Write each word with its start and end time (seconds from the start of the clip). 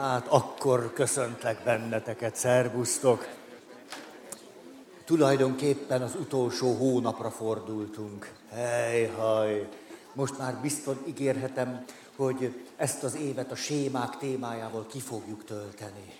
Hát 0.00 0.26
akkor 0.28 0.92
köszöntlek 0.92 1.64
benneteket, 1.64 2.36
szervusztok! 2.36 3.28
Tulajdonképpen 5.04 6.02
az 6.02 6.14
utolsó 6.20 6.72
hónapra 6.72 7.30
fordultunk. 7.30 8.32
Hely-haj! 8.50 9.68
Most 10.12 10.38
már 10.38 10.58
biztos 10.62 10.96
ígérhetem, 11.06 11.84
hogy 12.16 12.64
ezt 12.76 13.02
az 13.02 13.16
évet 13.16 13.50
a 13.50 13.56
sémák 13.56 14.16
témájával 14.16 14.86
ki 14.86 15.00
fogjuk 15.00 15.44
tölteni. 15.44 16.12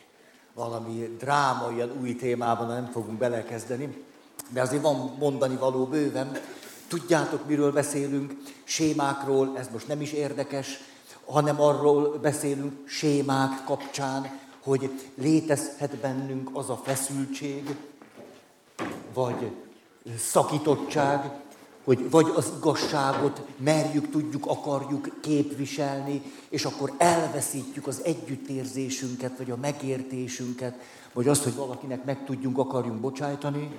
Valami 0.55 1.17
dráma, 1.19 1.71
ilyen 1.73 1.93
új 2.01 2.17
témában 2.17 2.67
nem 2.67 2.91
fogunk 2.93 3.19
belekezdeni, 3.19 4.05
de 4.49 4.61
azért 4.61 4.83
van 4.83 5.17
mondani 5.19 5.57
való 5.57 5.85
bőven. 5.85 6.39
Tudjátok, 6.89 7.47
miről 7.47 7.73
beszélünk? 7.73 8.35
Sémákról, 8.65 9.59
ez 9.59 9.69
most 9.73 9.89
nem 9.89 10.01
is 10.01 10.13
érdekes, 10.13 10.81
hanem 11.27 11.61
arról 11.61 12.19
beszélünk 12.19 12.89
sémák 12.89 13.65
kapcsán, 13.65 14.41
hogy 14.63 14.91
létezhet 15.15 15.97
bennünk 15.97 16.51
az 16.53 16.71
a 16.71 16.81
feszültség, 16.85 17.77
vagy 19.15 19.51
szakítottság, 20.19 21.31
hogy 21.85 22.11
vagy 22.11 22.33
az 22.37 22.53
igazságot 22.57 23.41
merjük, 23.57 24.11
tudjuk, 24.11 24.47
akarjuk 24.47 25.21
képviselni, 25.21 26.23
és 26.49 26.65
akkor 26.65 26.93
elveszítjük 26.99 27.87
az 27.87 28.01
együttérzésünket, 28.05 29.39
vagy 29.39 29.51
a 29.51 29.57
megértésünket, 29.57 30.75
vagy 31.15 31.29
azt, 31.29 31.43
hogy 31.43 31.55
valakinek 31.55 32.05
meg 32.05 32.25
tudjunk, 32.25 32.59
akarjunk 32.59 33.01
bocsájtani, 33.01 33.71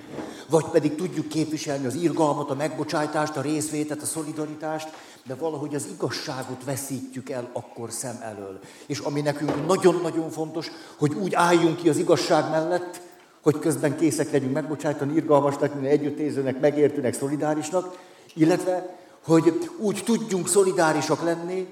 vagy 0.48 0.64
pedig 0.64 0.94
tudjuk 0.94 1.28
képviselni 1.28 1.86
az 1.86 1.94
irgalmat, 1.94 2.50
a 2.50 2.54
megbocsájtást, 2.54 3.36
a 3.36 3.40
részvétet, 3.40 4.02
a 4.02 4.06
szolidaritást, 4.06 4.88
de 5.26 5.34
valahogy 5.34 5.74
az 5.74 5.88
igazságot 5.92 6.64
veszítjük 6.64 7.30
el 7.30 7.50
akkor 7.52 7.90
szem 7.90 8.18
elől. 8.22 8.60
És 8.86 8.98
ami 8.98 9.20
nekünk 9.20 9.66
nagyon-nagyon 9.66 10.30
fontos, 10.30 10.70
hogy 10.96 11.14
úgy 11.14 11.34
álljunk 11.34 11.76
ki 11.76 11.88
az 11.88 11.96
igazság 11.96 12.50
mellett, 12.50 13.00
hogy 13.42 13.58
közben 13.58 13.96
készek 13.96 14.32
legyünk 14.32 14.52
megbocsájtani, 14.52 15.14
irgalmasnak, 15.14 15.84
együttérzőnek, 15.84 16.60
megértőnek, 16.60 17.14
szolidárisnak, 17.14 17.98
illetve, 18.34 18.96
hogy 19.24 19.70
úgy 19.78 20.02
tudjunk 20.04 20.48
szolidárisak 20.48 21.22
lenni, 21.22 21.66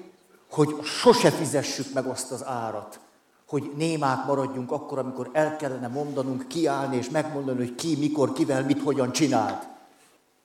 hogy 0.49 0.75
sose 0.83 1.31
fizessük 1.31 1.93
meg 1.93 2.05
azt 2.05 2.31
az 2.31 2.45
árat, 2.45 2.99
hogy 3.47 3.71
némák 3.75 4.25
maradjunk 4.25 4.71
akkor, 4.71 4.99
amikor 4.99 5.29
el 5.33 5.55
kellene 5.55 5.87
mondanunk, 5.87 6.47
kiállni 6.47 6.97
és 6.97 7.09
megmondani, 7.09 7.57
hogy 7.57 7.75
ki, 7.75 7.95
mikor, 7.95 8.33
kivel, 8.33 8.63
mit, 8.63 8.81
hogyan 8.81 9.11
csinált. 9.11 9.67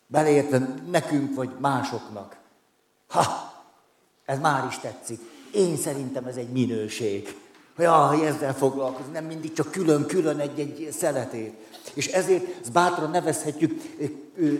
Beleértve 0.06 0.74
nekünk 0.90 1.34
vagy 1.34 1.50
másoknak. 1.58 2.36
Ha, 3.08 3.52
ez 4.24 4.38
már 4.38 4.66
is 4.68 4.78
tetszik. 4.78 5.20
Én 5.52 5.76
szerintem 5.76 6.24
ez 6.24 6.36
egy 6.36 6.48
minőség. 6.48 7.36
Jaj, 7.78 8.26
ezzel 8.26 8.54
foglalkozni, 8.54 9.12
nem 9.12 9.24
mindig 9.24 9.52
csak 9.52 9.70
külön-külön 9.70 10.38
egy-egy 10.38 10.88
szeletét. 10.98 11.54
És 11.94 12.06
ezért 12.06 12.60
ezt 12.60 12.72
bátran 12.72 13.10
nevezhetjük 13.10 13.82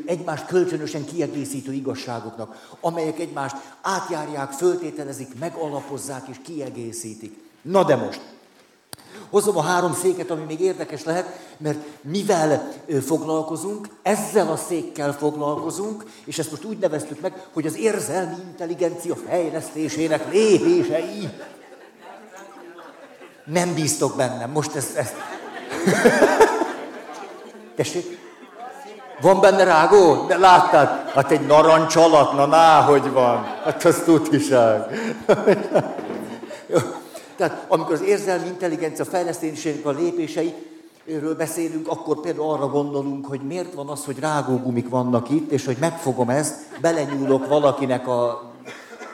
egymást 0.07 0.47
kölcsönösen 0.47 1.05
kiegészítő 1.05 1.73
igazságoknak, 1.73 2.77
amelyek 2.81 3.19
egymást 3.19 3.57
átjárják, 3.81 4.53
föltételezik, 4.53 5.39
megalapozzák 5.39 6.29
és 6.29 6.37
kiegészítik. 6.43 7.50
Na 7.63 7.85
de 7.85 7.97
most, 7.97 8.21
hozom 9.31 9.57
a 9.57 9.63
három 9.63 9.95
széket, 9.95 10.31
ami 10.31 10.45
még 10.45 10.61
érdekes 10.61 11.05
lehet, 11.05 11.39
mert 11.57 11.79
mivel 12.03 12.73
foglalkozunk, 13.07 13.89
ezzel 14.03 14.49
a 14.49 14.57
székkel 14.57 15.13
foglalkozunk, 15.13 16.05
és 16.25 16.39
ezt 16.39 16.51
most 16.51 16.65
úgy 16.65 16.79
neveztük 16.79 17.21
meg, 17.21 17.47
hogy 17.53 17.67
az 17.67 17.77
érzelmi 17.77 18.35
intelligencia 18.49 19.15
fejlesztésének 19.29 20.33
lépései. 20.33 21.29
Nem 23.45 23.75
bíztok 23.75 24.17
bennem, 24.17 24.51
most 24.51 24.75
ezt... 24.75 24.97
ezt... 24.97 25.15
Tessék? 27.77 28.19
Van 29.21 29.41
benne 29.41 29.65
rágó? 29.65 30.27
De 30.27 30.37
láttad? 30.37 30.89
Hát 31.15 31.31
egy 31.31 31.47
narancs 31.47 31.97
alatt, 31.97 32.33
na 32.33 32.47
ná, 32.47 32.81
hogy 32.81 33.11
van. 33.11 33.45
Hát 33.65 33.85
az 33.85 34.03
tudkiság. 34.05 34.83
Tehát 37.41 37.65
amikor 37.69 37.93
az 37.93 38.03
érzelmi 38.03 38.47
intelligencia 38.47 39.05
fejlesztésének 39.05 39.87
a 39.87 39.91
lépései, 39.91 40.55
Erről 41.09 41.37
beszélünk, 41.37 41.89
akkor 41.89 42.21
például 42.21 42.51
arra 42.51 42.69
gondolunk, 42.69 43.27
hogy 43.27 43.41
miért 43.41 43.75
van 43.75 43.89
az, 43.89 44.05
hogy 44.05 44.19
rágógumik 44.19 44.89
vannak 44.89 45.31
itt, 45.31 45.51
és 45.51 45.65
hogy 45.65 45.77
megfogom 45.81 46.31
ezt, 46.31 46.81
belenyúlok 46.81 47.47
valakinek 47.47 48.09
a, 48.09 48.29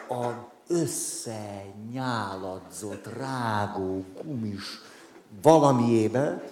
a 0.08 0.26
összenyáladzott 0.68 3.08
rágógumis 3.18 4.80
valamiébe, 5.42 6.42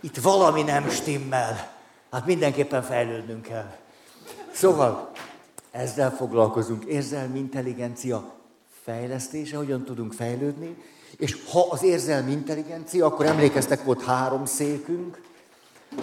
itt 0.00 0.16
valami 0.16 0.62
nem 0.62 0.88
stimmel. 0.88 1.72
Hát 2.10 2.26
mindenképpen 2.26 2.82
fejlődnünk 2.82 3.42
kell. 3.42 3.72
Szóval 4.52 5.10
ezzel 5.70 6.10
foglalkozunk, 6.10 6.84
érzelmi 6.84 7.38
intelligencia 7.38 8.32
fejlesztése, 8.84 9.56
hogyan 9.56 9.84
tudunk 9.84 10.12
fejlődni, 10.12 10.76
és 11.16 11.36
ha 11.52 11.66
az 11.70 11.82
érzelmi 11.82 12.32
intelligencia, 12.32 13.06
akkor 13.06 13.26
emlékeztek, 13.26 13.84
volt 13.84 14.02
három 14.02 14.44
székünk, 14.44 15.20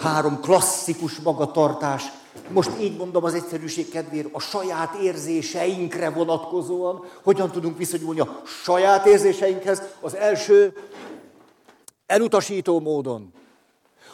három 0.00 0.40
klasszikus 0.40 1.18
magatartás, 1.18 2.02
most 2.48 2.70
így 2.80 2.96
mondom 2.96 3.24
az 3.24 3.34
egyszerűség 3.34 3.88
kedvéért, 3.88 4.28
a 4.32 4.40
saját 4.40 4.94
érzéseinkre 4.94 6.10
vonatkozóan, 6.10 7.04
hogyan 7.22 7.50
tudunk 7.50 7.78
viszonyulni 7.78 8.20
a 8.20 8.42
saját 8.44 9.06
érzéseinkhez. 9.06 9.82
Az 10.00 10.14
első 10.14 10.76
elutasító 12.06 12.80
módon. 12.80 13.32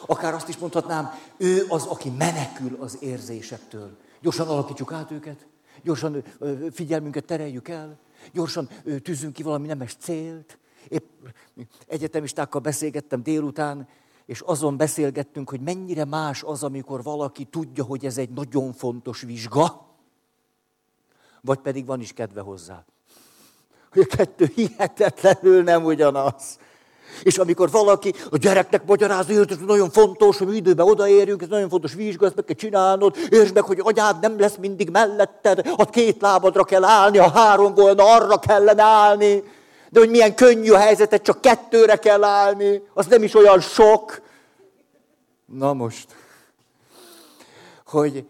Akár 0.05 0.33
azt 0.33 0.49
is 0.49 0.57
mondhatnám, 0.57 1.19
ő 1.37 1.65
az, 1.67 1.85
aki 1.85 2.09
menekül 2.09 2.77
az 2.79 2.97
érzésektől. 2.99 3.97
Gyorsan 4.21 4.47
alakítsuk 4.47 4.91
át 4.91 5.11
őket, 5.11 5.47
gyorsan 5.83 6.23
figyelmünket 6.71 7.25
tereljük 7.25 7.67
el, 7.67 7.97
gyorsan 8.33 8.69
tűzünk 9.03 9.33
ki 9.33 9.43
valami 9.43 9.67
nemes 9.67 9.95
célt. 9.95 10.57
Épp 10.87 11.25
egyetemistákkal 11.87 12.61
beszélgettem 12.61 13.23
délután, 13.23 13.87
és 14.25 14.41
azon 14.41 14.77
beszélgettünk, 14.77 15.49
hogy 15.49 15.61
mennyire 15.61 16.05
más 16.05 16.43
az, 16.43 16.63
amikor 16.63 17.03
valaki 17.03 17.45
tudja, 17.45 17.83
hogy 17.83 18.05
ez 18.05 18.17
egy 18.17 18.29
nagyon 18.29 18.73
fontos 18.73 19.21
vizsga, 19.21 19.87
vagy 21.41 21.59
pedig 21.59 21.85
van 21.85 22.01
is 22.01 22.13
kedve 22.13 22.41
hozzá. 22.41 22.85
Hogy 23.91 24.07
a 24.09 24.15
kettő 24.15 24.51
hihetetlenül 24.55 25.63
nem 25.63 25.85
ugyanaz. 25.85 26.59
És 27.23 27.37
amikor 27.37 27.71
valaki 27.71 28.13
a 28.29 28.37
gyereknek 28.37 28.85
magyarázza, 28.85 29.37
hogy 29.37 29.51
ez 29.51 29.57
nagyon 29.65 29.89
fontos, 29.89 30.37
hogy 30.37 30.55
időben 30.55 30.87
odaérjünk, 30.87 31.41
ez 31.41 31.47
nagyon 31.47 31.69
fontos 31.69 31.93
vizsga, 31.93 32.25
ezt 32.25 32.35
meg 32.35 32.45
kell 32.45 32.55
csinálnod, 32.55 33.15
és 33.29 33.51
meg, 33.53 33.63
hogy 33.63 33.79
anyád 33.83 34.19
nem 34.21 34.39
lesz 34.39 34.55
mindig 34.59 34.89
melletted, 34.89 35.61
a 35.75 35.85
két 35.85 36.21
lábadra 36.21 36.63
kell 36.63 36.83
állni, 36.83 37.17
ha 37.17 37.29
három 37.29 37.73
volna, 37.73 38.15
arra 38.15 38.39
kellene 38.39 38.83
állni. 38.83 39.43
De 39.89 39.99
hogy 39.99 40.09
milyen 40.09 40.35
könnyű 40.35 40.71
a 40.71 40.77
helyzetet, 40.77 41.21
csak 41.21 41.41
kettőre 41.41 41.95
kell 41.95 42.23
állni, 42.23 42.81
az 42.93 43.05
nem 43.05 43.23
is 43.23 43.35
olyan 43.35 43.59
sok. 43.59 44.21
Na 45.45 45.73
most, 45.73 46.15
hogy 47.85 48.25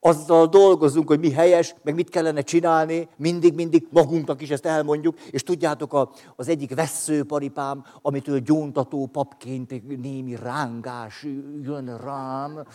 azzal 0.00 0.46
dolgozunk, 0.46 1.08
hogy 1.08 1.20
mi 1.20 1.30
helyes, 1.30 1.74
meg 1.82 1.94
mit 1.94 2.08
kellene 2.08 2.40
csinálni, 2.40 3.08
mindig-mindig 3.16 3.86
magunknak 3.90 4.40
is 4.40 4.50
ezt 4.50 4.66
elmondjuk, 4.66 5.20
és 5.20 5.42
tudjátok, 5.42 6.08
az 6.36 6.48
egyik 6.48 6.74
veszőparipám, 6.74 7.84
amitől 8.02 8.38
gyóntató 8.38 9.06
papként 9.06 10.00
némi 10.00 10.36
rángás 10.36 11.26
jön 11.62 11.96
rám, 11.96 12.66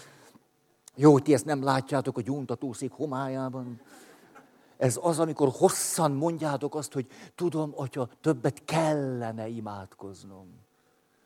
jó, 0.95 1.19
ti 1.19 1.33
ezt 1.33 1.45
nem 1.45 1.63
látjátok 1.63 2.17
a 2.17 2.21
gyóntatószék 2.21 2.91
homályában. 2.91 3.81
Ez 4.77 4.99
az, 5.01 5.19
amikor 5.19 5.49
hosszan 5.53 6.11
mondjátok 6.11 6.75
azt, 6.75 6.93
hogy 6.93 7.05
tudom, 7.35 7.71
atya, 7.75 8.09
többet 8.21 8.63
kellene 8.65 9.47
imádkoznom. 9.47 10.47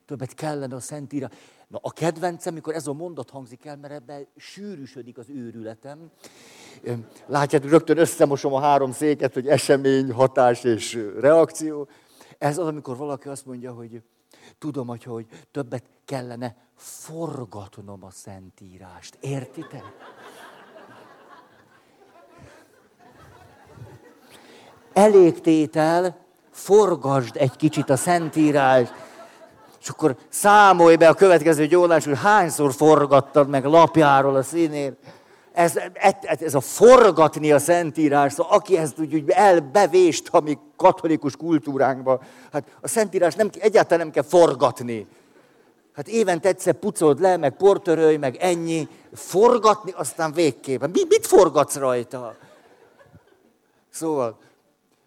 Többet 0.06 0.34
kellene 0.34 0.76
a 0.76 0.80
Szentírás. 0.80 1.30
Na 1.70 1.80
a 1.82 1.92
kedvencem, 1.92 2.54
amikor 2.54 2.74
ez 2.74 2.88
a 2.88 2.94
mondat 2.94 3.30
hangzik 3.30 3.66
el, 3.66 3.78
mert 3.78 3.94
ebben 3.94 4.28
sűrűsödik 4.38 5.18
az 5.18 5.30
őrületem. 5.30 6.12
Látjátok, 7.26 7.70
rögtön 7.70 7.98
összemosom 7.98 8.54
a 8.54 8.60
három 8.60 8.92
széket, 8.92 9.34
hogy 9.34 9.48
esemény, 9.48 10.12
hatás 10.12 10.64
és 10.64 11.00
reakció. 11.20 11.88
Ez 12.38 12.58
az, 12.58 12.68
amikor 12.68 12.98
valaki 12.98 13.28
azt 13.28 13.46
mondja, 13.46 13.74
hogy 13.74 14.02
tudom, 14.58 14.88
hogy 14.88 15.26
többet 15.52 15.84
kellene 16.06 16.56
forgatnom 16.76 18.04
a 18.04 18.12
Szentírást. 18.12 19.18
Értitek? 19.20 19.84
elégtétel, 25.00 26.18
forgasd 26.52 27.36
egy 27.38 27.56
kicsit 27.56 27.90
a 27.90 27.96
Szentírást, 27.96 28.94
és 29.82 29.90
akkor 29.90 30.16
számolj 30.30 30.96
be 30.96 31.08
a 31.08 31.14
következő 31.14 31.68
gyónás, 31.68 32.06
hogy 32.06 32.18
hányszor 32.18 32.74
forgattad 32.74 33.50
meg 33.50 33.66
lapjáról 33.66 34.36
a 34.36 34.44
színét. 34.44 34.98
Ez, 35.52 35.80
ez 36.40 36.56
a 36.56 36.60
forgatni 36.60 37.52
a 37.52 37.60
Szentírás, 37.60 38.34
szóval 38.34 38.58
aki 38.58 38.78
ezt 38.78 39.00
úgy, 39.00 39.14
úgy 39.14 39.30
elbevést 39.30 40.28
a 40.32 40.40
mi 40.40 40.58
katolikus 40.76 41.36
kultúránkba, 41.36 42.22
hát 42.52 42.64
a 42.82 42.88
Szentírás 42.88 43.36
nem, 43.36 43.50
egyáltalán 43.60 44.00
nem 44.00 44.14
kell 44.14 44.24
forgatni. 44.24 45.08
Hát 45.94 46.08
évente 46.08 46.48
egyszer 46.48 46.74
pucold 46.74 47.20
le, 47.20 47.38
meg 47.38 47.56
portörölj, 47.56 48.18
meg 48.18 48.36
ennyi. 48.36 48.88
Forgatni, 49.14 49.92
aztán 49.92 50.32
végképpen. 50.32 50.90
Mi, 50.90 51.02
mit 51.08 51.28
forgatsz 51.28 51.76
rajta? 51.76 52.36
Szóval, 53.90 54.38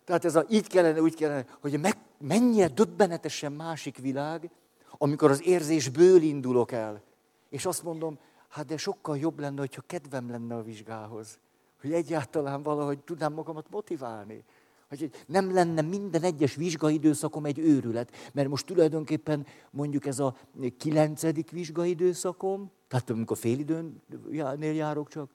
tehát 0.05 0.25
ez 0.25 0.37
a 0.37 0.45
így 0.49 0.67
kellene, 0.67 1.01
úgy 1.01 1.15
kellene, 1.15 1.45
hogy 1.61 1.81
meg, 1.81 1.97
mennyire 2.19 2.69
döbbenetesen 2.69 3.53
másik 3.53 3.99
világ, 3.99 4.51
amikor 4.99 5.31
az 5.31 5.47
érzésből 5.47 6.23
indulok 6.23 6.73
el. 6.73 7.03
És 7.49 7.67
azt 7.67 7.83
mondom, 7.83 8.19
hát 8.49 8.67
de 8.67 8.77
sokkal 8.77 9.19
jobb 9.19 9.39
lenne, 9.41 9.61
hogyha 9.61 9.83
kedvem 9.87 10.31
lenne 10.31 10.55
a 10.55 10.63
vizsgához. 10.63 11.39
Hogy 11.81 11.93
egyáltalán 11.93 12.63
valahogy 12.63 12.99
tudnám 12.99 13.33
magamat 13.33 13.67
motiválni. 13.71 14.45
Hogy 14.89 15.11
nem 15.27 15.53
lenne 15.53 15.81
minden 15.83 16.23
egyes 16.23 16.55
vizsgaidőszakom 16.55 17.45
egy 17.45 17.59
őrület. 17.59 18.31
Mert 18.33 18.49
most 18.49 18.67
tulajdonképpen 18.67 19.47
mondjuk 19.71 20.07
ez 20.07 20.19
a 20.19 20.37
kilencedik 20.77 21.51
vizsgaidőszakom, 21.51 22.71
tehát 22.89 23.11
amikor 23.11 23.37
félidőnél 23.37 24.75
járok 24.75 25.09
csak, 25.09 25.31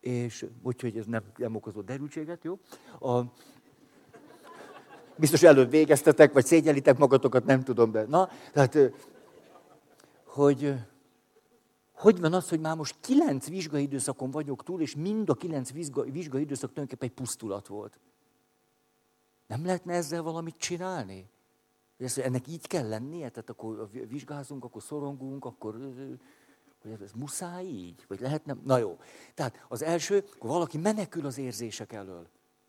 és 0.00 0.46
úgyhogy 0.62 0.96
ez 0.96 1.06
nem, 1.06 1.22
nem 1.36 1.54
okozott 1.54 1.86
derültséget, 1.86 2.44
jó? 2.44 2.58
A, 3.00 3.22
biztos 5.18 5.42
előbb 5.42 5.70
végeztetek, 5.70 6.32
vagy 6.32 6.46
szégyelitek 6.46 6.98
magatokat, 6.98 7.44
nem 7.44 7.62
tudom, 7.62 7.90
de 7.90 8.04
na, 8.04 8.28
tehát, 8.52 8.78
hogy 10.24 10.74
hogy 11.92 12.20
van 12.20 12.32
az, 12.32 12.48
hogy 12.48 12.60
már 12.60 12.76
most 12.76 12.96
kilenc 13.00 13.48
vizsgai 13.48 13.82
időszakon 13.82 14.30
vagyok 14.30 14.62
túl, 14.62 14.80
és 14.80 14.96
mind 14.96 15.30
a 15.30 15.34
kilenc 15.34 15.72
vizsgai, 15.72 16.10
vizsgai 16.10 16.40
időszak 16.40 16.72
tulajdonképpen 16.72 17.08
egy 17.08 17.14
pusztulat 17.14 17.66
volt. 17.66 17.98
Nem 19.46 19.64
lehetne 19.64 19.94
ezzel 19.94 20.22
valamit 20.22 20.56
csinálni? 20.56 21.30
Hogy 21.96 22.06
ezt, 22.06 22.18
ennek 22.18 22.48
így 22.48 22.66
kell 22.66 22.88
lennie? 22.88 23.28
Tehát 23.28 23.50
akkor 23.50 23.90
vizsgázunk, 24.08 24.64
akkor 24.64 24.82
szorongunk, 24.82 25.44
akkor 25.44 25.78
hogy 26.82 27.02
ez 27.02 27.12
muszáj 27.12 27.64
így? 27.64 28.04
Vagy 28.08 28.20
lehetne? 28.20 28.56
Na 28.64 28.78
jó. 28.78 28.98
Tehát 29.34 29.64
az 29.68 29.82
első, 29.82 30.24
akkor 30.34 30.50
valaki 30.50 30.78
menekül 30.78 31.26
az 31.26 31.38
érzések 31.38 31.92
elől. 31.92 32.28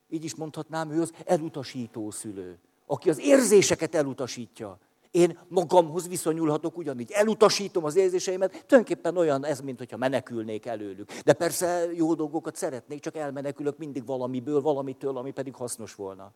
Így 0.10 0.24
is 0.24 0.36
mondhatnám, 0.36 0.92
ő 0.92 1.02
az 1.02 1.14
elutasító 1.26 2.12
szülő, 2.12 2.58
aki 2.86 3.10
az 3.10 3.20
érzéseket 3.20 3.96
elutasítja. 3.96 4.80
Én 5.12 5.40
magamhoz 5.48 6.08
viszonyulhatok 6.08 6.78
ugyanígy. 6.78 7.12
Elutasítom 7.12 7.84
az 7.84 7.96
érzéseimet, 7.96 8.52
tulajdonképpen 8.52 9.18
olyan 9.18 9.46
ez, 9.46 9.62
mint 9.62 9.78
hogyha 9.78 9.98
menekülnék 9.98 10.66
előlük. 10.66 11.12
De 11.12 11.34
persze 11.34 11.86
jó 11.94 12.14
dolgokat 12.14 12.56
szeretnék, 12.56 13.00
csak 13.00 13.16
elmenekülök 13.16 13.78
mindig 13.78 14.06
valamiből, 14.06 14.62
valamitől, 14.62 15.18
ami 15.18 15.32
pedig 15.32 15.56
hasznos 15.56 15.96
volna. 15.96 16.32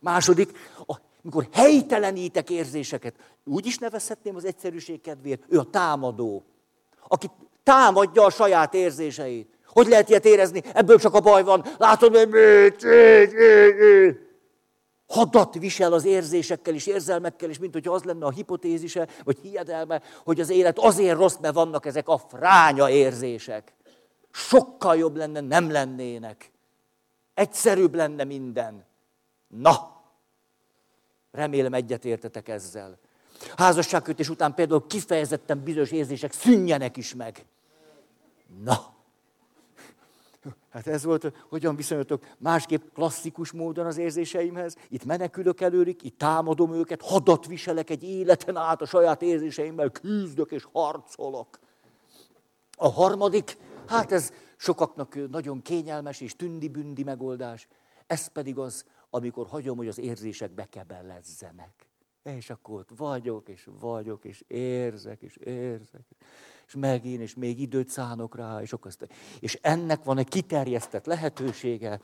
Második, 0.00 0.58
amikor 1.22 1.48
helytelenítek 1.52 2.50
érzéseket, 2.50 3.14
úgy 3.44 3.66
is 3.66 3.78
nevezhetném 3.78 4.36
az 4.36 4.44
egyszerűség 4.44 5.00
kedvéért, 5.00 5.42
ő 5.48 5.58
a 5.58 5.70
támadó, 5.70 6.44
aki 7.08 7.30
támadja 7.62 8.24
a 8.24 8.30
saját 8.30 8.74
érzéseit. 8.74 9.53
Hogy 9.74 9.86
lehet 9.86 10.08
ilyet 10.08 10.24
érezni? 10.24 10.62
Ebből 10.72 10.98
csak 10.98 11.14
a 11.14 11.20
baj 11.20 11.42
van. 11.42 11.64
Látod, 11.78 12.16
hogy 12.16 12.34
hadat 15.06 15.54
visel 15.54 15.92
az 15.92 16.04
érzésekkel 16.04 16.74
és 16.74 16.86
érzelmekkel, 16.86 17.48
és 17.48 17.58
mint 17.58 17.72
hogyha 17.72 17.92
az 17.92 18.02
lenne 18.02 18.26
a 18.26 18.30
hipotézise, 18.30 19.08
vagy 19.24 19.38
hiedelme, 19.42 20.02
hogy 20.24 20.40
az 20.40 20.50
élet 20.50 20.78
azért 20.78 21.18
rossz, 21.18 21.36
mert 21.40 21.54
vannak 21.54 21.86
ezek 21.86 22.08
a 22.08 22.18
fránya 22.18 22.90
érzések. 22.90 23.72
Sokkal 24.30 24.96
jobb 24.96 25.16
lenne, 25.16 25.40
nem 25.40 25.70
lennének. 25.70 26.52
Egyszerűbb 27.34 27.94
lenne 27.94 28.24
minden. 28.24 28.84
Na, 29.48 30.02
remélem 31.30 31.74
egyetértetek 31.74 32.48
ezzel. 32.48 32.98
Házasságkötés 33.56 34.28
után 34.28 34.54
például 34.54 34.86
kifejezetten 34.86 35.62
bizonyos 35.62 35.90
érzések 35.90 36.32
szűnjenek 36.32 36.96
is 36.96 37.14
meg. 37.14 37.44
Na, 38.64 38.93
Hát 40.70 40.86
ez 40.86 41.04
volt, 41.04 41.32
hogyan 41.48 41.76
viszonyultok 41.76 42.24
másképp 42.38 42.82
klasszikus 42.94 43.52
módon 43.52 43.86
az 43.86 43.96
érzéseimhez. 43.96 44.76
Itt 44.88 45.04
menekülök 45.04 45.60
előrik, 45.60 46.02
itt 46.02 46.18
támadom 46.18 46.74
őket, 46.74 47.02
hadat 47.02 47.46
viselek 47.46 47.90
egy 47.90 48.02
életen 48.02 48.56
át 48.56 48.82
a 48.82 48.86
saját 48.86 49.22
érzéseimmel, 49.22 49.90
küzdök 49.90 50.50
és 50.50 50.66
harcolok. 50.72 51.58
A 52.76 52.88
harmadik, 52.88 53.56
hát 53.86 54.12
ez 54.12 54.32
sokaknak 54.56 55.30
nagyon 55.30 55.62
kényelmes 55.62 56.20
és 56.20 56.36
tündi-bündi 56.36 57.02
megoldás. 57.02 57.68
Ez 58.06 58.26
pedig 58.26 58.58
az, 58.58 58.84
amikor 59.10 59.46
hagyom, 59.46 59.76
hogy 59.76 59.88
az 59.88 59.98
érzések 59.98 60.50
bekebelezzenek. 60.50 61.88
És 62.22 62.50
akkor 62.50 62.78
ott 62.78 62.90
vagyok, 62.96 63.48
és 63.48 63.68
vagyok, 63.80 64.24
és 64.24 64.44
érzek, 64.46 65.22
és 65.22 65.36
érzek 65.36 66.04
és 66.66 66.74
megint, 66.74 67.20
és 67.20 67.34
még 67.34 67.60
időt 67.60 67.88
szánok 67.88 68.36
rá, 68.36 68.60
és 68.60 68.72
okozta. 68.72 69.06
És 69.40 69.58
ennek 69.62 70.04
van 70.04 70.18
egy 70.18 70.28
kiterjesztett 70.28 71.06
lehetősége, 71.06 72.00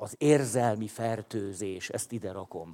az 0.00 0.14
érzelmi 0.18 0.88
fertőzés, 0.88 1.88
ezt 1.88 2.12
ide 2.12 2.32
rakom. 2.32 2.72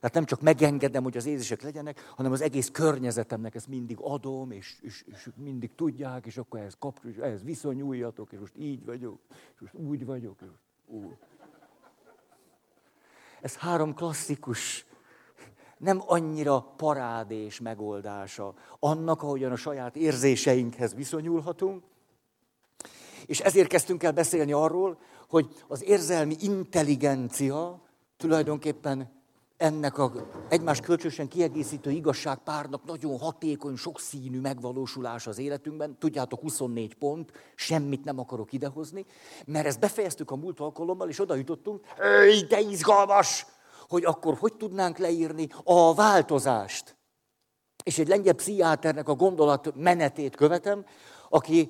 Tehát 0.00 0.14
nem 0.14 0.24
csak 0.24 0.40
megengedem, 0.40 1.02
hogy 1.02 1.16
az 1.16 1.26
érzések 1.26 1.62
legyenek, 1.62 2.12
hanem 2.16 2.32
az 2.32 2.40
egész 2.40 2.70
környezetemnek 2.70 3.54
ezt 3.54 3.68
mindig 3.68 3.96
adom, 4.00 4.50
és, 4.50 4.78
és, 4.82 5.04
és 5.06 5.28
mindig 5.36 5.74
tudják, 5.74 6.26
és 6.26 6.36
akkor 6.36 6.60
ehhez, 6.60 6.76
kap, 6.78 7.00
és 7.04 7.16
ehhez 7.16 7.44
viszonyuljatok, 7.44 8.32
és 8.32 8.38
most 8.38 8.56
így 8.56 8.84
vagyok, 8.84 9.18
és 9.54 9.60
most 9.60 9.74
úgy 9.74 10.04
vagyok, 10.04 10.40
és 10.40 10.48
úgy. 10.86 11.16
Ez 13.40 13.56
három 13.56 13.94
klasszikus 13.94 14.86
nem 15.80 16.02
annyira 16.06 16.60
parádés 16.76 17.60
megoldása 17.60 18.54
annak, 18.78 19.22
ahogyan 19.22 19.52
a 19.52 19.56
saját 19.56 19.96
érzéseinkhez 19.96 20.94
viszonyulhatunk. 20.94 21.82
És 23.26 23.40
ezért 23.40 23.68
kezdtünk 23.68 24.02
el 24.02 24.12
beszélni 24.12 24.52
arról, 24.52 24.98
hogy 25.28 25.48
az 25.68 25.82
érzelmi 25.82 26.36
intelligencia 26.40 27.80
tulajdonképpen 28.16 29.20
ennek 29.56 29.98
a 29.98 30.12
egymás 30.48 30.80
kölcsösen 30.80 31.28
kiegészítő 31.28 31.90
igazságpárnak 31.90 32.84
nagyon 32.84 33.18
hatékony, 33.18 33.76
sokszínű 33.76 34.40
megvalósulása 34.40 35.30
az 35.30 35.38
életünkben. 35.38 35.98
Tudjátok, 35.98 36.40
24 36.40 36.94
pont, 36.94 37.32
semmit 37.54 38.04
nem 38.04 38.18
akarok 38.18 38.52
idehozni, 38.52 39.04
mert 39.46 39.66
ezt 39.66 39.80
befejeztük 39.80 40.30
a 40.30 40.36
múlt 40.36 40.60
alkalommal, 40.60 41.08
és 41.08 41.20
oda 41.20 41.34
jutottunk, 41.34 41.80
de 42.48 42.60
izgalmas! 42.60 43.46
Hogy 43.90 44.04
akkor 44.04 44.34
hogy 44.38 44.54
tudnánk 44.54 44.98
leírni 44.98 45.48
a 45.64 45.94
változást. 45.94 46.96
És 47.84 47.98
egy 47.98 48.08
lengyel 48.08 48.34
pszichiáternek 48.34 49.08
a 49.08 49.14
gondolat 49.14 49.74
menetét 49.74 50.36
követem, 50.36 50.84
aki 51.28 51.68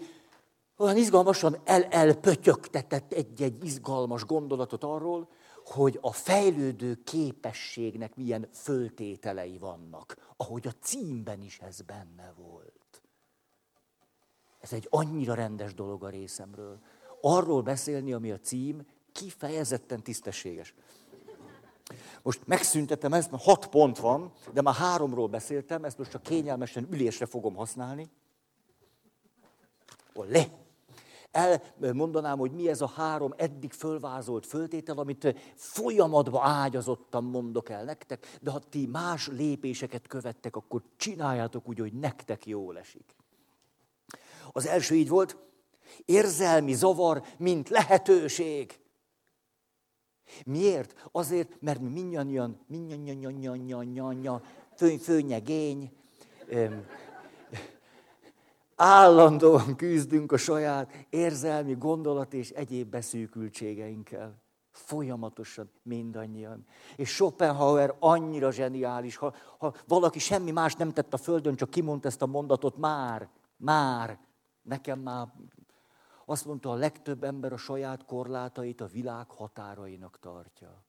olyan 0.76 0.96
izgalmasan 0.96 1.60
el-elpötyögtetett 1.64 3.12
egy-egy 3.12 3.64
izgalmas 3.64 4.24
gondolatot 4.24 4.84
arról, 4.84 5.28
hogy 5.64 5.98
a 6.00 6.12
fejlődő 6.12 7.02
képességnek 7.04 8.16
milyen 8.16 8.48
föltételei 8.52 9.58
vannak, 9.58 10.16
ahogy 10.36 10.66
a 10.66 10.74
címben 10.82 11.42
is 11.42 11.58
ez 11.58 11.80
benne 11.80 12.32
volt. 12.36 13.02
Ez 14.58 14.72
egy 14.72 14.86
annyira 14.90 15.34
rendes 15.34 15.74
dolog 15.74 16.04
a 16.04 16.08
részemről. 16.08 16.78
Arról 17.20 17.62
beszélni, 17.62 18.12
ami 18.12 18.30
a 18.30 18.40
cím, 18.40 18.86
kifejezetten 19.12 20.02
tisztességes. 20.02 20.74
Most 22.22 22.40
megszüntetem 22.46 23.12
ezt, 23.12 23.30
mert 23.30 23.42
hat 23.42 23.66
pont 23.66 23.98
van, 23.98 24.32
de 24.52 24.62
már 24.62 24.74
háromról 24.74 25.28
beszéltem, 25.28 25.84
ezt 25.84 25.98
most 25.98 26.10
csak 26.10 26.22
kényelmesen 26.22 26.86
ülésre 26.90 27.26
fogom 27.26 27.54
használni. 27.54 28.10
le. 30.14 30.58
Elmondanám, 31.80 32.38
hogy 32.38 32.52
mi 32.52 32.68
ez 32.68 32.80
a 32.80 32.86
három 32.86 33.34
eddig 33.36 33.72
fölvázolt 33.72 34.46
föltétel, 34.46 34.98
amit 34.98 35.34
folyamatban 35.54 36.42
ágyazottan 36.46 37.24
mondok 37.24 37.68
el 37.68 37.84
nektek, 37.84 38.38
de 38.40 38.50
ha 38.50 38.58
ti 38.58 38.86
más 38.86 39.28
lépéseket 39.28 40.06
követtek, 40.06 40.56
akkor 40.56 40.82
csináljátok 40.96 41.68
úgy, 41.68 41.78
hogy 41.78 41.92
nektek 41.92 42.46
jól 42.46 42.78
esik. 42.78 43.16
Az 44.52 44.66
első 44.66 44.94
így 44.94 45.08
volt, 45.08 45.36
érzelmi 46.04 46.74
zavar, 46.74 47.22
mint 47.38 47.68
lehetőség. 47.68 48.80
Miért? 50.46 51.08
Azért, 51.12 51.56
mert 51.60 51.80
mi 51.80 51.88
mindannyian, 51.88 52.58
fő, 54.76 54.96
főnyegény, 54.96 55.92
állandóan 58.76 59.76
küzdünk 59.76 60.32
a 60.32 60.36
saját 60.36 61.06
érzelmi, 61.10 61.74
gondolat 61.74 62.34
és 62.34 62.50
egyéb 62.50 62.90
beszűkültségeinkkel. 62.90 64.42
Folyamatosan 64.70 65.70
mindannyian. 65.82 66.66
És 66.96 67.08
Schopenhauer 67.08 67.94
annyira 67.98 68.52
zseniális, 68.52 69.16
ha, 69.16 69.34
ha 69.58 69.74
valaki 69.86 70.18
semmi 70.18 70.50
más 70.50 70.74
nem 70.74 70.92
tett 70.92 71.14
a 71.14 71.16
földön, 71.16 71.56
csak 71.56 71.70
kimondta 71.70 72.08
ezt 72.08 72.22
a 72.22 72.26
mondatot, 72.26 72.76
már, 72.76 73.28
már, 73.56 74.18
nekem 74.62 74.98
már 74.98 75.26
Azt 76.30 76.46
mondta, 76.46 76.70
a 76.70 76.74
legtöbb 76.74 77.24
ember 77.24 77.52
a 77.52 77.56
saját 77.56 78.04
korlátait 78.04 78.80
a 78.80 78.86
világ 78.86 79.30
határainak 79.30 80.18
tartja. 80.20 80.84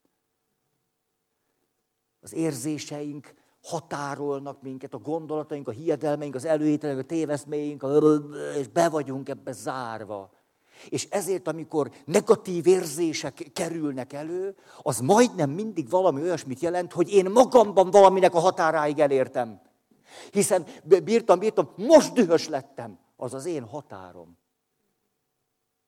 Az 2.19 2.33
érzéseink 2.33 3.33
határolnak 3.63 4.61
minket, 4.61 4.93
a 4.93 4.97
gondolataink, 4.97 5.67
a 5.67 5.71
hiedelmeink, 5.71 6.35
az 6.35 6.45
előételek, 6.45 6.97
a 6.97 7.03
téveszméink, 7.03 7.85
és 8.57 8.67
be 8.67 8.89
vagyunk 8.89 9.29
ebbe 9.29 9.51
zárva. 9.51 10.31
És 10.89 11.07
ezért, 11.09 11.47
amikor 11.47 11.91
negatív 12.05 12.67
érzések 12.67 13.49
kerülnek 13.53 14.13
elő, 14.13 14.55
az 14.81 14.99
majdnem 14.99 15.49
mindig 15.49 15.89
valami 15.89 16.21
olyasmit 16.21 16.59
jelent, 16.59 16.91
hogy 16.91 17.11
én 17.11 17.31
magamban 17.31 17.91
valaminek 17.91 18.33
a 18.33 18.39
határáig 18.39 18.99
elértem. 18.99 19.61
Hiszen 20.31 20.65
bírtam, 21.03 21.39
bírtam, 21.39 21.69
most 21.75 22.13
dühös 22.13 22.47
lettem. 22.47 22.99
Az 23.15 23.33
az 23.33 23.45
én 23.45 23.63
határom. 23.63 24.39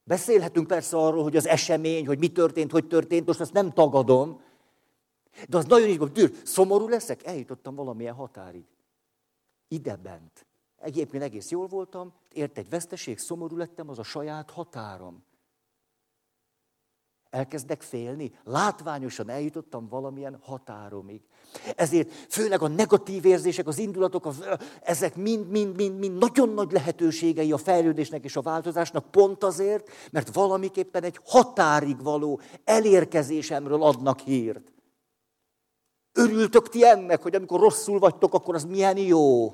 Beszélhetünk 0.04 0.68
persze 0.68 0.98
arról, 0.98 1.24
hogy 1.24 1.36
az 1.36 1.48
esemény, 1.48 2.08
hogy 2.08 2.20
mi 2.20 2.32
történt, 2.32 2.72
hogy 2.72 2.88
történt, 2.88 3.28
most 3.28 3.40
azt 3.40 3.54
nem 3.54 3.72
tagadom, 3.72 4.42
de 5.50 5.58
az 5.58 5.66
nagyon 5.66 5.90
így 5.90 5.98
van, 5.98 6.14
dűr, 6.14 6.32
szomorú 6.44 6.88
leszek? 6.88 7.26
Eljutottam 7.26 7.76
valamilyen 7.76 8.14
határig. 8.14 8.66
Ide 9.68 9.96
bent. 9.96 10.46
Egyébként 10.78 11.24
egész 11.24 11.50
jól 11.52 11.68
voltam, 11.68 12.14
ért 12.32 12.58
egy 12.58 12.70
veszteség, 12.70 13.18
szomorú 13.18 13.58
lettem, 13.58 13.90
az 13.90 14.00
a 14.00 14.04
saját 14.04 14.52
határom. 14.52 15.24
Elkezdek 17.34 17.82
félni, 17.82 18.32
látványosan 18.44 19.30
eljutottam 19.30 19.88
valamilyen 19.88 20.40
határomig. 20.42 21.22
Ezért 21.76 22.12
főleg 22.30 22.62
a 22.62 22.68
negatív 22.68 23.26
érzések, 23.26 23.68
az 23.68 23.78
indulatok, 23.78 24.26
az, 24.26 24.44
ezek 24.82 25.16
mind-mind-mind 25.16 26.18
nagyon 26.18 26.50
nagy 26.50 26.72
lehetőségei 26.72 27.52
a 27.52 27.58
fejlődésnek 27.58 28.24
és 28.24 28.36
a 28.36 28.42
változásnak, 28.42 29.12
pont 29.12 29.44
azért, 29.44 29.90
mert 30.12 30.34
valamiképpen 30.34 31.04
egy 31.04 31.20
határig 31.26 32.04
való 32.04 32.40
elérkezésemről 32.64 33.84
adnak 33.84 34.20
hírt. 34.20 34.72
Örültök 36.12 36.70
ti 36.70 36.86
ennek, 36.86 37.22
hogy 37.22 37.36
amikor 37.36 37.60
rosszul 37.60 38.00
vagytok, 38.00 38.34
akkor 38.34 38.56
az 38.56 38.66
milyen 38.66 38.98
jó. 38.98 39.54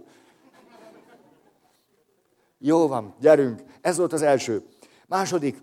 Jó 2.57 2.88
van, 2.88 3.15
gyerünk. 3.19 3.63
Ez 3.81 3.98
volt 3.98 4.13
az 4.13 4.21
első. 4.21 4.65
Második, 5.07 5.62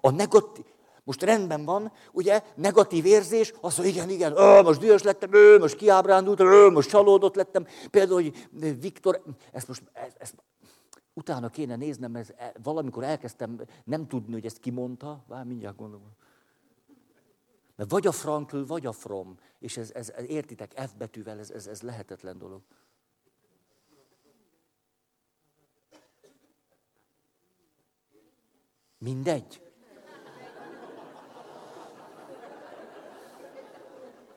a 0.00 0.10
negatív, 0.10 0.64
most 1.04 1.22
rendben 1.22 1.64
van, 1.64 1.92
ugye, 2.12 2.42
negatív 2.54 3.04
érzés, 3.04 3.52
az, 3.60 3.76
hogy 3.76 3.86
igen, 3.86 4.10
igen, 4.10 4.36
ö, 4.36 4.62
most 4.62 4.80
dühös 4.80 5.02
lettem, 5.02 5.32
ö, 5.32 5.58
most 5.58 5.76
kiábrándultam, 5.76 6.46
ö, 6.46 6.70
most 6.70 6.88
csalódott 6.88 7.34
lettem. 7.34 7.66
Például, 7.90 8.22
hogy 8.22 8.48
Viktor, 8.80 9.22
ezt 9.52 9.68
most, 9.68 9.82
ezt, 9.92 10.16
ezt 10.18 10.34
utána 11.14 11.48
kéne 11.48 11.76
néznem, 11.76 12.16
ez, 12.16 12.28
e, 12.36 12.52
valamikor 12.62 13.04
elkezdtem 13.04 13.60
nem 13.84 14.06
tudni, 14.06 14.32
hogy 14.32 14.44
ezt 14.44 14.58
kimondta, 14.58 15.24
vár, 15.28 15.44
mindjárt 15.44 15.76
gondolom. 15.76 16.10
Mert 17.76 17.90
vagy 17.90 18.06
a 18.06 18.12
Frankl, 18.12 18.62
vagy 18.66 18.86
a 18.86 18.92
From, 18.92 19.38
és 19.58 19.76
ez, 19.76 19.90
ez, 19.94 20.10
ez 20.10 20.24
értitek, 20.28 20.72
F 20.86 20.92
betűvel, 20.98 21.38
ez, 21.38 21.50
ez, 21.50 21.66
ez 21.66 21.82
lehetetlen 21.82 22.38
dolog. 22.38 22.60
Mindegy. 28.98 29.71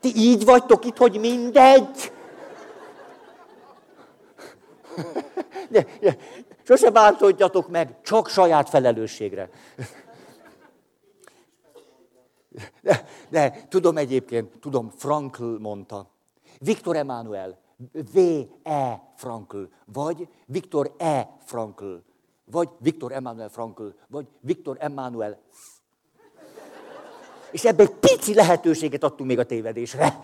Ti 0.05 0.15
így 0.15 0.45
vagytok 0.45 0.85
itt, 0.85 0.97
hogy 0.97 1.19
mindegy. 1.19 2.11
De, 5.69 5.85
de, 5.99 6.17
sose 6.63 6.89
bántódjatok 6.89 7.69
meg, 7.69 8.01
csak 8.01 8.27
saját 8.27 8.69
felelősségre. 8.69 9.49
De, 12.81 13.07
de 13.29 13.65
tudom 13.69 13.97
egyébként, 13.97 14.59
tudom, 14.59 14.89
Frankl 14.89 15.57
mondta. 15.59 16.09
Viktor 16.59 16.95
Emanuel, 16.95 17.59
V.E. 18.13 19.13
Frankl, 19.15 19.63
vagy 19.85 20.27
Viktor 20.45 20.93
E. 20.97 21.37
Frankl, 21.45 21.95
vagy 22.45 22.69
Viktor 22.79 23.11
Emanuel 23.11 23.49
Frankl, 23.49 23.87
vagy 24.07 24.27
Viktor 24.39 24.77
Emanuel 24.79 25.39
és 27.55 27.65
ebben 27.65 27.85
egy 27.85 27.93
pici 27.93 28.33
lehetőséget 28.33 29.03
adtunk 29.03 29.29
még 29.29 29.39
a 29.39 29.45
tévedésre. 29.45 30.19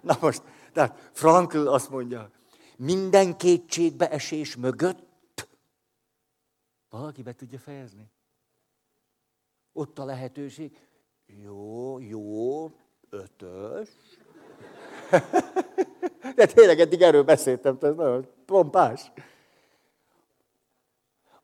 Na 0.00 0.16
most, 0.20 0.42
tehát 0.72 1.10
Frankl 1.12 1.66
azt 1.66 1.90
mondja, 1.90 2.30
minden 2.76 3.36
kétségbeesés 3.36 4.56
mögött 4.56 5.48
valaki 6.90 7.22
be 7.22 7.34
tudja 7.34 7.58
fejezni. 7.58 8.10
Ott 9.72 9.98
a 9.98 10.04
lehetőség. 10.04 10.76
Jó, 11.26 11.98
jó, 11.98 12.70
ötös. 13.10 13.88
De 16.36 16.46
tényleg 16.46 16.80
eddig 16.80 17.02
erről 17.02 17.22
beszéltem, 17.22 17.78
ez 17.80 17.94
nagyon 17.94 18.28
pompás. 18.46 19.12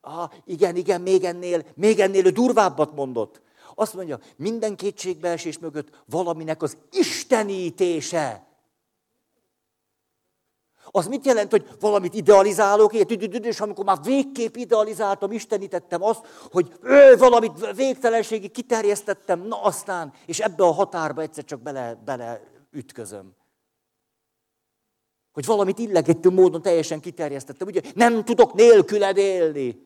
Ah, 0.01 0.31
igen, 0.45 0.75
igen, 0.75 1.01
még 1.01 1.23
ennél, 1.23 1.65
még 1.75 1.99
ennél 1.99 2.31
durvábbat 2.31 2.93
mondott. 2.93 3.41
Azt 3.79 3.93
mondja, 3.93 4.19
minden 4.35 4.75
kétségbeesés 4.75 5.59
mögött 5.59 6.03
valaminek 6.05 6.61
az 6.61 6.77
istenítése. 6.91 8.47
Az 10.91 11.07
mit 11.07 11.25
jelent, 11.25 11.51
hogy 11.51 11.67
valamit 11.79 12.13
idealizálok, 12.13 12.93
és 12.93 13.59
amikor 13.59 13.85
már 13.85 13.97
végképp 14.03 14.55
idealizáltam, 14.55 15.31
istenítettem 15.31 16.03
azt, 16.03 16.25
hogy 16.51 16.73
ő, 16.81 17.17
valamit 17.17 17.75
végtelenségig 17.75 18.51
kiterjesztettem, 18.51 19.41
na 19.41 19.61
aztán, 19.61 20.13
és 20.25 20.39
ebbe 20.39 20.63
a 20.63 20.71
határba 20.71 21.21
egyszer 21.21 21.43
csak 21.43 21.61
bele, 21.61 22.01
bele 22.05 22.41
ütközöm. 22.71 23.35
Hogy 25.33 25.45
valamit 25.45 25.79
illegitim 25.79 26.33
módon 26.33 26.61
teljesen 26.61 26.99
kiterjesztettem. 26.99 27.67
Ugye 27.67 27.81
nem 27.93 28.23
tudok 28.23 28.53
nélküled 28.53 29.17
élni. 29.17 29.85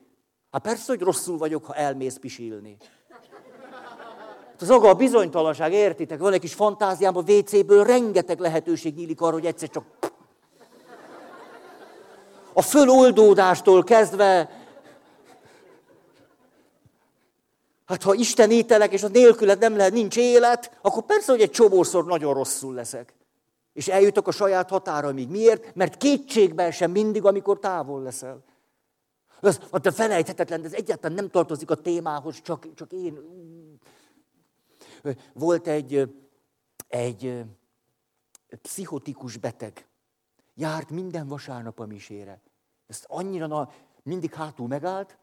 Hát 0.51 0.62
persze, 0.62 0.83
hogy 0.88 1.01
rosszul 1.01 1.38
vagyok, 1.38 1.65
ha 1.65 1.74
elmész 1.74 2.17
pisilni. 2.17 2.77
Az 4.61 4.69
aga 4.69 4.89
a 4.89 4.93
bizonytalanság, 4.93 5.73
értitek? 5.73 6.19
Van 6.19 6.33
egy 6.33 6.39
kis 6.39 6.53
fantáziám, 6.53 7.17
a 7.17 7.23
WC-ből 7.27 7.83
rengeteg 7.83 8.39
lehetőség 8.39 8.95
nyílik 8.95 9.21
arra, 9.21 9.33
hogy 9.33 9.45
egyszer 9.45 9.69
csak... 9.69 9.83
A 12.53 12.61
föloldódástól 12.61 13.83
kezdve... 13.83 14.59
Hát 17.85 18.03
ha 18.03 18.13
Isten 18.13 18.51
ételek, 18.51 18.93
és 18.93 19.03
a 19.03 19.07
nélküled 19.07 19.59
nem 19.59 19.75
lehet, 19.75 19.93
nincs 19.93 20.17
élet, 20.17 20.77
akkor 20.81 21.03
persze, 21.03 21.31
hogy 21.31 21.41
egy 21.41 21.51
csomószor 21.51 22.05
nagyon 22.05 22.33
rosszul 22.33 22.73
leszek. 22.73 23.13
És 23.73 23.87
eljutok 23.87 24.27
a 24.27 24.31
saját 24.31 24.69
határaimig. 24.69 25.29
Miért? 25.29 25.75
Mert 25.75 25.97
kétségbe 25.97 26.71
sem 26.71 26.91
mindig, 26.91 27.25
amikor 27.25 27.59
távol 27.59 28.01
leszel. 28.01 28.43
Ez, 29.41 29.59
hát 29.71 29.93
felejthetetlen, 29.93 30.61
de 30.61 30.67
ez 30.67 30.73
egyáltalán 30.73 31.15
nem 31.15 31.29
tartozik 31.29 31.71
a 31.71 31.75
témához, 31.75 32.41
csak, 32.41 32.67
csak 32.75 32.91
én 32.91 33.19
volt 35.34 35.67
egy, 35.67 36.15
egy 36.88 37.43
pszichotikus 38.62 39.38
beteg. 39.38 39.88
Járt 40.53 40.89
minden 40.89 41.27
vasárnap 41.27 41.79
a 41.79 41.86
misére. 41.86 42.41
Ezt 42.88 43.05
annyira 43.08 43.48
na, 43.48 43.70
mindig 44.03 44.34
hátul 44.34 44.67
megállt, 44.67 45.17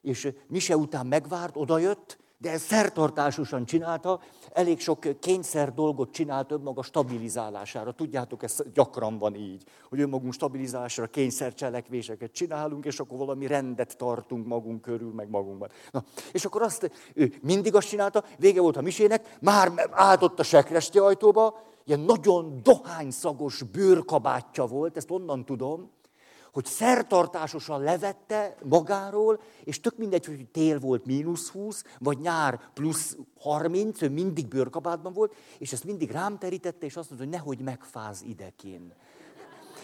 és 0.00 0.32
mise 0.46 0.76
után 0.76 1.06
megvárt, 1.06 1.56
odajött, 1.56 2.19
de 2.40 2.50
ezt 2.50 2.66
szertartásosan 2.66 3.64
csinálta, 3.64 4.20
elég 4.52 4.80
sok 4.80 5.20
kényszer 5.20 5.74
dolgot 5.74 6.10
csinált 6.10 6.50
önmaga 6.50 6.82
stabilizálására. 6.82 7.92
Tudjátok, 7.92 8.42
ez 8.42 8.56
gyakran 8.74 9.18
van 9.18 9.34
így, 9.34 9.64
hogy 9.88 10.00
önmagunk 10.00 10.32
stabilizálására 10.32 11.08
kényszer 11.08 11.54
cselekvéseket 11.54 12.32
csinálunk, 12.32 12.84
és 12.84 13.00
akkor 13.00 13.18
valami 13.18 13.46
rendet 13.46 13.96
tartunk 13.96 14.46
magunk 14.46 14.80
körül, 14.80 15.12
meg 15.12 15.30
magunkban. 15.30 15.68
Na, 15.90 16.04
és 16.32 16.44
akkor 16.44 16.62
azt, 16.62 16.90
ő 17.14 17.32
mindig 17.42 17.74
azt 17.74 17.88
csinálta, 17.88 18.24
vége 18.38 18.60
volt 18.60 18.76
a 18.76 18.82
misének, 18.82 19.36
már 19.40 19.72
állt 19.90 20.22
ott 20.22 20.38
a 20.38 20.42
sekresti 20.42 20.98
ajtóba, 20.98 21.58
ilyen 21.84 22.00
nagyon 22.00 22.60
dohányszagos 22.62 23.62
bőrkabátja 23.62 24.66
volt, 24.66 24.96
ezt 24.96 25.10
onnan 25.10 25.44
tudom, 25.44 25.90
hogy 26.52 26.64
szertartásosan 26.64 27.82
levette 27.82 28.56
magáról, 28.62 29.40
és 29.64 29.80
tök 29.80 29.96
mindegy, 29.96 30.24
hogy 30.26 30.46
tél 30.52 30.78
volt 30.78 31.06
mínusz 31.06 31.48
20, 31.48 31.84
vagy 31.98 32.18
nyár 32.18 32.60
plusz 32.74 33.16
30, 33.38 34.02
ő 34.02 34.08
mindig 34.08 34.48
bőrkabátban 34.48 35.12
volt, 35.12 35.34
és 35.58 35.72
ezt 35.72 35.84
mindig 35.84 36.10
rám 36.10 36.38
terítette, 36.38 36.86
és 36.86 36.96
azt 36.96 37.08
mondta, 37.10 37.26
hogy 37.26 37.36
nehogy 37.36 37.60
megfáz 37.60 38.22
idekin. 38.28 38.92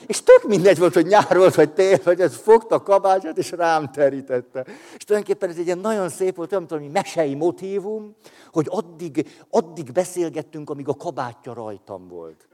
És 0.06 0.22
tök 0.22 0.42
mindegy 0.46 0.78
volt, 0.78 0.94
hogy 0.94 1.06
nyár 1.06 1.36
volt, 1.36 1.54
vagy 1.54 1.72
tél, 1.72 1.98
vagy 2.04 2.20
ez 2.20 2.36
fogta 2.36 2.74
a 2.74 2.82
kabátját, 2.82 3.38
és 3.38 3.50
rám 3.50 3.92
terítette. 3.92 4.66
És 4.96 5.04
tulajdonképpen 5.04 5.48
ez 5.48 5.56
egy 5.56 5.66
ilyen 5.66 5.78
nagyon 5.78 6.08
szép 6.08 6.36
volt, 6.36 6.50
nem 6.50 6.66
tudom, 6.66 6.84
mesei 6.84 7.34
motívum, 7.34 8.14
hogy 8.52 8.66
addig, 8.70 9.44
addig 9.50 9.92
beszélgettünk, 9.92 10.70
amíg 10.70 10.88
a 10.88 10.94
kabátja 10.94 11.52
rajtam 11.52 12.08
volt. 12.08 12.48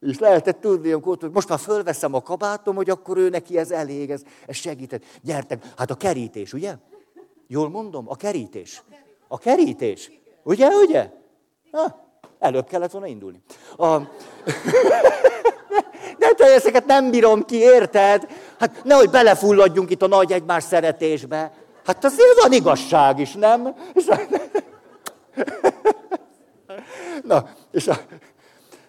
És 0.00 0.18
lehetett 0.18 0.60
tudni, 0.60 0.90
hogy 0.90 1.30
most 1.32 1.48
már 1.48 1.58
fölveszem 1.58 2.14
a 2.14 2.22
kabátom, 2.22 2.76
hogy 2.76 2.90
akkor 2.90 3.16
ő 3.16 3.28
neki 3.28 3.58
ez 3.58 3.70
elég, 3.70 4.10
ez, 4.10 4.22
ez 4.46 4.56
segített. 4.56 5.04
Gyertek, 5.22 5.64
hát 5.76 5.90
a 5.90 5.94
kerítés, 5.94 6.52
ugye? 6.52 6.74
Jól 7.46 7.68
mondom? 7.68 8.08
A 8.08 8.16
kerítés. 8.16 8.82
A 9.28 9.38
kerítés. 9.38 10.10
Ugye, 10.42 10.68
ugye? 10.68 11.10
Ha, 11.70 12.08
előbb 12.38 12.66
kellett 12.66 12.90
volna 12.90 13.06
indulni. 13.06 13.42
A... 13.76 13.98
De 16.18 16.32
te 16.36 16.44
ezeket 16.44 16.86
nem 16.86 17.10
bírom 17.10 17.44
ki, 17.44 17.56
érted? 17.56 18.26
Hát 18.58 18.84
nehogy 18.84 19.10
belefulladjunk 19.10 19.90
itt 19.90 20.02
a 20.02 20.06
nagy 20.06 20.32
egymás 20.32 20.64
szeretésbe. 20.64 21.52
Hát 21.84 22.04
azért 22.04 22.40
van 22.42 22.52
igazság 22.52 23.18
is, 23.18 23.32
nem? 23.32 23.74
Na, 27.22 27.48
és 27.70 27.88
a, 27.88 27.96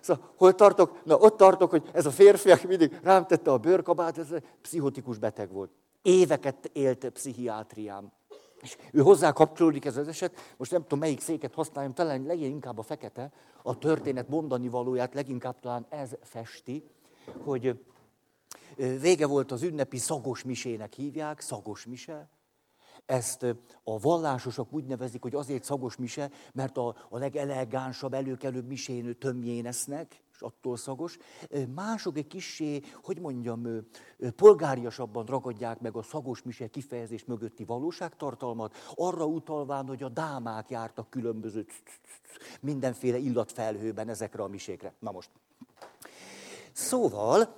szóval, 0.08 0.32
hol 0.38 0.56
tartok? 0.56 1.00
Na, 1.04 1.18
ott 1.18 1.38
tartok, 1.38 1.70
hogy 1.70 1.90
ez 1.94 2.06
a 2.06 2.12
férfi, 2.12 2.52
aki 2.52 2.68
mindig 2.68 3.00
rám 3.04 3.26
tette 3.26 3.52
a 3.52 3.58
bőrkabát, 3.58 4.18
ez 4.18 4.28
pszichotikus 4.62 5.18
beteg 5.18 5.52
volt. 5.52 5.72
Éveket 6.02 6.70
élt 6.74 7.10
pszichiátriám. 7.10 8.12
És 8.62 8.78
ő 8.92 9.02
hozzá 9.02 9.32
kapcsolódik 9.32 9.86
ez 9.86 9.98
az 9.98 10.08
eset, 10.08 10.54
most 10.58 10.72
nem 10.72 10.82
tudom 10.82 11.00
melyik 11.00 11.20
széket 11.20 11.54
használjam, 11.54 11.94
talán 11.94 12.24
legyen 12.24 12.50
inkább 12.50 12.78
a 12.78 12.82
fekete, 12.82 13.32
a 13.64 13.78
történet 13.78 14.30
mondani 14.30 14.70
valóját 14.70 15.14
leginkább 15.14 15.60
talán 15.60 15.86
ez 15.90 16.10
festi, 16.22 16.84
hogy 17.44 17.80
vége 19.02 19.28
volt 19.28 19.52
az 19.52 19.64
ünnepi 19.64 19.98
szagos 19.98 20.44
misének 20.44 20.94
hívják, 20.94 21.40
szagos 21.40 21.86
mise, 21.86 22.30
ezt 23.08 23.44
a 23.84 24.00
vallásosok 24.00 24.74
úgy 24.74 24.86
nevezik, 24.86 25.22
hogy 25.22 25.36
azért 25.36 25.64
szagos 25.64 25.96
mise, 25.96 26.32
mert 26.54 26.78
a, 26.78 26.96
a 27.10 27.18
legelegánsabb, 27.18 28.14
előkelőbb 28.14 28.68
misén 28.68 29.18
tömjén 29.20 29.66
esznek, 29.66 30.22
és 30.34 30.42
attól 30.42 30.78
szagos. 30.78 31.18
Mások 31.76 32.18
egy 32.18 32.28
kissé, 32.28 32.82
hogy 33.04 33.20
mondjam, 33.20 33.68
polgáriasabban 34.36 35.26
ragadják 35.26 35.80
meg 35.80 35.96
a 35.96 36.02
szagos 36.02 36.44
mise 36.44 36.68
kifejezés 36.68 37.26
mögötti 37.26 37.64
valóságtartalmat, 37.64 38.76
arra 38.96 39.26
utalván, 39.26 39.88
hogy 39.88 40.04
a 40.04 40.10
dámák 40.10 40.70
jártak 40.70 41.10
különböző 41.10 41.66
mindenféle 42.62 43.18
illatfelhőben 43.18 44.10
ezekre 44.10 44.44
a 44.44 44.48
misékre. 44.48 44.94
Na 45.00 45.12
most. 45.12 45.30
Szóval, 46.72 47.56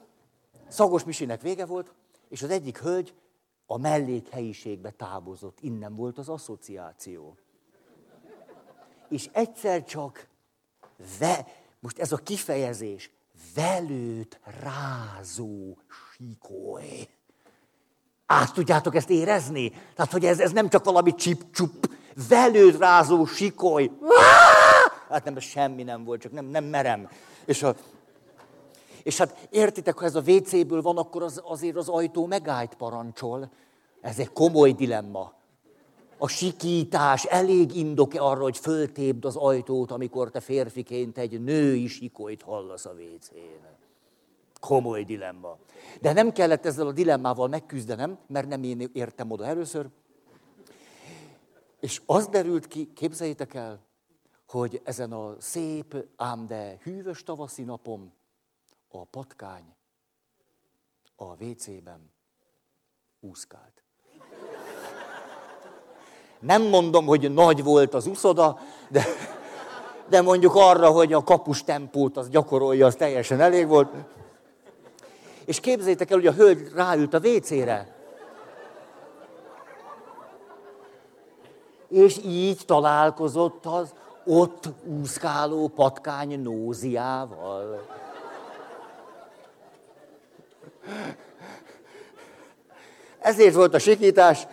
szagos 0.68 1.04
misének 1.04 1.42
vége 1.42 1.66
volt, 1.66 1.94
és 2.30 2.42
az 2.42 2.50
egyik 2.50 2.78
hölgy 2.78 3.14
a 3.72 3.78
mellékhelyiségbe 3.78 4.90
távozott. 4.90 5.58
Innen 5.62 5.96
volt 5.96 6.18
az 6.18 6.30
asszociáció. 6.30 7.38
És 9.10 9.30
egyszer 9.32 9.84
csak, 9.84 10.28
ve, 11.20 11.48
most 11.80 12.00
ez 12.00 12.12
a 12.12 12.18
kifejezés, 12.18 13.12
velőt 13.56 14.40
rázó 14.62 15.78
sikoly. 16.14 17.10
Át 18.26 18.54
tudjátok 18.54 18.96
ezt 18.96 19.10
érezni? 19.10 19.70
Tehát, 19.96 20.12
hogy 20.12 20.26
ez, 20.26 20.40
ez 20.40 20.52
nem 20.52 20.70
csak 20.70 20.84
valami 20.84 21.16
csip-csup, 21.16 21.90
velőt 22.30 22.78
rázó 22.78 23.26
sikoly. 23.26 23.92
Hát 25.10 25.24
nem, 25.24 25.40
semmi 25.40 25.84
nem 25.84 26.04
volt, 26.04 26.22
csak 26.22 26.32
nem, 26.32 26.46
nem 26.46 26.64
merem. 26.64 27.10
És, 27.46 27.64
a, 27.64 27.76
és 29.04 29.18
hát 29.18 29.48
értitek, 29.50 29.98
ha 29.98 30.06
ez 30.06 30.16
a 30.16 30.24
WC-ből 30.28 30.82
van, 30.82 30.98
akkor 30.98 31.24
az, 31.24 31.42
azért 31.44 31.76
az 31.76 31.90
ajtó 31.90 32.26
megállt 32.26 32.76
parancsol. 32.76 33.50
Ez 34.02 34.20
egy 34.20 34.32
komoly 34.32 34.72
dilemma. 34.72 35.34
A 36.18 36.28
sikítás 36.28 37.26
elég 37.26 37.76
indok 37.76 38.14
arra, 38.14 38.42
hogy 38.42 38.58
föltépd 38.58 39.26
az 39.26 39.36
ajtót, 39.36 39.92
amikor 39.92 40.32
te 40.32 40.40
férfiként 40.40 41.18
egy 41.18 41.42
női 41.42 41.88
sikolyt 41.88 42.42
hallasz 42.42 42.86
a 42.86 42.92
WC-n. 42.92 43.78
Komoly 44.60 45.04
dilemma. 45.04 45.58
De 46.02 46.14
nem 46.14 46.32
kellett 46.32 46.66
ezzel 46.66 46.88
a 46.88 46.92
dilemmával 46.92 47.48
megküzdenem, 47.48 48.18
mert 48.28 48.48
nem 48.48 48.64
én 48.64 48.90
értem 48.94 49.32
oda 49.32 49.46
először. 49.46 49.88
És 51.80 52.02
az 52.06 52.28
derült 52.28 52.68
ki, 52.68 52.94
képzeljétek 52.94 53.54
el, 53.54 53.80
hogy 54.48 54.82
ezen 54.84 55.12
a 55.12 55.36
szép, 55.40 56.06
ám 56.16 56.48
de 56.48 56.78
hűvös 56.82 57.24
tavaszi 57.24 57.64
napon 57.64 58.14
a 58.92 59.06
patkány 59.06 59.76
a 61.16 61.44
WC-ben 61.44 62.14
úszkált. 63.20 63.84
Nem 66.40 66.62
mondom, 66.62 67.06
hogy 67.06 67.34
nagy 67.34 67.64
volt 67.64 67.94
az 67.94 68.06
uszoda, 68.06 68.60
de, 68.90 69.06
de 70.10 70.22
mondjuk 70.22 70.56
arra, 70.56 70.90
hogy 70.90 71.14
a 71.14 71.24
kapus 71.24 71.64
tempót 71.64 72.18
az 72.18 72.30
gyakorolja, 72.30 72.86
az 72.86 72.96
teljesen 72.96 73.40
elég 73.40 73.68
volt. 73.68 73.94
És 75.46 75.60
képzeljétek 75.60 76.10
el, 76.12 76.18
hogy 76.18 76.28
a 76.28 76.34
hölgy 76.34 76.72
ráült 76.74 77.14
a 77.14 77.20
vécére. 77.20 77.96
És 81.88 82.18
így 82.26 82.66
találkozott 82.66 83.66
az 83.66 83.94
ott 84.26 84.70
úszkáló 84.84 85.68
patkány 85.68 86.42
nóziával. 86.42 87.88
Ezért 93.20 93.56
volt 93.56 93.74
a 93.74 93.80
sikítás. 93.80 94.48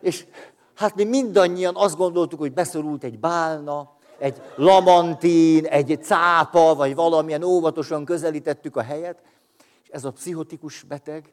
És 0.00 0.26
hát 0.74 0.94
mi 0.94 1.04
mindannyian 1.04 1.76
azt 1.76 1.96
gondoltuk, 1.96 2.38
hogy 2.38 2.52
beszorult 2.52 3.04
egy 3.04 3.18
bálna, 3.18 3.96
egy 4.18 4.42
lamantin, 4.56 5.64
egy 5.64 5.98
cápa, 6.02 6.74
vagy 6.74 6.94
valamilyen 6.94 7.42
óvatosan 7.42 8.04
közelítettük 8.04 8.76
a 8.76 8.82
helyet. 8.82 9.22
És 9.82 9.88
ez 9.88 10.04
a 10.04 10.12
pszichotikus 10.12 10.82
beteg, 10.82 11.32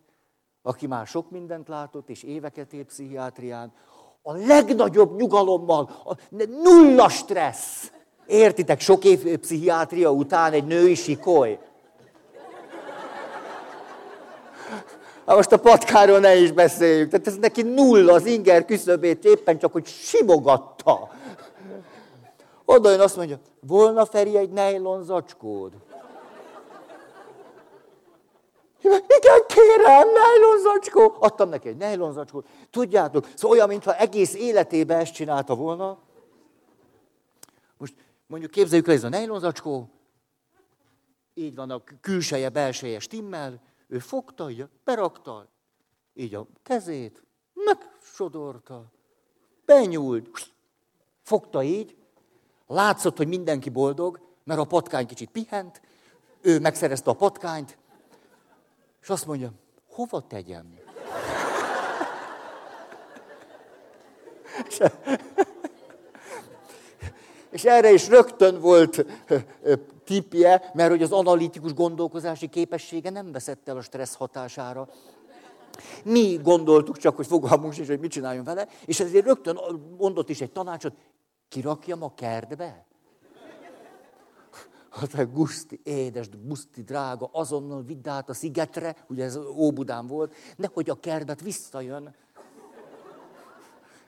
aki 0.62 0.88
már 0.88 1.08
sok 1.08 1.32
mindent 1.32 1.68
látott, 1.68 2.10
és 2.10 2.24
éveket 2.24 2.74
élt 2.74 2.86
pszichiátrián, 2.86 3.74
a 4.22 4.34
legnagyobb 4.34 5.16
nyugalommal, 5.16 5.90
a 6.06 6.16
nulla 6.64 7.10
stressz. 7.10 7.92
Értitek, 8.28 8.80
sok 8.80 9.04
év 9.04 9.40
pszichiátria 9.40 10.12
után 10.12 10.54
egy 10.54 10.66
női 10.66 10.96
sikoly. 10.96 11.60
Most 15.36 15.52
a 15.52 15.58
patkáról 15.58 16.20
ne 16.20 16.36
is 16.36 16.52
beszéljük. 16.52 17.10
Tehát 17.10 17.28
ez 17.28 17.38
neki 17.38 17.62
nulla 17.62 18.14
az 18.14 18.26
inger 18.26 18.66
küszöbét 18.66 19.26
éppen 19.26 19.60
csak, 19.60 19.72
hogy 19.72 19.86
simogatta. 19.88 21.10
Oda 22.66 22.90
jön 22.90 23.00
azt 23.00 23.16
mondja, 23.16 23.40
volna 23.60 24.06
Feri 24.06 24.38
egy 24.38 24.50
nejlon 24.50 25.04
zacskód? 25.04 25.72
Igen, 28.84 29.46
kérem, 29.48 30.08
nejlon 30.08 30.60
zacskó. 30.64 31.16
Adtam 31.20 31.50
neki 31.50 31.68
egy 31.68 31.78
nejlon 31.78 32.14
zacskót. 32.14 32.48
Tudjátok, 32.70 33.28
szóval 33.36 33.58
olyan, 33.58 33.68
mintha 33.68 33.96
egész 33.96 34.34
életében 34.34 35.00
ezt 35.00 35.14
csinálta 35.14 35.56
volna. 35.56 35.98
Most 37.78 37.94
mondjuk 38.28 38.52
képzeljük 38.52 38.88
el, 38.88 38.94
ez 38.94 39.04
a 39.04 39.10
nejlon 39.10 39.40
zacskó. 39.40 39.90
Így 41.34 41.56
van 41.56 41.70
a 41.70 41.84
külseje, 42.02 42.50
belseje 42.50 43.00
stimmel 43.00 43.62
ő 43.92 44.00
fogta, 44.00 44.50
így 44.50 44.68
berakta, 44.84 45.48
így 46.14 46.36
a 46.36 46.48
kezét, 46.64 47.24
megsodorta, 47.54 48.92
benyúlt, 49.66 50.54
fogta 51.22 51.64
így, 51.64 51.96
látszott, 52.68 53.18
hogy 53.18 53.28
mindenki 53.28 53.70
boldog, 53.70 54.20
mert 54.44 54.60
a 54.60 54.66
patkány 54.66 55.06
kicsit 55.06 55.30
pihent, 55.30 55.82
ő 56.42 56.60
megszerezte 56.60 57.10
a 57.10 57.14
patkányt, 57.14 57.78
és 59.02 59.10
azt 59.10 59.26
mondja, 59.26 59.52
hova 59.90 60.28
tegyem? 60.28 60.80
És 67.52 67.64
erre 67.64 67.92
is 67.92 68.08
rögtön 68.08 68.60
volt 68.60 69.06
tipje, 70.04 70.72
mert 70.74 70.90
hogy 70.90 71.02
az 71.04 71.12
analitikus 71.12 71.74
gondolkozási 71.74 72.48
képessége 72.48 73.10
nem 73.10 73.32
veszett 73.32 73.68
el 73.68 73.78
a 73.78 73.82
stressz 73.82 74.16
hatására. 74.16 74.90
Mi 76.04 76.40
gondoltuk 76.44 76.98
csak, 76.98 77.16
hogy 77.16 77.28
fogalmunk 77.28 77.78
is, 77.78 77.88
hogy 77.88 78.00
mit 78.00 78.12
csináljon 78.12 78.44
vele, 78.44 78.68
és 78.86 79.00
ezért 79.00 79.26
rögtön 79.26 79.60
mondott 79.98 80.30
is 80.30 80.42
egy 80.42 80.52
tanácsot, 80.52 80.94
kirakjam 81.50 82.04
a 82.04 82.14
kertbe? 82.14 82.86
Hát 84.90 85.34
Guszti, 85.34 85.80
édes, 85.84 86.30
Guszti, 86.44 86.82
drága, 86.82 87.30
azonnal 87.32 87.84
vidd 87.84 88.08
át 88.08 88.30
a 88.30 88.34
szigetre, 88.34 88.96
ugye 89.08 89.24
ez 89.24 89.36
Óbudán 89.56 90.08
volt, 90.08 90.34
nehogy 90.56 90.90
a 90.90 91.00
kertbe 91.00 91.36
visszajön. 91.44 92.16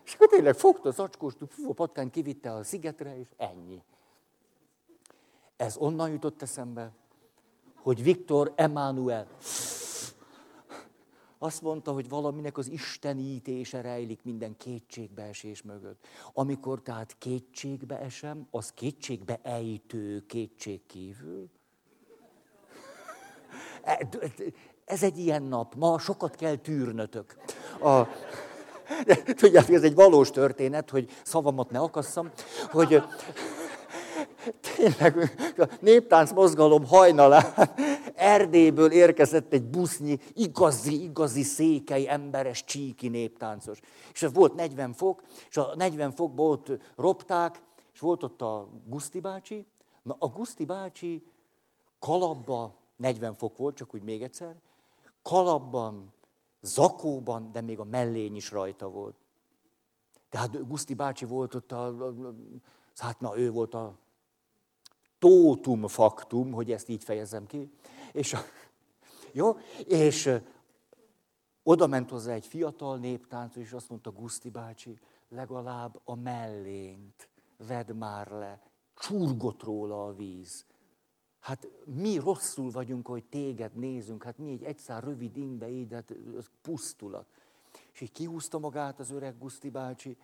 És 0.05 0.13
akkor 0.13 0.27
tényleg 0.27 0.55
fogta 0.55 0.89
az 0.89 0.99
acskós, 0.99 1.33
a 1.67 1.73
patkány 1.73 2.09
kivitte 2.09 2.53
a 2.53 2.63
szigetre, 2.63 3.19
és 3.19 3.27
ennyi. 3.37 3.81
Ez 5.55 5.77
onnan 5.77 6.09
jutott 6.09 6.41
eszembe, 6.41 6.91
hogy 7.75 8.03
Viktor 8.03 8.53
Emmanuel 8.55 9.27
azt 11.43 11.61
mondta, 11.61 11.91
hogy 11.91 12.09
valaminek 12.09 12.57
az 12.57 12.67
istenítése 12.67 13.81
rejlik 13.81 14.23
minden 14.23 14.57
kétségbeesés 14.57 15.61
mögött. 15.61 16.07
Amikor 16.33 16.81
tehát 16.81 17.15
kétségbe 17.17 17.99
esem, 17.99 18.47
az 18.51 18.71
kétségbe 18.71 19.39
ejtő 19.41 20.25
kétség 20.25 20.85
kívül. 20.85 21.49
Ez 24.85 25.03
egy 25.03 25.17
ilyen 25.17 25.43
nap. 25.43 25.75
Ma 25.75 25.99
sokat 25.99 26.35
kell 26.35 26.55
tűrnötök. 26.55 27.35
A... 27.81 28.03
tudjátok, 29.36 29.76
ez 29.76 29.84
egy 29.84 29.96
valós 29.96 30.32
történet, 30.32 30.89
hogy 30.89 31.10
szavamat 31.24 31.72
ne 31.72 31.80
akasszam, 31.80 32.32
hogy 32.72 33.04
tényleg 34.76 35.32
a 35.58 35.69
néptánc 35.80 36.32
mozgalom 36.32 36.86
hajnalán 36.86 37.54
Erdélyből 38.15 38.91
érkezett 38.91 39.54
egy 39.54 39.63
busznyi, 39.63 40.19
igazi, 40.34 41.04
igazi 41.04 41.43
székely, 41.43 42.10
emberes, 42.10 42.63
csíki 42.63 43.08
néptáncos. 43.08 43.80
És 44.13 44.28
volt 44.34 44.54
40 44.54 44.93
fok, 44.93 45.24
és 45.50 45.58
a 45.58 45.74
40 45.76 46.12
fokban 46.12 46.50
ott 46.50 46.72
ropták, 46.96 47.62
és 47.93 48.00
volt 48.00 48.24
ott 48.24 48.41
a 48.41 48.67
Guszti 48.88 49.19
bácsi. 49.19 49.65
Na, 50.04 50.15
a 50.19 50.28
Guszti 50.28 50.65
bácsi 50.65 51.24
kalapba, 52.00 52.76
40 52.96 53.34
fok 53.34 53.58
volt, 53.58 53.76
csak 53.76 53.93
úgy 53.93 54.04
még 54.04 54.22
egyszer, 54.22 54.56
kalapban, 55.22 56.13
zakóban, 56.63 57.52
de 57.52 57.62
még 57.62 57.80
a 57.80 57.84
mellény 57.84 58.36
is 58.36 58.52
rajta 58.52 58.89
volt. 58.89 59.15
Tehát 60.30 60.67
Guszti 60.67 60.93
bácsi 60.93 61.26
volt 61.26 61.56
ott 61.56 61.71
a, 61.71 62.13
hát 62.95 63.19
na, 63.19 63.38
ő 63.38 63.52
volt 63.52 63.73
a 63.73 63.97
tótum 65.19 65.88
faktum, 65.88 66.52
hogy 66.52 66.71
ezt 66.71 66.89
így 66.89 67.04
fejezem 67.04 67.45
ki. 67.45 67.71
És, 68.12 68.36
jó, 69.32 69.58
és 69.86 70.32
oda 71.63 71.88
ment 71.88 72.10
hozzá 72.10 72.34
egy 72.34 72.45
fiatal 72.45 72.97
néptánc, 72.97 73.56
és 73.56 73.71
azt 73.71 73.89
mondta 73.89 74.12
Guszti 74.12 74.49
bácsi, 74.49 74.99
legalább 75.30 76.02
a 76.04 76.15
mellényt 76.15 77.30
vedd 77.67 77.93
már 77.93 78.32
le, 78.32 78.62
csurgott 78.95 79.63
róla 79.63 80.06
a 80.06 80.13
víz. 80.13 80.65
Hát 81.43 81.67
mi 81.86 82.17
rosszul 82.17 82.71
vagyunk, 82.71 83.08
hogy 83.08 83.23
téged 83.23 83.75
nézünk, 83.75 84.23
hát 84.23 84.38
mi 84.38 84.51
egy 84.51 84.63
egyszer 84.63 85.03
rövid 85.03 85.38
ingbe 85.38 85.69
így, 85.69 85.93
hát 85.93 86.12
ez 86.38 86.45
pusztulat. 86.62 87.25
És 87.91 88.01
így 88.01 88.12
kihúzta 88.12 88.60
magát 88.60 88.99
az 88.99 89.12
öreg 89.12 89.38
Guszti 89.38 89.69
bácsi, 89.69 90.17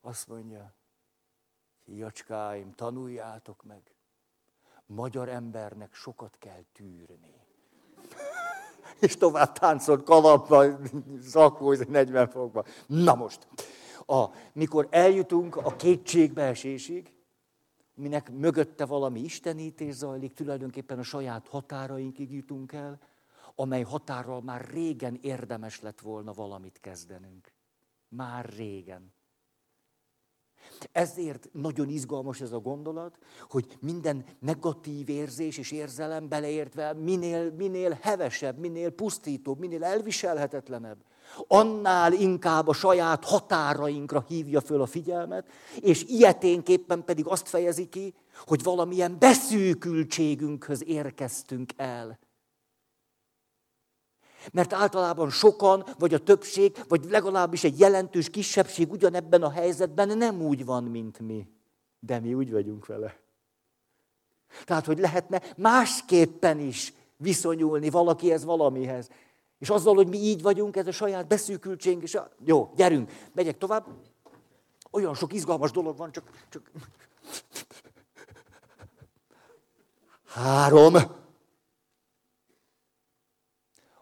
azt 0.00 0.28
mondja, 0.28 0.72
fiacskáim, 1.84 2.74
tanuljátok 2.74 3.62
meg, 3.62 3.94
magyar 4.86 5.28
embernek 5.28 5.94
sokat 5.94 6.36
kell 6.38 6.62
tűrni. 6.72 7.34
És 9.00 9.16
tovább 9.16 9.52
táncolt 9.52 10.02
kalapba, 10.02 10.78
zakó, 11.18 11.72
40 11.72 12.28
fokba. 12.28 12.64
Na 12.86 13.14
most, 13.14 13.48
a, 14.06 14.26
mikor 14.52 14.88
eljutunk 14.90 15.56
a 15.56 15.76
kétségbeesésig, 15.76 17.12
minek 17.94 18.30
mögötte 18.32 18.84
valami 18.84 19.20
istenítés 19.20 19.94
zajlik, 19.94 20.34
tulajdonképpen 20.34 20.98
a 20.98 21.02
saját 21.02 21.48
határainkig 21.48 22.32
jutunk 22.32 22.72
el, 22.72 22.98
amely 23.54 23.82
határral 23.82 24.40
már 24.40 24.68
régen 24.70 25.18
érdemes 25.20 25.80
lett 25.80 26.00
volna 26.00 26.32
valamit 26.32 26.80
kezdenünk. 26.80 27.52
Már 28.08 28.44
régen. 28.44 29.12
Ezért 30.92 31.48
nagyon 31.52 31.88
izgalmas 31.88 32.40
ez 32.40 32.52
a 32.52 32.58
gondolat, 32.58 33.18
hogy 33.48 33.76
minden 33.80 34.24
negatív 34.38 35.08
érzés 35.08 35.58
és 35.58 35.70
érzelem 35.70 36.28
beleértve 36.28 36.92
minél, 36.92 37.50
minél 37.50 37.98
hevesebb, 38.00 38.58
minél 38.58 38.90
pusztítóbb, 38.90 39.58
minél 39.58 39.84
elviselhetetlenebb, 39.84 41.04
annál 41.46 42.12
inkább 42.12 42.68
a 42.68 42.72
saját 42.72 43.24
határainkra 43.24 44.24
hívja 44.28 44.60
föl 44.60 44.82
a 44.82 44.86
figyelmet, 44.86 45.46
és 45.80 46.04
ilyeténképpen 46.04 47.04
pedig 47.04 47.26
azt 47.26 47.48
fejezi 47.48 47.88
ki, 47.88 48.14
hogy 48.46 48.62
valamilyen 48.62 49.16
beszűkültségünkhöz 49.18 50.84
érkeztünk 50.86 51.72
el. 51.76 52.18
Mert 54.52 54.72
általában 54.72 55.30
sokan, 55.30 55.84
vagy 55.98 56.14
a 56.14 56.18
többség, 56.18 56.76
vagy 56.88 57.04
legalábbis 57.10 57.64
egy 57.64 57.78
jelentős 57.78 58.30
kisebbség 58.30 58.90
ugyanebben 58.90 59.42
a 59.42 59.50
helyzetben 59.50 60.18
nem 60.18 60.42
úgy 60.42 60.64
van, 60.64 60.84
mint 60.84 61.18
mi. 61.18 61.46
De 62.00 62.20
mi 62.20 62.34
úgy 62.34 62.52
vagyunk 62.52 62.86
vele. 62.86 63.20
Tehát, 64.64 64.86
hogy 64.86 64.98
lehetne 64.98 65.42
másképpen 65.56 66.58
is 66.58 66.92
viszonyulni 67.16 67.90
valakihez 67.90 68.44
valamihez. 68.44 69.08
És 69.62 69.70
azzal, 69.70 69.94
hogy 69.94 70.08
mi 70.08 70.16
így 70.16 70.42
vagyunk, 70.42 70.76
ez 70.76 70.86
a 70.86 70.92
saját 70.92 71.26
beszűkültségünk, 71.26 72.02
és 72.02 72.14
a... 72.14 72.30
jó, 72.44 72.72
gyerünk, 72.76 73.12
megyek 73.32 73.58
tovább. 73.58 73.86
Olyan 74.90 75.14
sok 75.14 75.32
izgalmas 75.32 75.70
dolog 75.70 75.96
van, 75.96 76.12
csak... 76.12 76.30
csak... 76.48 76.70
Három 80.24 80.94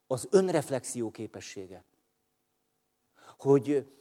az 0.06 0.28
önreflexió 0.30 1.10
képessége. 1.10 1.84
Hogy 3.38 3.92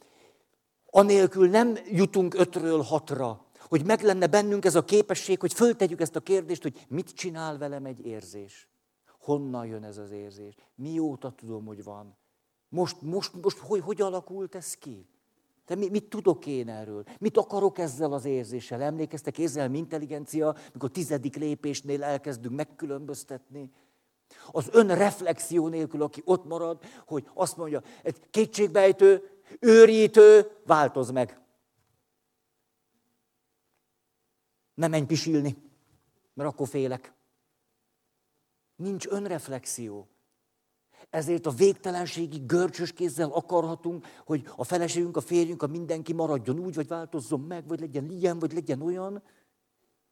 anélkül 0.86 1.50
nem 1.50 1.78
jutunk 1.86 2.34
ötről 2.34 2.82
hatra, 2.82 3.46
hogy 3.60 3.86
meg 3.86 4.02
lenne 4.02 4.28
bennünk 4.28 4.66
ez 4.66 4.76
a 4.76 4.86
képesség, 4.86 5.40
hogy 5.40 5.54
föltegyük 5.54 6.02
ezt 6.02 6.16
a 6.16 6.20
kérdést, 6.20 6.62
hogy 6.62 6.86
mit 6.88 7.10
csinál 7.10 7.58
velem 7.58 7.86
egy 7.86 8.06
érzés. 8.06 8.68
Honnan 9.30 9.66
jön 9.66 9.84
ez 9.84 9.98
az 9.98 10.12
érzés? 10.12 10.56
Mióta 10.76 11.32
tudom, 11.32 11.66
hogy 11.66 11.84
van? 11.84 12.18
Most, 12.70 13.02
most, 13.02 13.34
most 13.42 13.58
hogy, 13.58 13.82
hogy 13.82 14.02
alakult 14.02 14.56
ez 14.56 14.74
ki? 14.74 15.10
De 15.66 15.76
mit, 15.76 15.92
mit 15.92 16.10
tudok 16.10 16.46
én 16.46 16.70
erről? 16.70 17.04
Mit 17.20 17.38
akarok 17.38 17.78
ezzel 17.78 18.14
az 18.14 18.26
érzéssel? 18.26 18.82
Emlékeztek 18.82 19.38
érzelmi 19.38 19.78
intelligencia, 19.78 20.56
mikor 20.74 20.92
tizedik 20.92 21.36
lépésnél 21.36 22.04
elkezdünk 22.04 22.56
megkülönböztetni? 22.56 23.72
Az 24.52 24.70
önreflexió 24.72 25.68
nélkül, 25.68 26.02
aki 26.02 26.22
ott 26.26 26.46
marad, 26.46 26.84
hogy 27.06 27.30
azt 27.34 27.58
mondja, 27.58 27.82
egy 28.04 28.30
kétségbejtő, 28.30 29.42
őrítő, 29.60 30.52
változ 30.66 31.12
meg. 31.12 31.42
Nem 34.74 34.90
menj 34.90 35.06
pisilni, 35.06 35.56
mert 36.34 36.50
akkor 36.50 36.68
félek. 36.68 37.18
Nincs 38.80 39.08
önreflexió. 39.08 40.08
Ezért 41.10 41.46
a 41.46 41.52
végtelenségi 41.52 42.38
görcsös 42.46 42.94
kézzel 42.94 43.30
akarhatunk, 43.32 44.06
hogy 44.26 44.50
a 44.56 44.64
feleségünk, 44.64 45.18
a 45.18 45.22
férjünk, 45.22 45.62
a 45.64 45.68
mindenki 45.68 46.14
maradjon 46.14 46.60
úgy, 46.60 46.76
vagy 46.76 46.88
változzon 46.88 47.40
meg, 47.40 47.68
vagy 47.68 47.80
legyen 47.80 48.10
ilyen, 48.10 48.40
vagy 48.40 48.54
legyen 48.54 48.82
olyan. 48.82 49.24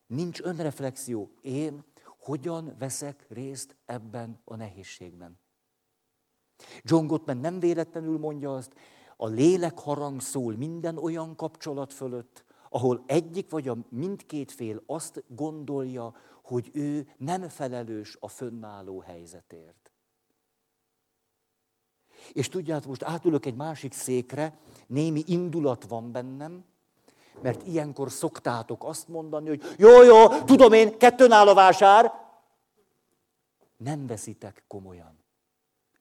Nincs 0.07 0.41
önreflexió. 0.41 1.31
Én 1.41 1.83
hogyan 2.19 2.75
veszek 2.79 3.25
részt 3.29 3.75
ebben 3.85 4.41
a 4.43 4.55
nehézségben. 4.55 5.39
John 6.81 7.05
Gottman 7.05 7.37
nem 7.37 7.59
véletlenül 7.59 8.17
mondja 8.17 8.55
azt, 8.55 8.73
a 9.17 9.27
lélek 9.27 9.79
harang 9.79 10.21
szól 10.21 10.55
minden 10.55 10.97
olyan 10.97 11.35
kapcsolat 11.35 11.93
fölött, 11.93 12.45
ahol 12.69 13.03
egyik 13.05 13.49
vagy 13.49 13.67
a 13.67 13.77
mindkét 13.89 14.51
fél 14.51 14.83
azt 14.85 15.23
gondolja, 15.27 16.15
hogy 16.47 16.69
ő 16.73 17.07
nem 17.17 17.49
felelős 17.49 18.17
a 18.19 18.27
fönnálló 18.27 18.99
helyzetért. 18.99 19.91
És 22.33 22.49
tudjátok, 22.49 22.87
most 22.87 23.03
átülök 23.03 23.45
egy 23.45 23.55
másik 23.55 23.93
székre, 23.93 24.57
némi 24.87 25.23
indulat 25.25 25.83
van 25.83 26.11
bennem, 26.11 26.65
mert 27.41 27.67
ilyenkor 27.67 28.11
szoktátok 28.11 28.83
azt 28.83 29.07
mondani, 29.07 29.47
hogy 29.47 29.63
jó, 29.77 30.03
jó, 30.03 30.27
tudom 30.27 30.73
én, 30.73 30.97
kettőn 30.97 31.31
áll 31.31 31.47
a 31.47 31.53
vásár. 31.53 32.11
Nem 33.77 34.07
veszitek 34.07 34.63
komolyan. 34.67 35.19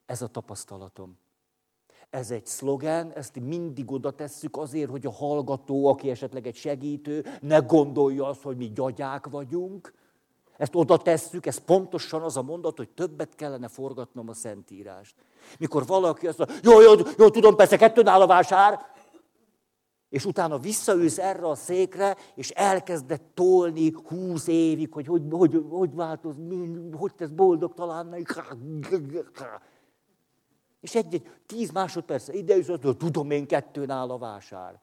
Ez 0.07 0.23
a 0.23 0.27
tapasztalatom. 0.27 1.19
Ez 2.11 2.31
egy 2.31 2.47
szlogen, 2.47 3.13
ezt 3.13 3.41
mindig 3.41 3.91
oda 3.91 4.11
tesszük 4.11 4.57
azért, 4.57 4.91
hogy 4.91 5.07
a 5.07 5.13
hallgató, 5.13 5.87
aki 5.87 6.11
esetleg 6.11 6.47
egy 6.47 6.57
segítő, 6.57 7.25
ne 7.41 7.59
gondolja 7.59 8.27
azt, 8.27 8.43
hogy 8.43 8.57
mi 8.57 8.71
gyagyák 8.73 9.27
vagyunk. 9.27 9.95
Ezt 10.57 10.75
oda 10.75 10.97
tesszük, 10.97 11.47
ez 11.47 11.59
pontosan 11.59 12.23
az 12.23 12.37
a 12.37 12.43
mondat, 12.43 12.77
hogy 12.77 12.89
többet 12.89 13.35
kellene 13.35 13.69
forgatnom 13.69 14.29
a 14.29 14.35
Szentírást. 14.35 15.15
Mikor 15.59 15.87
valaki 15.87 16.27
azt 16.27 16.39
mondja, 16.39 16.57
jó, 16.63 16.81
jó, 16.81 16.93
jó, 17.19 17.31
tudom, 17.31 17.57
persze 17.57 17.77
kettőn 17.77 18.07
áll 18.07 18.21
a 18.21 18.27
vásár, 18.27 18.95
és 20.09 20.25
utána 20.25 20.59
visszaülsz 20.59 21.19
erre 21.19 21.49
a 21.49 21.55
székre, 21.55 22.17
és 22.35 22.51
elkezdett 22.51 23.31
tolni 23.35 23.93
húsz 24.09 24.47
évig, 24.47 24.93
hogy 24.93 25.07
hogy, 25.07 25.23
hogy, 25.31 25.65
hogy 25.71 25.95
változ, 25.95 26.37
hogy 26.93 27.15
tesz 27.15 27.29
boldog 27.29 27.75
talán. 27.75 28.27
És 30.81 30.95
egy-egy 30.95 31.31
tíz 31.47 31.71
másodperc 31.71 32.29
ide 32.29 32.55
hogy 32.83 32.97
tudom 32.97 33.31
én, 33.31 33.47
kettőn 33.47 33.91
áll 33.91 34.11
a 34.11 34.19
vásár. 34.19 34.81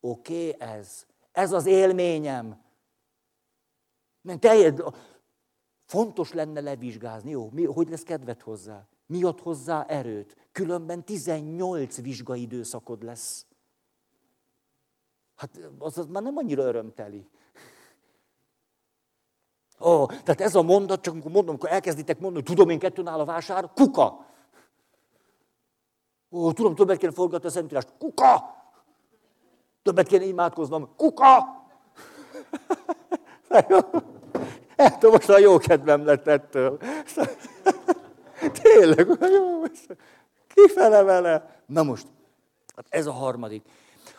Oké, 0.00 0.48
okay, 0.48 0.68
ez. 0.68 1.06
Ez 1.32 1.52
az 1.52 1.66
élményem. 1.66 2.64
Mert 4.26 4.40
teljed, 4.40 4.82
fontos 5.84 6.32
lenne 6.32 6.60
levizsgázni. 6.60 7.30
Jó, 7.30 7.50
mi, 7.52 7.64
hogy 7.64 7.88
lesz 7.88 8.02
kedved 8.02 8.40
hozzá? 8.40 8.86
Mi 9.06 9.22
ad 9.22 9.40
hozzá 9.40 9.84
erőt? 9.84 10.36
Különben 10.52 11.04
18 11.04 12.00
vizsgai 12.00 12.40
időszakod 12.40 13.02
lesz. 13.02 13.46
Hát 15.36 15.58
az, 15.78 15.98
az 15.98 16.06
már 16.06 16.22
nem 16.22 16.36
annyira 16.36 16.62
örömteli. 16.62 17.28
Ó, 19.80 19.90
oh, 19.90 20.06
tehát 20.06 20.40
ez 20.40 20.54
a 20.54 20.62
mondat, 20.62 21.00
csak 21.00 21.12
amikor 21.12 21.30
mondom, 21.30 21.50
amikor 21.50 21.70
elkezditek 21.70 22.18
mondani, 22.18 22.44
hogy 22.44 22.54
tudom 22.54 22.70
én 22.70 22.78
kettőn 22.78 23.06
áll 23.06 23.20
a 23.20 23.24
vásár, 23.24 23.70
kuka. 23.74 24.26
Ó, 26.30 26.52
tudom, 26.52 26.74
többet 26.74 26.98
kéne 26.98 27.12
forgatni 27.12 27.48
a 27.48 27.50
Szentírást. 27.50 27.92
Kuka! 27.98 28.54
Többet 29.82 30.06
kéne 30.06 30.24
imádkoznom. 30.24 30.94
Kuka! 30.96 31.64
Hát 34.76 35.02
most 35.02 35.28
a 35.28 35.38
jó 35.38 35.58
kedvem 35.58 36.04
lett 36.04 36.26
ettől. 36.26 36.78
Tényleg, 38.62 39.06
jó. 39.20 39.62
Kifele 40.48 41.02
vele. 41.02 41.62
Na 41.66 41.82
most, 41.82 42.06
hát 42.76 42.86
ez 42.88 43.06
a 43.06 43.12
harmadik. 43.12 43.64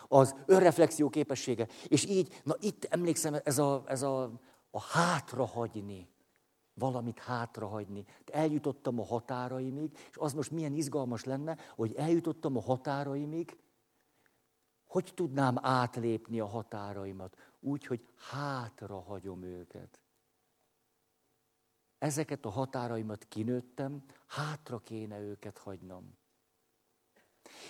Az 0.08 0.34
önreflexió 0.46 1.08
képessége. 1.08 1.66
És 1.88 2.06
így, 2.06 2.40
na 2.44 2.56
itt 2.60 2.86
emlékszem, 2.90 3.36
ez 3.44 3.58
a, 3.58 3.82
ez 3.86 4.02
a, 4.02 4.22
a 4.70 4.80
hátrahagyni 4.80 6.08
valamit 6.78 7.18
hátrahagyni. 7.18 8.04
Eljutottam 8.32 9.00
a 9.00 9.04
határaimig, 9.04 9.98
és 10.10 10.16
az 10.16 10.32
most 10.32 10.50
milyen 10.50 10.72
izgalmas 10.72 11.24
lenne, 11.24 11.56
hogy 11.76 11.94
eljutottam 11.94 12.56
a 12.56 12.60
határaimig, 12.60 13.56
hogy 14.86 15.12
tudnám 15.14 15.56
átlépni 15.60 16.40
a 16.40 16.46
határaimat? 16.46 17.36
Úgy, 17.60 17.86
hogy 17.86 18.06
hátra 18.30 19.00
hagyom 19.00 19.42
őket. 19.42 19.97
Ezeket 21.98 22.44
a 22.44 22.50
határaimat 22.50 23.24
kinőttem, 23.28 24.02
hátra 24.26 24.78
kéne 24.78 25.20
őket 25.20 25.58
hagynom. 25.58 26.16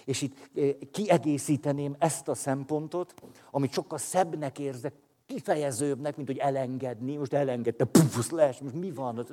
És 0.05 0.23
itt 0.23 0.51
eh, 0.55 0.75
kiegészíteném 0.91 1.97
ezt 1.99 2.29
a 2.29 2.35
szempontot, 2.35 3.15
amit 3.51 3.73
sokkal 3.73 3.99
szebbnek 3.99 4.59
érzek, 4.59 4.95
kifejezőbbnek, 5.27 6.17
mint 6.17 6.29
hogy 6.29 6.39
elengedni. 6.39 7.17
Most 7.17 7.33
elengedte, 7.33 7.85
pufusz, 7.85 8.31
les, 8.31 8.59
most 8.59 8.75
mi 8.75 8.91
van? 8.91 9.27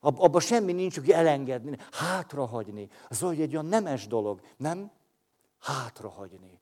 Abban 0.00 0.40
semmi 0.40 0.72
nincs, 0.72 0.98
hogy 0.98 1.10
elengedni, 1.10 1.76
hátrahagyni. 1.90 2.88
Az 3.08 3.20
hogy 3.20 3.40
egy 3.40 3.52
olyan 3.52 3.66
nemes 3.66 4.06
dolog, 4.06 4.40
nem? 4.56 4.90
Hátrahagyni. 5.58 6.60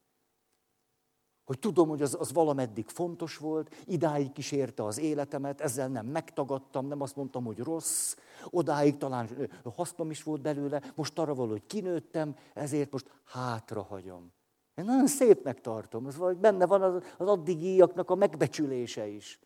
Hogy 1.44 1.58
tudom, 1.58 1.88
hogy 1.88 2.02
az, 2.02 2.16
az 2.20 2.32
valameddig 2.32 2.88
fontos 2.88 3.36
volt, 3.36 3.74
idáig 3.84 4.32
kísérte 4.32 4.84
az 4.84 4.98
életemet, 4.98 5.60
ezzel 5.60 5.88
nem 5.88 6.06
megtagadtam, 6.06 6.86
nem 6.86 7.00
azt 7.00 7.16
mondtam, 7.16 7.44
hogy 7.44 7.58
rossz, 7.58 8.16
odáig 8.50 8.96
talán 8.96 9.28
hasznom 9.76 10.10
is 10.10 10.22
volt 10.22 10.40
belőle, 10.40 10.82
most 10.94 11.18
arra 11.18 11.34
valahogy 11.34 11.66
kinőttem, 11.66 12.36
ezért 12.54 12.92
most 12.92 13.10
hátrahagyom. 13.24 14.32
Én 14.74 14.84
nagyon 14.84 15.06
szépnek 15.06 15.60
tartom, 15.60 16.06
az 16.06 16.16
vagy 16.16 16.36
benne 16.36 16.66
van 16.66 16.82
az, 16.82 17.02
az 17.18 17.28
addigiaknak 17.28 18.10
a 18.10 18.14
megbecsülése 18.14 19.06
is. 19.06 19.40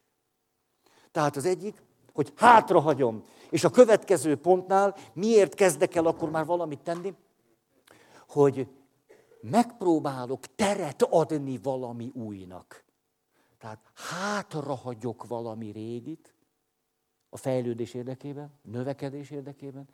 Tehát 1.12 1.36
az 1.36 1.44
egyik, 1.44 1.82
hogy 2.12 2.32
hátrahagyom. 2.36 3.22
És 3.50 3.64
a 3.64 3.70
következő 3.70 4.36
pontnál 4.36 4.94
miért 5.12 5.54
kezdek 5.54 5.94
el 5.94 6.06
akkor 6.06 6.30
már 6.30 6.44
valamit 6.44 6.80
tenni? 6.80 7.14
Hogy 8.28 8.68
megpróbálok 9.40 10.54
teret 10.54 11.02
adni 11.02 11.58
valami 11.62 12.10
újnak. 12.14 12.84
Tehát 13.58 13.90
hátrahagyok 13.94 15.26
valami 15.26 15.70
régit, 15.70 16.34
a 17.30 17.36
fejlődés 17.36 17.94
érdekében, 17.94 18.52
növekedés 18.62 19.30
érdekében, 19.30 19.88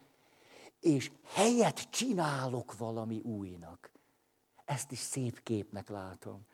és 0.80 1.11
helyet 1.24 1.90
csinálok 1.90 2.76
valami 2.76 3.20
újnak. 3.20 3.92
Ezt 4.64 4.92
is 4.92 4.98
szép 4.98 5.42
képnek 5.42 5.88
látom. 5.88 6.46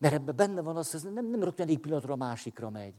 Mert 0.00 0.14
ebben 0.14 0.36
benne 0.36 0.60
van 0.60 0.76
az, 0.76 1.02
hogy 1.02 1.12
nem, 1.12 1.26
nem 1.26 1.42
rögtön 1.42 1.66
egyik 1.66 1.80
pillanatra 1.80 2.12
a 2.12 2.16
másikra 2.16 2.70
megy. 2.70 2.94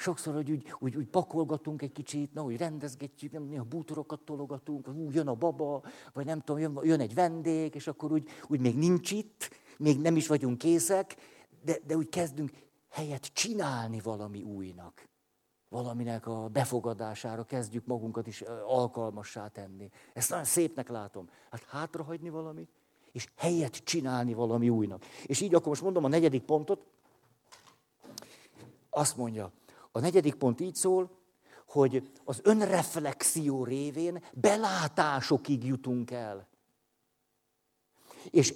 Sokszor, 0.00 0.34
hogy 0.34 0.50
úgy, 0.50 0.74
úgy, 0.78 0.96
úgy 0.96 1.06
pakolgatunk 1.06 1.82
egy 1.82 1.92
kicsit, 1.92 2.34
na, 2.34 2.42
úgy 2.44 2.56
rendezgetjük, 2.56 3.32
nem, 3.32 3.42
néha 3.42 3.64
bútorokat 3.64 4.20
tologatunk, 4.20 4.88
úgy 4.88 5.14
jön 5.14 5.28
a 5.28 5.34
baba, 5.34 5.82
vagy 6.12 6.26
nem 6.26 6.40
tudom, 6.40 6.60
jön, 6.60 6.78
jön 6.82 7.00
egy 7.00 7.14
vendég, 7.14 7.74
és 7.74 7.86
akkor 7.86 8.12
úgy, 8.12 8.28
úgy 8.46 8.60
még 8.60 8.76
nincs 8.76 9.10
itt, 9.10 9.50
még 9.78 10.00
nem 10.00 10.16
is 10.16 10.26
vagyunk 10.26 10.58
készek, 10.58 11.16
de, 11.64 11.78
de 11.86 11.96
úgy 11.96 12.08
kezdünk 12.08 12.50
helyet 12.88 13.24
csinálni 13.24 14.00
valami 14.00 14.42
újnak. 14.42 15.08
Valaminek 15.68 16.26
a 16.26 16.48
befogadására 16.48 17.44
kezdjük 17.44 17.86
magunkat 17.86 18.26
is 18.26 18.40
alkalmassá 18.66 19.48
tenni. 19.48 19.90
Ezt 20.12 20.30
nagyon 20.30 20.44
szépnek 20.44 20.88
látom. 20.88 21.28
Hát 21.50 21.62
hátrahagyni 21.62 22.28
valamit, 22.28 22.70
és 23.12 23.28
helyet 23.36 23.76
csinálni 23.76 24.34
valami 24.34 24.68
újnak. 24.68 25.04
És 25.26 25.40
így 25.40 25.54
akkor 25.54 25.68
most 25.68 25.82
mondom 25.82 26.04
a 26.04 26.08
negyedik 26.08 26.42
pontot. 26.42 26.86
Azt 28.90 29.16
mondja, 29.16 29.52
a 29.92 30.00
negyedik 30.00 30.34
pont 30.34 30.60
így 30.60 30.74
szól, 30.74 31.18
hogy 31.66 32.10
az 32.24 32.40
önreflexió 32.42 33.64
révén 33.64 34.24
belátásokig 34.34 35.64
jutunk 35.64 36.10
el. 36.10 36.48
És 38.30 38.54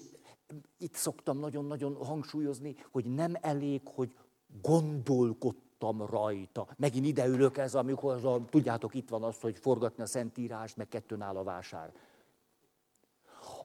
itt 0.78 0.94
szoktam 0.94 1.38
nagyon-nagyon 1.38 1.94
hangsúlyozni, 1.94 2.76
hogy 2.90 3.04
nem 3.04 3.32
elég, 3.40 3.80
hogy 3.94 4.14
gondolkodtam 4.62 6.06
rajta. 6.06 6.66
Megint 6.76 7.06
ide 7.06 7.26
ülök 7.26 7.58
ez, 7.58 7.74
amikor 7.74 8.12
az 8.12 8.24
a, 8.24 8.44
tudjátok, 8.50 8.94
itt 8.94 9.08
van 9.08 9.22
az, 9.22 9.40
hogy 9.40 9.58
forgatni 9.58 10.02
a 10.02 10.06
Szentírást, 10.06 10.76
meg 10.76 10.88
kettőn 10.88 11.20
áll 11.20 11.36
a 11.36 11.42
vásár. 11.42 11.92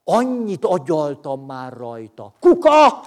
Annyit 0.03 0.65
agyaltam 0.65 1.45
már 1.45 1.73
rajta. 1.73 2.34
Kuka! 2.39 3.03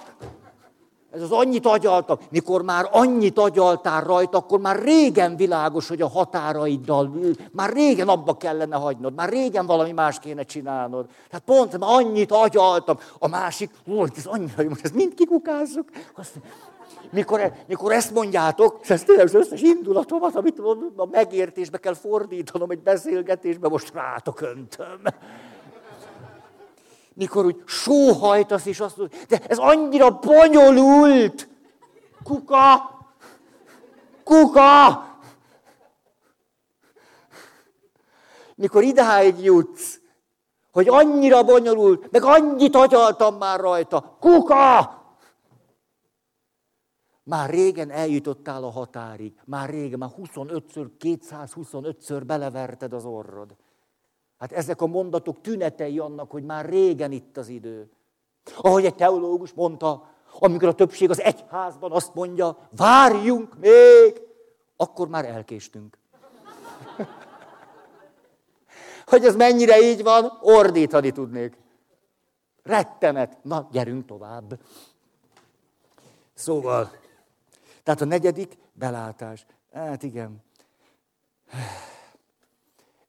Ez 1.13 1.21
az 1.21 1.31
annyit 1.31 1.65
agyaltam. 1.65 2.17
Mikor 2.29 2.61
már 2.61 2.89
annyit 2.91 3.37
agyaltál 3.37 4.03
rajta, 4.03 4.37
akkor 4.37 4.59
már 4.59 4.83
régen 4.83 5.35
világos, 5.35 5.87
hogy 5.87 6.01
a 6.01 6.07
határaiddal, 6.07 7.11
már 7.51 7.73
régen 7.73 8.07
abba 8.07 8.37
kellene 8.37 8.75
hagynod, 8.75 9.13
már 9.13 9.29
régen 9.29 9.65
valami 9.65 9.91
más 9.91 10.19
kéne 10.19 10.43
csinálnod. 10.43 11.05
Tehát 11.29 11.45
pont 11.45 11.77
már 11.77 11.89
annyit 11.93 12.31
agyaltam. 12.31 12.97
A 13.19 13.27
másik, 13.27 13.69
ó, 13.87 14.03
ez 14.15 14.25
annyira 14.25 14.61
jó, 14.61 14.69
most 14.69 14.83
ezt 14.83 14.93
mind 14.93 15.13
kikukázzuk. 15.13 15.89
Azt, 16.15 16.33
mikor, 17.11 17.39
e, 17.39 17.63
mikor 17.67 17.91
ezt 17.91 18.13
mondjátok, 18.13 18.79
és 18.81 18.89
ez 18.89 19.03
tényleg 19.03 19.25
az 19.25 19.33
összes 19.33 19.61
indulatomat, 19.61 20.35
amit 20.35 20.59
a 20.95 21.07
megértésbe 21.11 21.77
kell 21.77 21.93
fordítanom 21.93 22.71
egy 22.71 22.81
beszélgetésbe, 22.81 23.67
most 23.67 23.93
rátok 23.93 24.41
öntöm 24.41 25.01
mikor 27.13 27.45
úgy 27.45 27.63
sóhajtasz, 27.65 28.65
és 28.65 28.79
azt 28.79 28.97
mondod, 28.97 29.17
de 29.27 29.41
ez 29.47 29.57
annyira 29.57 30.19
bonyolult! 30.19 31.49
Kuka! 32.23 32.91
Kuka! 34.23 35.11
Mikor 38.55 38.83
idáig 38.83 39.39
jutsz, 39.39 39.99
hogy 40.71 40.87
annyira 40.87 41.43
bonyolult, 41.43 42.11
meg 42.11 42.23
annyit 42.23 42.75
agyaltam 42.75 43.35
már 43.35 43.59
rajta. 43.59 44.17
Kuka! 44.19 45.01
Már 47.23 47.49
régen 47.49 47.89
eljutottál 47.89 48.63
a 48.63 48.69
határig. 48.69 49.33
Már 49.45 49.69
régen, 49.69 49.99
már 49.99 50.09
25-ször, 50.17 50.89
225-ször 50.99 52.21
beleverted 52.25 52.93
az 52.93 53.05
orrod. 53.05 53.55
Hát 54.43 54.51
ezek 54.51 54.81
a 54.81 54.87
mondatok 54.87 55.41
tünetei 55.41 55.99
annak, 55.99 56.31
hogy 56.31 56.43
már 56.43 56.65
régen 56.65 57.11
itt 57.11 57.37
az 57.37 57.47
idő. 57.47 57.89
Ahogy 58.57 58.85
egy 58.85 58.95
teológus 58.95 59.53
mondta, 59.53 60.09
amikor 60.39 60.67
a 60.67 60.73
többség 60.73 61.09
az 61.09 61.21
egyházban 61.21 61.91
azt 61.91 62.13
mondja, 62.13 62.57
várjunk 62.69 63.57
még, 63.59 64.21
akkor 64.75 65.07
már 65.07 65.25
elkéstünk. 65.25 65.97
hogy 69.11 69.25
ez 69.25 69.35
mennyire 69.35 69.81
így 69.81 70.03
van, 70.03 70.37
ordítani 70.41 71.11
tudnék. 71.11 71.57
Rettenet. 72.63 73.43
Na, 73.43 73.67
gyerünk 73.71 74.05
tovább. 74.05 74.59
Szóval, 76.33 76.91
tehát 77.83 78.01
a 78.01 78.05
negyedik 78.05 78.57
belátás. 78.73 79.45
Hát 79.73 80.03
igen. 80.03 80.43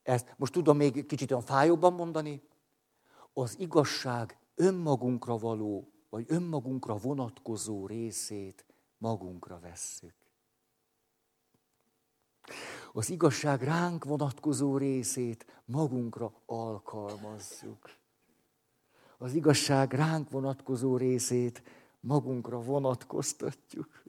Ezt 0.04 0.34
most 0.36 0.52
tudom 0.52 0.76
még 0.76 1.06
kicsit 1.06 1.30
olyan 1.30 1.42
fájóbban 1.42 1.92
mondani. 1.92 2.42
Az 3.32 3.58
igazság 3.58 4.38
önmagunkra 4.54 5.36
való, 5.36 5.92
vagy 6.10 6.24
önmagunkra 6.28 6.96
vonatkozó 6.96 7.86
részét 7.86 8.64
magunkra 8.98 9.58
vesszük. 9.60 10.14
Az 12.92 13.10
igazság 13.10 13.62
ránk 13.62 14.04
vonatkozó 14.04 14.76
részét 14.76 15.62
magunkra 15.64 16.32
alkalmazzuk. 16.46 17.90
Az 19.18 19.34
igazság 19.34 19.92
ránk 19.92 20.30
vonatkozó 20.30 20.96
részét 20.96 21.62
magunkra 22.00 22.60
vonatkoztatjuk. 22.60 24.02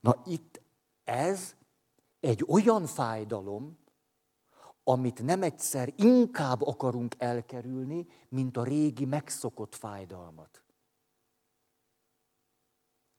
Na 0.00 0.22
itt 0.24 0.60
ez 1.04 1.54
egy 2.20 2.44
olyan 2.46 2.86
fájdalom, 2.86 3.78
amit 4.84 5.22
nem 5.22 5.42
egyszer 5.42 5.92
inkább 5.96 6.62
akarunk 6.62 7.14
elkerülni, 7.18 8.06
mint 8.28 8.56
a 8.56 8.64
régi 8.64 9.04
megszokott 9.04 9.74
fájdalmat. 9.74 10.62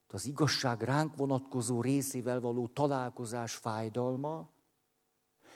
Az 0.07 0.25
igazság 0.25 0.81
ránk 0.81 1.15
vonatkozó 1.15 1.81
részével 1.81 2.39
való 2.39 2.67
találkozás 2.67 3.55
fájdalma 3.55 4.49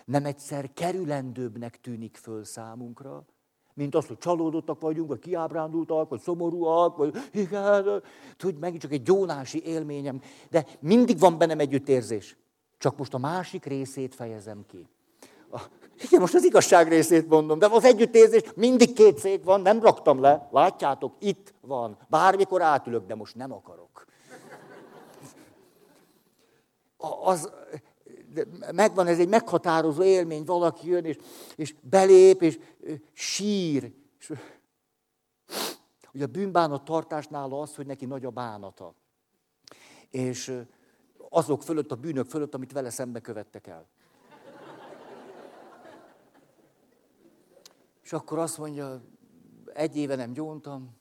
nem 0.06 0.26
egyszer 0.26 0.74
kerülendőbbnek 0.74 1.82
tűnik 1.82 2.16
föl 2.16 2.44
számunkra, 2.44 3.26
mint 3.74 3.96
az, 3.96 4.08
hogy 4.08 4.18
csalódottak 4.18 4.82
vagyunk, 4.82 5.08
vagy 5.08 5.20
kiábrándultak, 5.20 6.10
vagy 6.10 6.20
szomorúak, 6.20 6.98
vagy 6.98 7.16
igen, 7.34 8.04
tudj, 8.38 8.60
megint 8.60 8.82
csak 8.82 8.92
egy 8.92 9.02
gyónási 9.02 9.64
élményem. 9.64 10.22
De 10.50 10.66
mindig 10.80 11.20
van 11.20 11.38
bennem 11.38 11.60
együttérzés. 11.60 12.38
Csak 12.78 12.98
most 12.98 13.14
a 13.14 13.18
másik 13.18 13.66
részét 13.66 14.16
fejezem 14.16 14.66
ki. 14.68 14.88
A, 15.52 15.62
igen, 16.02 16.20
most 16.20 16.34
az 16.34 16.44
igazság 16.44 16.88
részét 16.88 17.28
mondom, 17.28 17.60
de 17.60 17.68
az 17.68 17.84
együttérzés 17.84 18.42
mindig 18.56 18.94
két 18.94 19.18
szék 19.18 19.44
van, 19.44 19.62
nem 19.62 19.82
raktam 19.82 20.22
le. 20.22 20.48
Látjátok, 20.52 21.14
itt 21.20 21.54
van. 21.62 21.98
Bármikor 22.10 22.62
átülök, 22.62 23.06
de 23.06 23.16
most 23.16 23.36
nem 23.36 23.52
akarok. 23.52 24.06
Az, 27.20 27.52
megvan 28.72 29.08
ez 29.08 29.20
egy 29.20 29.28
meghatározó 29.28 30.04
élmény, 30.04 30.44
valaki 30.44 30.88
jön, 30.88 31.06
és, 31.06 31.18
és 31.56 31.76
belép, 31.82 32.42
és 32.42 32.60
sír. 33.14 33.94
És, 34.20 34.34
ugye 36.14 36.24
a 36.24 36.28
bűnbánat 36.28 36.86
tartásnál 36.86 37.52
az, 37.52 37.76
hogy 37.76 37.86
neki 37.86 38.06
nagy 38.06 38.26
a 38.26 38.30
bánata. 38.30 38.94
És 40.10 40.62
azok 41.30 41.64
fölött, 41.64 41.92
a 41.92 41.96
bűnök 41.96 42.30
fölött, 42.30 42.54
amit 42.54 42.72
vele 42.72 42.90
szembe 42.90 43.20
követtek 43.20 43.68
el. 43.68 43.88
És 48.08 48.14
akkor 48.14 48.40
azt 48.40 48.58
mondja, 48.58 49.02
egy 49.74 49.98
éve 49.98 50.16
nem 50.16 50.34
gyóntam, 50.34 50.98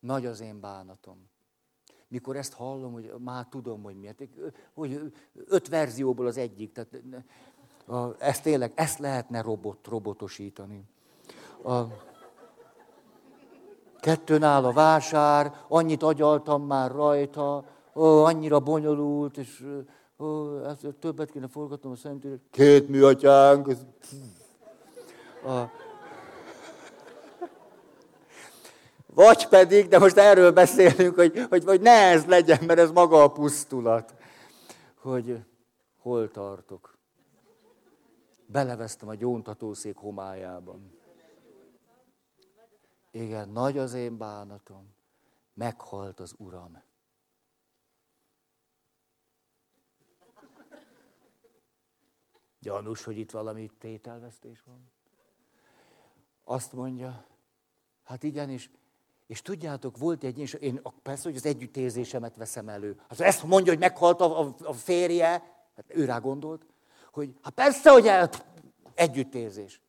nagy 0.00 0.26
az 0.26 0.40
én 0.40 0.60
bánatom. 0.60 1.28
Mikor 2.08 2.36
ezt 2.36 2.52
hallom, 2.52 2.92
hogy 2.92 3.12
már 3.18 3.46
tudom, 3.50 3.82
hogy 3.82 3.96
miért. 3.96 4.22
Hogy 4.74 5.12
öt 5.34 5.68
verzióból 5.68 6.26
az 6.26 6.36
egyik. 6.36 6.72
Tehát, 6.72 7.02
ezt 8.18 8.42
tényleg, 8.42 8.72
ezt 8.74 8.98
lehetne 8.98 9.40
robot, 9.40 9.86
robotosítani. 9.86 10.84
A, 11.64 11.82
kettőn 14.00 14.42
áll 14.42 14.64
a 14.64 14.72
vásár, 14.72 15.64
annyit 15.68 16.02
agyaltam 16.02 16.66
már 16.66 16.90
rajta, 16.90 17.64
ó, 17.94 18.24
annyira 18.24 18.60
bonyolult, 18.60 19.36
és 19.36 19.66
ó, 20.18 20.58
ezt 20.64 20.86
többet 21.00 21.30
kéne 21.30 21.48
forgatnom 21.48 21.92
a 21.92 21.96
szentűrét. 21.96 22.40
Két 22.50 22.88
műatyánk. 22.88 23.68
A, 25.44 25.84
vagy 29.16 29.48
pedig, 29.48 29.88
de 29.88 29.98
most 29.98 30.16
erről 30.16 30.52
beszélünk, 30.52 31.14
hogy, 31.14 31.46
hogy, 31.48 31.64
hogy 31.64 31.80
ne 31.80 32.10
ez 32.10 32.24
legyen, 32.24 32.64
mert 32.64 32.78
ez 32.78 32.90
maga 32.90 33.22
a 33.22 33.32
pusztulat. 33.32 34.14
Hogy 34.94 35.44
hol 35.98 36.30
tartok. 36.30 36.98
Belevesztem 38.46 39.08
a 39.08 39.14
gyóntatószék 39.14 39.96
homályában. 39.96 40.98
Igen, 43.10 43.48
nagy 43.48 43.78
az 43.78 43.94
én 43.94 44.16
bánatom. 44.16 44.94
Meghalt 45.54 46.20
az 46.20 46.34
Uram. 46.36 46.82
Gyanús, 52.58 53.04
hogy 53.04 53.18
itt 53.18 53.30
valami 53.30 53.70
tételvesztés 53.78 54.62
van. 54.62 54.90
Azt 56.44 56.72
mondja, 56.72 57.26
hát 58.02 58.22
igen, 58.22 58.50
és, 59.26 59.42
tudjátok, 59.42 59.98
volt 59.98 60.24
egy, 60.24 60.38
és 60.38 60.52
én 60.52 60.80
persze, 61.02 61.22
hogy 61.22 61.36
az 61.36 61.46
együttérzésemet 61.46 62.36
veszem 62.36 62.68
elő. 62.68 63.00
Hát 63.08 63.20
ezt 63.20 63.42
mondja, 63.42 63.72
hogy 63.72 63.80
meghalt 63.80 64.20
a, 64.20 64.40
a, 64.40 64.54
a 64.62 64.72
férje, 64.72 65.28
hát 65.76 65.84
ő 65.88 66.04
rá 66.04 66.18
gondolt, 66.18 66.66
hogy 67.12 67.34
hát 67.42 67.52
persze, 67.52 67.90
hogy 67.90 68.06
el, 68.06 68.30
együttérzés. 68.94 69.80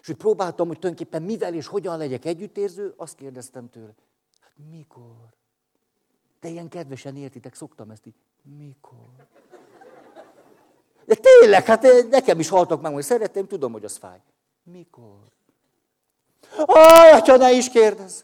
És 0.00 0.06
hogy 0.06 0.16
próbáltam, 0.16 0.66
hogy 0.66 0.78
tulajdonképpen 0.78 1.22
mivel 1.22 1.54
és 1.54 1.66
hogyan 1.66 1.98
legyek 1.98 2.24
együttérző, 2.24 2.94
azt 2.96 3.14
kérdeztem 3.14 3.70
tőle, 3.70 3.94
hát 4.40 4.52
mikor? 4.70 5.36
De 6.40 6.48
ilyen 6.48 6.68
kedvesen 6.68 7.16
értitek, 7.16 7.54
szoktam 7.54 7.90
ezt 7.90 8.06
így, 8.06 8.14
mikor? 8.58 9.26
De 11.04 11.14
tényleg, 11.14 11.64
hát 11.64 11.86
nekem 12.10 12.38
is 12.38 12.48
haltak 12.48 12.80
meg, 12.80 12.92
hogy 12.92 13.02
szeretem, 13.02 13.46
tudom, 13.46 13.72
hogy 13.72 13.84
az 13.84 13.96
fáj. 13.96 14.20
Mikor? 14.62 15.36
Aj, 16.56 17.10
atya, 17.10 17.36
ne 17.36 17.52
is 17.52 17.68
kérdezz! 17.68 18.22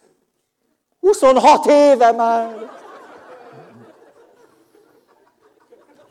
26 1.04 1.66
éve 1.66 2.12
már! 2.12 2.70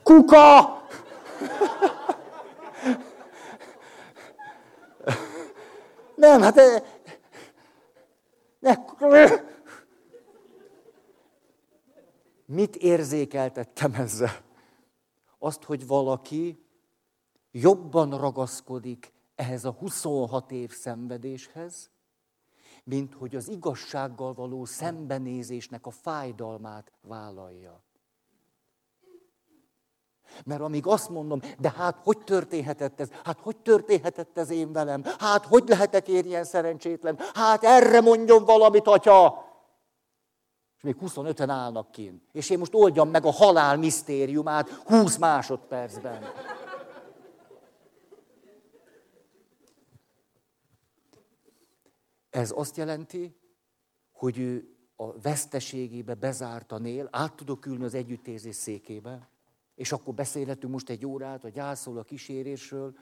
Kuka! 0.02 0.82
Nem, 6.14 6.40
hát... 6.42 6.60
Ne. 8.58 8.74
Mit 12.46 12.76
érzékeltettem 12.76 13.94
ezzel? 13.94 14.42
Azt, 15.38 15.64
hogy 15.64 15.86
valaki 15.86 16.66
jobban 17.50 18.18
ragaszkodik 18.18 19.12
ehhez 19.34 19.64
a 19.64 19.70
26 19.70 20.50
év 20.50 20.70
szenvedéshez, 20.70 21.90
mint 22.84 23.14
hogy 23.14 23.36
az 23.36 23.48
igazsággal 23.48 24.34
való 24.34 24.64
szembenézésnek 24.64 25.86
a 25.86 25.90
fájdalmát 25.90 26.92
vállalja. 27.00 27.82
Mert 30.44 30.60
amíg 30.60 30.86
azt 30.86 31.08
mondom, 31.08 31.40
de 31.58 31.72
hát 31.76 31.98
hogy 32.02 32.18
történhetett 32.18 33.00
ez? 33.00 33.08
Hát 33.24 33.38
hogy 33.40 33.56
történhetett 33.56 34.38
ez 34.38 34.50
én 34.50 34.72
velem? 34.72 35.04
Hát 35.18 35.44
hogy 35.44 35.68
lehetek 35.68 36.08
én 36.08 36.24
ilyen 36.24 36.44
szerencsétlen? 36.44 37.18
Hát 37.34 37.64
erre 37.64 38.00
mondjon 38.00 38.44
valamit, 38.44 38.86
atya! 38.86 39.44
És 40.76 40.82
még 40.82 40.96
25-en 41.00 41.48
állnak 41.48 41.90
kint. 41.90 42.22
És 42.32 42.50
én 42.50 42.58
most 42.58 42.74
oldjam 42.74 43.08
meg 43.08 43.24
a 43.24 43.32
halál 43.32 43.76
misztériumát 43.76 44.68
20 44.68 45.16
másodpercben. 45.16 46.22
Ez 52.34 52.52
azt 52.54 52.76
jelenti, 52.76 53.36
hogy 54.12 54.38
ő 54.38 54.76
a 54.96 55.20
veszteségébe 55.20 56.14
bezártan 56.14 56.86
él, 56.86 57.08
át 57.10 57.34
tudok 57.34 57.66
ülni 57.66 57.84
az 57.84 57.94
együttérzés 57.94 58.54
székébe, 58.54 59.28
és 59.74 59.92
akkor 59.92 60.14
beszélhetünk 60.14 60.72
most 60.72 60.90
egy 60.90 61.06
órát 61.06 61.44
a 61.44 61.48
gyászol, 61.48 61.98
a 61.98 62.02
kísérésről. 62.02 62.96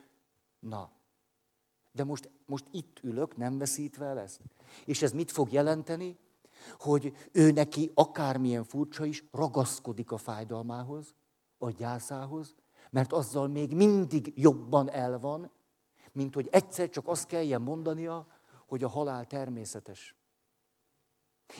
Na, 0.58 0.92
de 1.92 2.04
most, 2.04 2.30
most 2.46 2.64
itt 2.70 3.00
ülök, 3.02 3.36
nem 3.36 3.58
veszítve 3.58 4.06
ezt. 4.06 4.40
És 4.84 5.02
ez 5.02 5.12
mit 5.12 5.30
fog 5.30 5.52
jelenteni? 5.52 6.18
Hogy 6.78 7.12
ő 7.32 7.50
neki 7.50 7.90
akármilyen 7.94 8.64
furcsa 8.64 9.04
is 9.04 9.24
ragaszkodik 9.30 10.12
a 10.12 10.16
fájdalmához, 10.16 11.14
a 11.58 11.70
gyászához, 11.70 12.54
mert 12.90 13.12
azzal 13.12 13.48
még 13.48 13.74
mindig 13.74 14.32
jobban 14.34 14.90
el 14.90 15.18
van, 15.18 15.50
mint 16.12 16.34
hogy 16.34 16.48
egyszer 16.50 16.88
csak 16.88 17.08
azt 17.08 17.26
kelljen 17.26 17.62
mondania, 17.62 18.26
hogy 18.72 18.82
a 18.82 18.88
halál 18.88 19.26
természetes. 19.26 20.16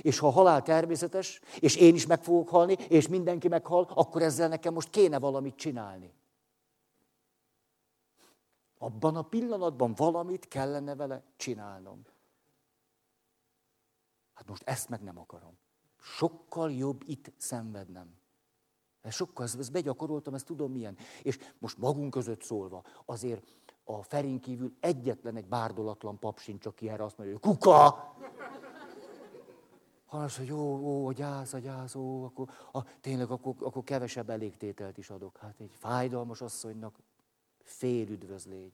És 0.00 0.18
ha 0.18 0.26
a 0.26 0.30
halál 0.30 0.62
természetes, 0.62 1.40
és 1.60 1.76
én 1.76 1.94
is 1.94 2.06
meg 2.06 2.22
fogok 2.22 2.48
halni, 2.48 2.72
és 2.72 3.08
mindenki 3.08 3.48
meghal, 3.48 3.90
akkor 3.94 4.22
ezzel 4.22 4.48
nekem 4.48 4.72
most 4.72 4.90
kéne 4.90 5.18
valamit 5.18 5.56
csinálni. 5.56 6.14
Abban 8.78 9.16
a 9.16 9.22
pillanatban 9.22 9.94
valamit 9.94 10.48
kellene 10.48 10.94
vele 10.94 11.22
csinálnom. 11.36 12.06
Hát 14.32 14.48
most 14.48 14.62
ezt 14.62 14.88
meg 14.88 15.02
nem 15.02 15.18
akarom. 15.18 15.58
Sokkal 16.00 16.72
jobb 16.72 17.02
itt 17.06 17.32
szenvednem. 17.36 18.20
Sokkal, 19.10 19.44
ezt 19.44 19.72
begyakoroltam, 19.72 20.34
ezt 20.34 20.46
tudom 20.46 20.72
milyen. 20.72 20.96
És 21.22 21.38
most 21.58 21.78
magunk 21.78 22.10
között 22.10 22.42
szólva, 22.42 22.84
azért 23.04 23.61
a 23.84 24.02
Ferin 24.02 24.40
kívül 24.40 24.72
egyetlen 24.80 25.36
egy 25.36 25.46
bárdolatlan 25.46 26.18
pap 26.18 26.38
sincs, 26.38 26.66
aki 26.66 26.88
erre 26.88 27.04
azt 27.04 27.18
mondja, 27.18 27.38
hogy 27.40 27.50
kuka! 27.50 28.10
Hanem 30.06 30.28
hogy 30.36 30.52
ó, 30.52 31.06
a 31.06 31.12
gyász, 31.12 31.52
a 31.52 31.58
gyász, 31.58 31.94
ó, 31.94 32.24
akkor, 32.24 32.48
a, 32.72 32.78
tényleg 33.00 33.30
akkor, 33.30 33.54
akkor 33.60 33.84
kevesebb 33.84 34.30
elégtételt 34.30 34.98
is 34.98 35.10
adok. 35.10 35.36
Hát 35.36 35.54
egy 35.58 35.74
fájdalmas 35.78 36.40
asszonynak 36.40 36.94
fél 37.62 38.08
üdvözlégy. 38.08 38.72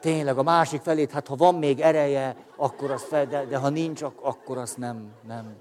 Tényleg 0.00 0.38
a 0.38 0.42
másik 0.42 0.80
felét, 0.80 1.10
hát 1.10 1.26
ha 1.26 1.36
van 1.36 1.54
még 1.54 1.80
ereje, 1.80 2.46
akkor 2.56 2.90
az 2.90 3.02
fel, 3.02 3.26
de, 3.26 3.44
de 3.44 3.56
ha 3.56 3.68
nincs, 3.68 4.02
akkor 4.02 4.58
azt 4.58 4.76
nem, 4.76 5.14
nem. 5.22 5.56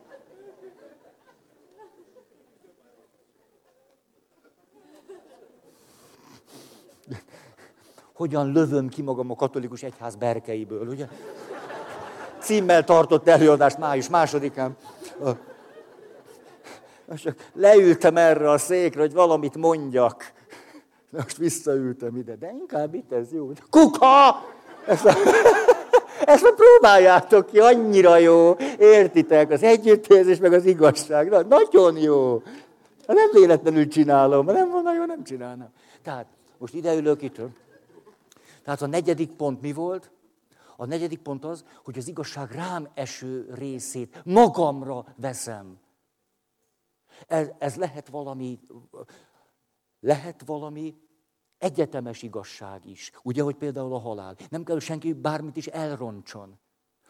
Hogyan 8.14 8.52
lövöm 8.52 8.90
ki 8.90 9.02
magam 9.02 9.32
a 9.32 9.36
katolikus 9.36 9.84
egyház 9.84 10.16
berkeiből, 10.16 10.88
ugye? 10.88 11.08
Címmel 12.40 12.84
tartott 12.84 13.28
előadást 13.28 13.78
május 13.78 14.10
másodikán. 14.10 14.76
Most 17.06 17.36
leültem 17.54 18.18
erre 18.18 18.50
a 18.50 18.58
székre, 18.58 19.02
hogy 19.02 19.14
valamit 19.14 19.58
mondjak. 19.58 20.32
Most 21.10 21.38
visszaültem 21.38 22.16
ide, 22.16 22.36
de 22.36 22.52
inkább 22.60 22.94
itt 22.94 23.12
ez 23.12 23.32
jó. 23.32 23.52
Kuka! 23.70 24.46
Ezt 24.86 25.06
a... 25.06 25.14
Ezt 26.26 26.44
már 26.44 26.54
próbáljátok 26.54 27.46
ki, 27.46 27.60
annyira 27.60 28.18
jó. 28.18 28.56
Értitek? 28.80 29.52
Az 29.52 29.64
együttérzés 29.64 30.38
meg 30.38 30.54
az 30.54 30.66
igazság. 30.66 31.30
Na, 31.30 31.42
nagyon 31.42 31.98
jó. 31.98 32.42
Nem 33.06 33.30
véletlenül 33.32 33.88
csinálom, 33.88 34.46
nem 34.46 34.70
volna 34.70 34.94
jó, 34.94 35.06
nem 35.06 35.24
csinálnám. 35.24 35.70
Tehát 36.04 36.26
most 36.58 36.74
ide 36.74 36.96
ülök 36.96 37.22
itt. 37.22 37.40
Tehát 38.64 38.82
a 38.82 38.88
negyedik 38.88 39.36
pont 39.36 39.62
mi 39.62 39.74
volt? 39.74 40.12
A 40.78 40.86
negyedik 40.86 41.22
pont 41.22 41.46
az, 41.46 41.66
hogy 41.84 41.98
az 41.98 42.08
igazság 42.08 42.52
rám 42.52 42.90
eső 42.94 43.54
részét 43.54 44.22
magamra 44.26 45.06
veszem. 45.18 45.80
Ez, 47.28 47.50
ez 47.58 47.76
lehet 47.76 48.08
valami, 48.08 48.60
lehet 50.00 50.46
valami 50.46 50.96
egyetemes 51.58 52.22
igazság 52.22 52.86
is. 52.86 53.12
Ugye, 53.24 53.42
hogy 53.42 53.56
például 53.56 53.94
a 53.94 54.00
halál. 54.00 54.36
Nem 54.50 54.64
kell 54.64 54.80
senki 54.80 55.14
bármit 55.14 55.58
is 55.58 55.68
elroncson. 55.68 56.60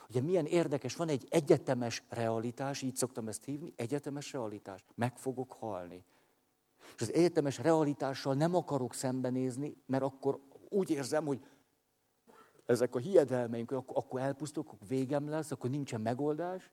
Ugye 0.10 0.22
milyen 0.22 0.46
érdekes, 0.46 0.96
van 0.96 1.10
egy 1.10 1.28
egyetemes 1.30 2.04
realitás, 2.10 2.82
így 2.82 2.96
szoktam 2.96 3.28
ezt 3.28 3.46
hívni, 3.46 3.74
egyetemes 3.76 4.34
realitás. 4.34 4.84
Meg 4.96 5.18
fogok 5.18 5.54
halni. 5.54 6.06
És 6.96 7.02
az 7.02 7.14
egyetemes 7.14 7.58
realitással 7.58 8.34
nem 8.34 8.56
akarok 8.56 8.94
szembenézni, 8.94 9.78
mert 9.86 10.04
akkor 10.04 10.40
úgy 10.74 10.90
érzem, 10.90 11.26
hogy 11.26 11.46
ezek 12.66 12.96
a 12.96 13.00
hiedelmeink, 13.00 13.72
akkor, 13.72 13.98
akkor 13.98 14.20
elpusztulok, 14.20 14.72
akkor 14.72 14.88
végem 14.88 15.30
lesz, 15.30 15.52
akkor 15.52 15.70
nincsen 15.70 16.02
megoldás. 16.02 16.72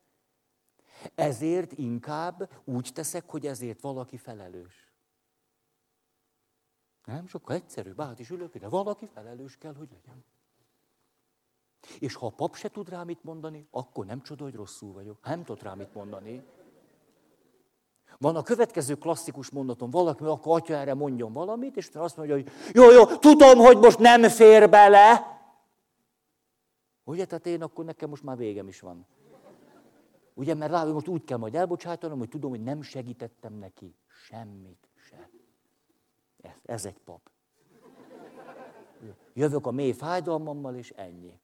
Ezért 1.15 1.73
inkább 1.73 2.51
úgy 2.65 2.91
teszek, 2.95 3.31
hogy 3.31 3.47
ezért 3.47 3.81
valaki 3.81 4.17
felelős. 4.17 4.89
Nem? 7.05 7.27
Sokkal 7.27 7.57
egyszerűbb, 7.57 8.01
át 8.01 8.19
is 8.19 8.31
ülök 8.31 8.55
ide. 8.55 8.69
Valaki 8.69 9.07
felelős 9.07 9.57
kell, 9.57 9.75
hogy 9.75 9.89
legyen. 9.93 10.25
És 11.99 12.15
ha 12.15 12.27
a 12.27 12.31
pap 12.31 12.55
se 12.55 12.69
tud 12.69 12.89
rá 12.89 13.03
mit 13.03 13.25
mondani, 13.25 13.69
akkor 13.71 14.07
nem 14.07 14.23
csoda, 14.23 14.45
hogy 14.45 14.55
rosszul 14.55 14.93
vagyok. 14.93 15.19
Ha 15.23 15.31
nem 15.31 15.45
tud 15.45 15.63
rá 15.63 15.75
mit 15.75 15.95
mondani. 15.95 16.45
Van 18.23 18.37
a 18.37 18.43
következő 18.43 18.95
klasszikus 18.95 19.51
mondatom, 19.51 19.91
valaki, 19.91 20.25
akkor 20.25 20.57
atya 20.57 20.75
erre 20.75 20.95
mondjon 20.95 21.33
valamit, 21.33 21.77
és 21.77 21.89
azt 21.93 22.17
mondja, 22.17 22.35
hogy 22.35 22.49
jó, 22.73 22.91
jó, 22.91 23.05
tudom, 23.05 23.59
hogy 23.59 23.79
most 23.79 23.99
nem 23.99 24.29
fér 24.29 24.71
bele. 24.71 25.39
Ugye, 27.05 27.25
tehát 27.25 27.47
én 27.47 27.63
akkor 27.63 27.85
nekem 27.85 28.09
most 28.09 28.23
már 28.23 28.37
végem 28.37 28.69
is 28.69 28.81
van. 28.81 29.07
Ugye, 30.35 30.55
mert 30.55 30.71
rá, 30.71 30.85
most 30.85 31.09
úgy 31.09 31.25
kell 31.25 31.39
majd 31.39 31.55
elbocsátanom, 31.55 32.19
hogy 32.19 32.29
tudom, 32.29 32.51
hogy 32.51 32.63
nem 32.63 32.83
segítettem 32.83 33.55
neki 33.55 33.95
semmit 34.07 34.89
se. 34.97 35.31
Ez, 36.43 36.57
ez 36.63 36.85
egy 36.85 36.99
pap. 36.99 37.31
Jövök 39.33 39.67
a 39.67 39.71
mély 39.71 39.93
fájdalmammal, 39.93 40.75
és 40.75 40.91
ennyi. 40.91 41.41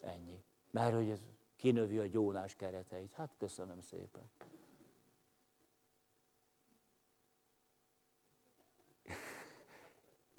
Ennyi. 0.00 0.44
Mert 0.70 0.94
hogy 0.94 1.08
ez 1.08 1.20
kinövi 1.56 1.98
a 1.98 2.06
gyónás 2.06 2.54
kereteit. 2.54 3.12
Hát 3.12 3.34
köszönöm 3.38 3.80
szépen. 3.80 4.22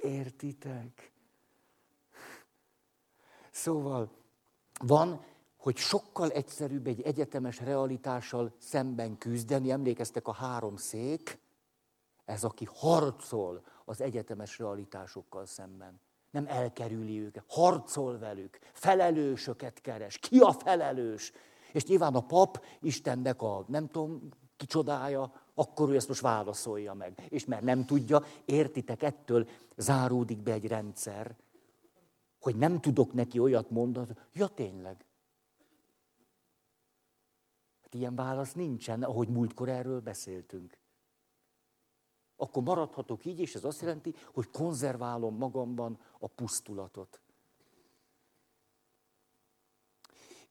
Értitek? 0.01 1.11
Szóval 3.51 4.11
van, 4.79 5.25
hogy 5.57 5.77
sokkal 5.77 6.29
egyszerűbb 6.29 6.87
egy 6.87 7.01
egyetemes 7.01 7.59
realitással 7.59 8.53
szemben 8.57 9.17
küzdeni. 9.17 9.71
Emlékeztek 9.71 10.27
a 10.27 10.33
három 10.33 10.75
szék? 10.75 11.39
Ez, 12.25 12.43
aki 12.43 12.67
harcol 12.73 13.63
az 13.85 14.01
egyetemes 14.01 14.57
realitásokkal 14.57 15.45
szemben. 15.45 15.99
Nem 16.31 16.45
elkerüli 16.47 17.19
őket, 17.19 17.43
harcol 17.47 18.17
velük, 18.17 18.59
felelősöket 18.73 19.81
keres. 19.81 20.17
Ki 20.17 20.39
a 20.39 20.51
felelős? 20.51 21.31
És 21.71 21.85
nyilván 21.85 22.15
a 22.15 22.25
pap 22.25 22.65
Istennek 22.79 23.41
a 23.41 23.65
nem 23.67 23.87
tudom 23.87 24.29
kicsodája, 24.57 25.40
akkor 25.53 25.89
ő 25.89 25.95
ezt 25.95 26.07
most 26.07 26.21
válaszolja 26.21 26.93
meg. 26.93 27.25
És 27.29 27.45
mert 27.45 27.63
nem 27.63 27.85
tudja, 27.85 28.23
értitek, 28.45 29.01
ettől 29.01 29.47
záródik 29.75 30.37
be 30.37 30.51
egy 30.51 30.67
rendszer, 30.67 31.35
hogy 32.39 32.55
nem 32.55 32.81
tudok 32.81 33.13
neki 33.13 33.39
olyat 33.39 33.69
mondani, 33.69 34.15
ja 34.33 34.47
tényleg. 34.47 35.05
Hát 37.81 37.93
ilyen 37.93 38.15
válasz 38.15 38.53
nincsen, 38.53 39.03
ahogy 39.03 39.27
múltkor 39.27 39.69
erről 39.69 40.01
beszéltünk. 40.01 40.79
Akkor 42.35 42.63
maradhatok 42.63 43.25
így, 43.25 43.39
és 43.39 43.55
ez 43.55 43.63
azt 43.63 43.81
jelenti, 43.81 44.15
hogy 44.33 44.49
konzerválom 44.49 45.37
magamban 45.37 45.99
a 46.19 46.27
pusztulatot. 46.27 47.21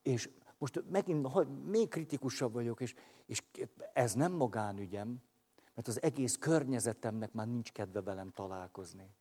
És 0.02 0.30
most 0.60 0.82
megint 0.90 1.28
még 1.64 1.88
kritikusabb 1.88 2.52
vagyok, 2.52 2.80
és, 2.80 2.94
és 3.26 3.42
ez 3.92 4.14
nem 4.14 4.32
magánügyem, 4.32 5.22
mert 5.74 5.88
az 5.88 6.02
egész 6.02 6.36
környezetemnek 6.36 7.32
már 7.32 7.46
nincs 7.46 7.72
kedve 7.72 8.02
velem 8.02 8.30
találkozni. 8.30 9.14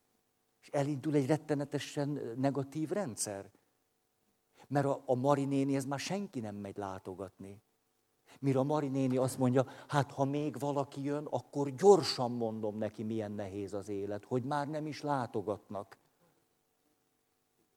És 0.61 0.67
elindul 0.67 1.13
egy 1.15 1.25
rettenetesen 1.25 2.19
negatív 2.37 2.89
rendszer. 2.89 3.51
Mert 4.67 4.85
a, 4.85 5.03
a 5.05 5.15
Mari 5.15 5.45
nénihez 5.45 5.85
már 5.85 5.99
senki 5.99 6.39
nem 6.39 6.55
megy 6.55 6.77
látogatni. 6.77 7.61
Mire 8.39 8.59
a 8.59 8.63
Mari 8.63 8.87
néni 8.87 9.17
azt 9.17 9.37
mondja, 9.37 9.65
hát 9.87 10.11
ha 10.11 10.25
még 10.25 10.59
valaki 10.59 11.03
jön, 11.03 11.25
akkor 11.25 11.69
gyorsan 11.69 12.31
mondom 12.31 12.77
neki, 12.77 13.03
milyen 13.03 13.31
nehéz 13.31 13.73
az 13.73 13.89
élet, 13.89 14.25
hogy 14.25 14.43
már 14.43 14.67
nem 14.67 14.85
is 14.85 15.01
látogatnak. 15.01 15.97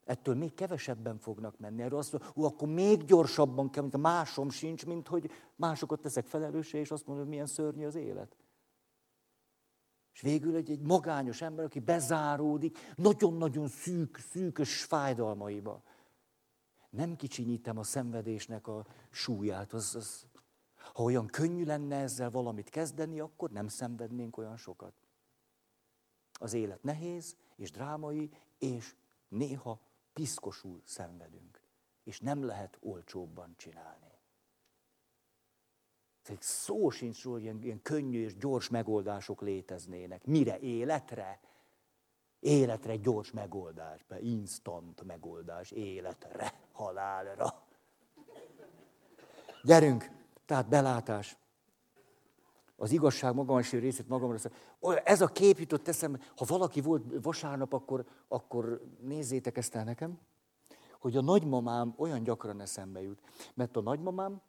Ettől 0.04 0.34
még 0.34 0.54
kevesebben 0.54 1.18
fognak 1.18 1.58
menni. 1.58 1.82
Erről 1.82 1.98
azt 1.98 2.12
mondja, 2.12 2.46
akkor 2.46 2.68
még 2.68 3.04
gyorsabban 3.04 3.70
kell, 3.70 3.82
mint 3.82 3.94
a 3.94 3.98
másom 3.98 4.50
sincs, 4.50 4.86
mint 4.86 5.08
hogy 5.08 5.30
másokat 5.56 6.00
teszek 6.00 6.26
felelőssé, 6.26 6.78
és 6.78 6.90
azt 6.90 7.06
mondom, 7.06 7.24
hogy 7.24 7.32
milyen 7.32 7.48
szörnyű 7.48 7.86
az 7.86 7.94
élet. 7.94 8.36
És 10.12 10.20
végül 10.20 10.56
egy, 10.56 10.70
egy 10.70 10.80
magányos 10.80 11.42
ember, 11.42 11.64
aki 11.64 11.80
bezáródik, 11.80 12.78
nagyon-nagyon 12.96 13.68
szűk, 13.68 14.18
szűkös 14.18 14.84
fájdalmaiba. 14.84 15.82
Nem 16.90 17.16
kicsinyítem 17.16 17.78
a 17.78 17.82
szenvedésnek 17.82 18.66
a 18.66 18.86
súlyát. 19.10 19.72
Az, 19.72 19.94
az, 19.94 20.26
ha 20.92 21.02
olyan 21.02 21.26
könnyű 21.26 21.64
lenne 21.64 21.96
ezzel 21.96 22.30
valamit 22.30 22.68
kezdeni, 22.68 23.20
akkor 23.20 23.50
nem 23.50 23.68
szenvednénk 23.68 24.36
olyan 24.36 24.56
sokat. 24.56 24.94
Az 26.32 26.52
élet 26.52 26.82
nehéz 26.82 27.36
és 27.56 27.70
drámai, 27.70 28.30
és 28.58 28.94
néha 29.28 29.80
piszkosul 30.12 30.80
szenvedünk. 30.84 31.60
És 32.04 32.20
nem 32.20 32.44
lehet 32.44 32.78
olcsóbban 32.80 33.54
csinálni. 33.56 34.12
Tehát 36.22 36.42
szó 36.42 36.90
sincs 36.90 37.22
róla, 37.22 37.36
hogy 37.36 37.44
ilyen, 37.44 37.62
ilyen 37.62 37.82
könnyű 37.82 38.24
és 38.24 38.36
gyors 38.36 38.68
megoldások 38.68 39.40
léteznének. 39.40 40.24
Mire? 40.24 40.58
Életre? 40.58 41.40
Életre 42.40 42.96
gyors 42.96 43.30
megoldás, 43.30 44.02
be 44.02 44.20
instant 44.20 45.02
megoldás, 45.02 45.70
életre, 45.70 46.52
halálra. 46.72 47.64
Gyerünk, 49.62 50.10
tehát 50.46 50.68
belátás. 50.68 51.36
Az 52.82 52.90
igazság 52.92 53.34
magamanső 53.34 53.78
részét 53.78 54.08
magamra. 54.08 54.38
Ez 55.04 55.20
a 55.20 55.26
kép 55.26 55.58
jutott 55.58 55.88
eszembe, 55.88 56.18
ha 56.36 56.44
valaki 56.48 56.80
volt 56.80 57.04
vasárnap, 57.22 57.72
akkor, 57.72 58.04
akkor 58.28 58.82
nézzétek 59.00 59.56
ezt 59.56 59.74
el 59.74 59.84
nekem, 59.84 60.18
hogy 61.00 61.16
a 61.16 61.20
nagymamám 61.20 61.94
olyan 61.96 62.22
gyakran 62.22 62.60
eszembe 62.60 63.02
jut. 63.02 63.20
Mert 63.54 63.76
a 63.76 63.80
nagymamám 63.80 64.40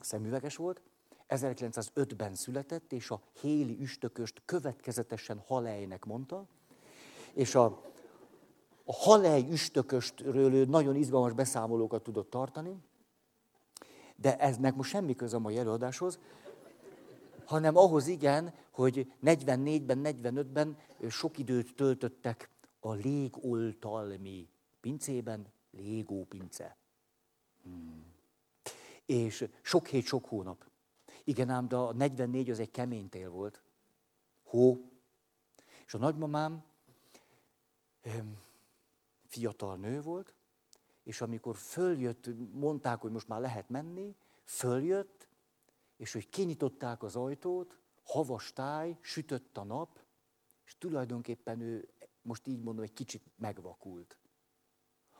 szemüveges 0.00 0.56
volt, 0.56 0.82
1905-ben 1.28 2.34
született, 2.34 2.92
és 2.92 3.10
a 3.10 3.20
héli 3.40 3.78
üstököst 3.80 4.42
következetesen 4.44 5.42
halejnek 5.46 6.04
mondta, 6.04 6.46
és 7.32 7.54
a, 7.54 7.64
a 8.84 8.92
halej 8.92 9.46
üstököstről 9.50 10.54
ő 10.54 10.64
nagyon 10.64 10.96
izgalmas 10.96 11.32
beszámolókat 11.32 12.02
tudott 12.02 12.30
tartani, 12.30 12.76
de 14.16 14.38
eznek 14.38 14.74
most 14.74 14.90
semmi 14.90 15.14
köze 15.14 15.36
a 15.36 15.40
mai 15.40 15.58
előadáshoz, 15.58 16.18
hanem 17.46 17.76
ahhoz 17.76 18.06
igen, 18.06 18.54
hogy 18.70 19.12
44-ben, 19.22 20.00
45-ben 20.04 20.78
sok 21.08 21.38
időt 21.38 21.74
töltöttek 21.74 22.50
a 22.80 22.92
légoltalmi 22.92 24.48
pincében, 24.80 25.46
légó 25.70 26.24
pince. 26.24 26.76
Hmm. 27.62 28.14
És 29.06 29.48
sok 29.62 29.86
hét, 29.86 30.04
sok 30.04 30.26
hónap. 30.26 30.64
Igen 31.24 31.48
ám, 31.48 31.68
de 31.68 31.76
a 31.76 31.92
44 31.92 32.50
az 32.50 32.58
egy 32.58 32.70
kemény 32.70 33.08
tél 33.08 33.30
volt. 33.30 33.62
Hó. 34.42 34.90
És 35.86 35.94
a 35.94 35.98
nagymamám 35.98 36.64
fiatal 39.26 39.76
nő 39.76 40.00
volt, 40.00 40.34
és 41.02 41.20
amikor 41.20 41.56
följött, 41.56 42.28
mondták, 42.52 43.00
hogy 43.00 43.10
most 43.10 43.28
már 43.28 43.40
lehet 43.40 43.68
menni, 43.68 44.16
följött, 44.44 45.15
és 45.96 46.12
hogy 46.12 46.28
kinyitották 46.28 47.02
az 47.02 47.16
ajtót, 47.16 47.78
havas 48.02 48.52
táj, 48.52 48.98
sütött 49.00 49.56
a 49.56 49.64
nap, 49.64 50.04
és 50.64 50.78
tulajdonképpen 50.78 51.60
ő, 51.60 51.88
most 52.22 52.46
így 52.46 52.62
mondom, 52.62 52.84
egy 52.84 52.92
kicsit 52.92 53.22
megvakult. 53.36 54.18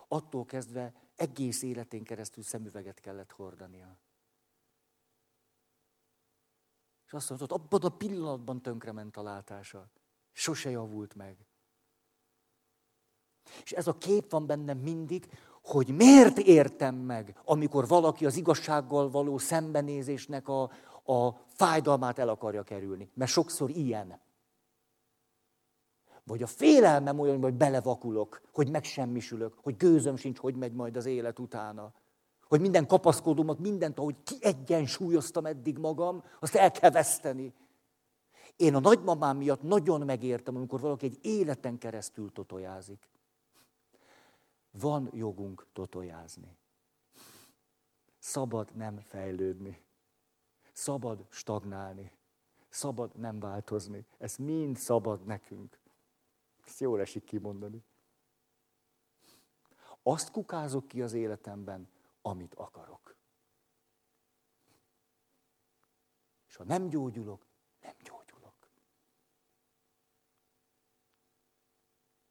Attól 0.09 0.45
kezdve 0.45 1.11
egész 1.15 1.63
életén 1.63 2.05
keresztül 2.05 2.43
szemüveget 2.43 3.01
kellett 3.01 3.31
hordania. 3.31 3.99
És 7.07 7.13
azt 7.13 7.29
mondta, 7.29 7.55
abban 7.55 7.81
a 7.81 7.97
pillanatban 7.97 8.63
tönkrement 8.63 9.17
a 9.17 9.23
látása. 9.23 9.91
Sose 10.33 10.71
javult 10.71 11.15
meg. 11.15 11.47
És 13.63 13.73
ez 13.73 13.87
a 13.87 13.99
kép 13.99 14.31
van 14.31 14.47
bennem 14.47 14.79
mindig, 14.79 15.39
hogy 15.67 15.95
miért 15.95 16.39
értem 16.39 16.95
meg, 16.95 17.41
amikor 17.45 17.87
valaki 17.87 18.27
az 18.27 18.37
igazsággal 18.37 19.11
való 19.11 19.39
szembenézésnek 19.39 20.49
a, 20.49 20.63
a 21.13 21.41
fájdalmát 21.47 22.19
el 22.19 22.29
akarja 22.29 22.63
kerülni. 22.63 23.11
Mert 23.15 23.31
sokszor 23.31 23.71
ilyen. 23.71 24.21
Vagy 26.25 26.43
a 26.43 26.47
félelmem 26.47 27.19
olyan, 27.19 27.43
hogy 27.43 27.55
belevakulok, 27.55 28.41
hogy 28.53 28.71
megsemmisülök, 28.71 29.55
hogy 29.63 29.77
gőzöm 29.77 30.17
sincs, 30.17 30.39
hogy 30.39 30.55
megy 30.55 30.73
majd 30.73 30.97
az 30.97 31.07
élet 31.07 31.39
utána. 31.39 31.93
Hogy 32.49 32.61
minden 32.61 32.87
kapaszkodómat, 32.87 33.59
mindent, 33.59 33.99
ahogy 33.99 34.17
kiegyensúlyoztam 34.25 35.47
eddig 35.47 35.79
magam, 35.79 36.23
azt 36.41 36.55
el 36.55 36.71
kell 36.71 36.91
veszteni. 36.91 37.53
Én 38.57 38.75
a 38.75 38.81
nagymamám 38.81 39.37
miatt 39.37 39.63
nagyon 39.63 40.01
megértem, 40.01 40.57
amikor 40.57 40.81
valaki 40.81 41.07
egy 41.07 41.19
életen 41.23 41.79
keresztül 41.79 42.33
totojázik. 42.33 43.09
Van 44.79 45.09
jogunk 45.13 45.67
totojázni. 45.73 46.57
Szabad 48.19 48.75
nem 48.75 48.99
fejlődni. 48.99 49.85
Szabad 50.73 51.27
stagnálni. 51.31 52.13
Szabad 52.69 53.17
nem 53.17 53.41
változni. 53.41 54.07
Ez 54.19 54.37
mind 54.37 54.77
szabad 54.77 55.25
nekünk. 55.25 55.81
Ezt 56.65 56.81
jól 56.81 57.01
esik 57.01 57.25
kimondani. 57.25 57.85
Azt 60.03 60.31
kukázok 60.31 60.89
ki 60.89 61.03
az 61.03 61.13
életemben, 61.13 61.89
amit 62.23 62.55
akarok. 62.55 63.17
És 66.49 66.57
ha 66.57 66.65
nem 66.65 66.89
gyógyulok, 66.89 67.47
nem 67.81 67.95
gyógyulok. 68.03 68.69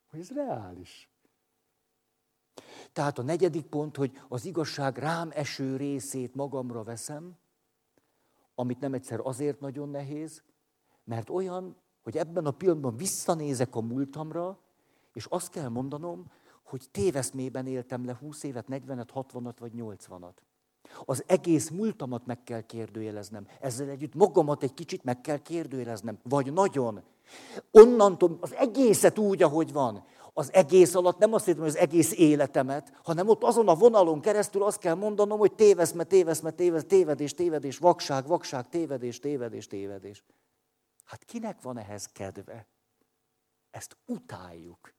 Hogy 0.09 0.19
ez 0.19 0.29
reális. 0.31 1.14
Tehát 2.95 3.19
a 3.19 3.23
negyedik 3.23 3.65
pont, 3.65 3.95
hogy 3.95 4.21
az 4.27 4.45
igazság 4.45 4.97
rám 4.97 5.29
eső 5.33 5.75
részét 5.75 6.35
magamra 6.35 6.83
veszem, 6.83 7.37
amit 8.55 8.79
nem 8.79 8.93
egyszer 8.93 9.19
azért 9.23 9.59
nagyon 9.59 9.89
nehéz, 9.89 10.43
mert 11.03 11.29
olyan, 11.29 11.75
hogy 12.03 12.17
ebben 12.17 12.45
a 12.45 12.51
pillanatban 12.51 12.95
visszanézek 12.95 13.75
a 13.75 13.81
múltamra, 13.81 14.59
és 15.13 15.25
azt 15.25 15.49
kell 15.49 15.67
mondanom, 15.67 16.31
hogy 16.63 16.87
téveszmében 16.91 17.67
éltem 17.67 18.05
le 18.05 18.17
20 18.19 18.43
évet, 18.43 18.65
40-et, 18.69 19.09
60-at 19.13 19.55
vagy 19.59 19.71
80-at. 19.77 20.35
Az 21.05 21.23
egész 21.27 21.69
múltamat 21.69 22.25
meg 22.25 22.43
kell 22.43 22.61
kérdőjeleznem. 22.61 23.47
Ezzel 23.59 23.89
együtt 23.89 24.13
magamat 24.13 24.63
egy 24.63 24.73
kicsit 24.73 25.03
meg 25.03 25.21
kell 25.21 25.37
kérdőjeleznem. 25.37 26.17
Vagy 26.23 26.53
nagyon. 26.53 27.01
Onnantól 27.71 28.37
az 28.41 28.53
egészet 28.53 29.17
úgy, 29.17 29.43
ahogy 29.43 29.73
van. 29.73 30.03
Az 30.37 30.53
egész 30.53 30.95
alatt 30.95 31.17
nem 31.17 31.33
azt 31.33 31.45
hittem, 31.45 31.59
hogy 31.59 31.69
az 31.69 31.75
egész 31.75 32.11
életemet, 32.11 32.99
hanem 33.03 33.27
ott 33.27 33.43
azon 33.43 33.67
a 33.67 33.75
vonalon 33.75 34.21
keresztül 34.21 34.63
azt 34.63 34.79
kell 34.79 34.93
mondanom, 34.93 35.39
hogy 35.39 35.53
téveszme, 35.53 36.03
téveszme, 36.03 36.51
téveszme, 36.51 36.87
tévedés, 36.87 37.33
tévedés, 37.33 37.77
vakság, 37.77 38.27
vakság, 38.27 38.69
tévedés, 38.69 39.19
tévedés, 39.19 39.67
tévedés. 39.67 40.23
Hát 41.05 41.23
kinek 41.23 41.61
van 41.61 41.77
ehhez 41.77 42.05
kedve? 42.05 42.67
Ezt 43.71 43.97
utáljuk. 44.05 44.93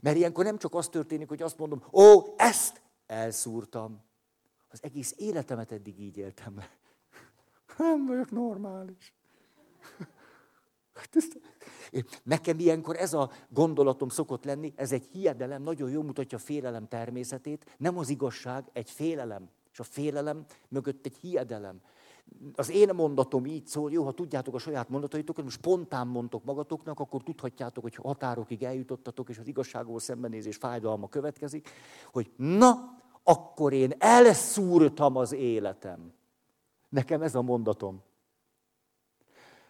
Mert 0.00 0.16
ilyenkor 0.16 0.44
nem 0.44 0.58
csak 0.58 0.74
az 0.74 0.88
történik, 0.88 1.28
hogy 1.28 1.42
azt 1.42 1.58
mondom, 1.58 1.82
ó, 1.92 2.34
ezt 2.36 2.82
elszúrtam. 3.06 4.04
Az 4.68 4.78
egész 4.82 5.14
életemet 5.16 5.72
eddig 5.72 6.00
így 6.00 6.16
éltem 6.16 6.56
le. 6.56 6.70
Nem 7.78 8.06
vagyok 8.06 8.30
normális. 8.30 9.14
Hát 10.96 11.16
nekem 12.22 12.58
ilyenkor 12.58 12.96
ez 12.96 13.12
a 13.12 13.30
gondolatom 13.48 14.08
szokott 14.08 14.44
lenni, 14.44 14.72
ez 14.76 14.92
egy 14.92 15.04
hiedelem, 15.12 15.62
nagyon 15.62 15.90
jól 15.90 16.04
mutatja 16.04 16.38
a 16.38 16.40
félelem 16.40 16.88
természetét, 16.88 17.74
nem 17.78 17.98
az 17.98 18.08
igazság, 18.08 18.64
egy 18.72 18.90
félelem. 18.90 19.48
És 19.72 19.78
a 19.78 19.84
félelem 19.84 20.44
mögött 20.68 21.06
egy 21.06 21.16
hiedelem 21.16 21.80
az 22.54 22.70
én 22.70 22.90
mondatom 22.94 23.46
így 23.46 23.66
szól, 23.66 23.92
jó, 23.92 24.04
ha 24.04 24.12
tudjátok 24.12 24.54
a 24.54 24.58
saját 24.58 24.88
mondataitokat, 24.88 25.44
most 25.44 25.56
spontán 25.56 26.06
mondtok 26.06 26.44
magatoknak, 26.44 27.00
akkor 27.00 27.22
tudhatjátok, 27.22 27.82
hogy 27.82 27.94
határokig 27.94 28.62
eljutottatok, 28.62 29.28
és 29.28 29.38
az 29.38 29.46
igazságból 29.46 30.00
szembenézés 30.00 30.56
fájdalma 30.56 31.08
következik, 31.08 31.68
hogy 32.12 32.30
na, 32.36 32.98
akkor 33.22 33.72
én 33.72 33.92
elszúrtam 33.98 35.16
az 35.16 35.32
életem. 35.32 36.12
Nekem 36.88 37.22
ez 37.22 37.34
a 37.34 37.42
mondatom. 37.42 38.02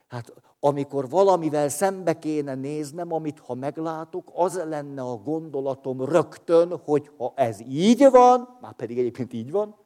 Hát 0.09 0.33
amikor 0.61 1.09
valamivel 1.09 1.69
szembe 1.69 2.19
kéne 2.19 2.55
néznem, 2.55 3.13
amit 3.13 3.39
ha 3.39 3.55
meglátok, 3.55 4.31
az 4.35 4.63
lenne 4.65 5.03
a 5.03 5.17
gondolatom 5.17 6.05
rögtön, 6.05 6.79
hogy 6.85 7.11
ha 7.19 7.33
ez 7.37 7.61
így 7.61 8.11
van, 8.11 8.59
már 8.61 8.73
pedig 8.73 8.99
egyébként 8.99 9.33
így 9.33 9.51
van, 9.51 9.77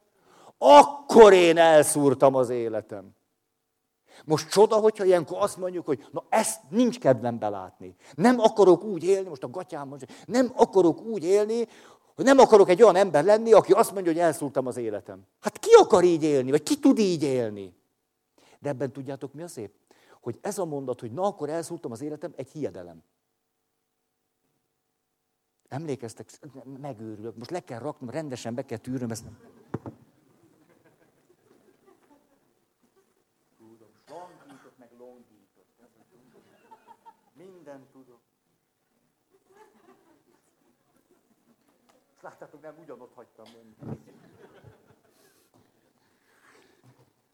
akkor 0.57 1.33
én 1.33 1.57
elszúrtam 1.57 2.35
az 2.35 2.49
életem. 2.49 3.15
Most 4.25 4.49
csoda, 4.49 4.75
hogyha 4.75 5.03
ilyenkor 5.03 5.37
azt 5.41 5.57
mondjuk, 5.57 5.85
hogy 5.85 6.07
na 6.11 6.23
ezt 6.29 6.59
nincs 6.69 6.99
kedvem 6.99 7.39
belátni. 7.39 7.95
Nem 8.15 8.39
akarok 8.39 8.83
úgy 8.83 9.03
élni, 9.03 9.29
most 9.29 9.43
a 9.43 9.49
gatyám 9.49 9.87
mondja, 9.87 10.07
nem 10.25 10.51
akarok 10.55 11.01
úgy 11.01 11.23
élni, 11.23 11.67
hogy 12.15 12.25
nem 12.25 12.39
akarok 12.39 12.69
egy 12.69 12.83
olyan 12.83 12.95
ember 12.95 13.23
lenni, 13.23 13.53
aki 13.53 13.71
azt 13.71 13.93
mondja, 13.93 14.11
hogy 14.11 14.21
elszúrtam 14.21 14.67
az 14.67 14.77
életem. 14.77 15.21
Hát 15.39 15.59
ki 15.59 15.69
akar 15.79 16.03
így 16.03 16.23
élni, 16.23 16.51
vagy 16.51 16.63
ki 16.63 16.79
tud 16.79 16.99
így 16.99 17.23
élni? 17.23 17.73
De 18.59 18.69
ebben 18.69 18.91
tudjátok, 18.91 19.33
mi 19.33 19.41
a 19.41 19.47
szép? 19.47 19.71
Hogy 20.21 20.39
ez 20.41 20.57
a 20.57 20.65
mondat, 20.65 20.99
hogy 20.99 21.11
na 21.11 21.23
akkor 21.23 21.49
elszúrtam 21.49 21.91
az 21.91 22.01
életem, 22.01 22.33
egy 22.35 22.49
hiedelem. 22.49 23.03
Emlékeztek, 25.67 26.29
megőrülök, 26.81 27.37
most 27.37 27.49
le 27.49 27.59
kell 27.59 27.79
raknom, 27.79 28.09
rendesen 28.09 28.55
be 28.55 28.65
kell 28.65 28.77
tűrnöm 28.77 29.11
ezt. 29.11 29.25
mindent 37.71 37.91
tudok. 37.91 38.19
Ezt 42.13 42.21
láttátok, 42.21 42.61
nem 42.61 42.75
ugyanott 42.79 43.13
hagytam 43.13 43.45
menni. 43.53 43.99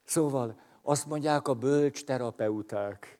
Szóval 0.04 0.60
azt 0.88 1.06
mondják 1.06 1.48
a 1.48 1.54
bölcs 1.54 2.04
terapeuták, 2.04 3.18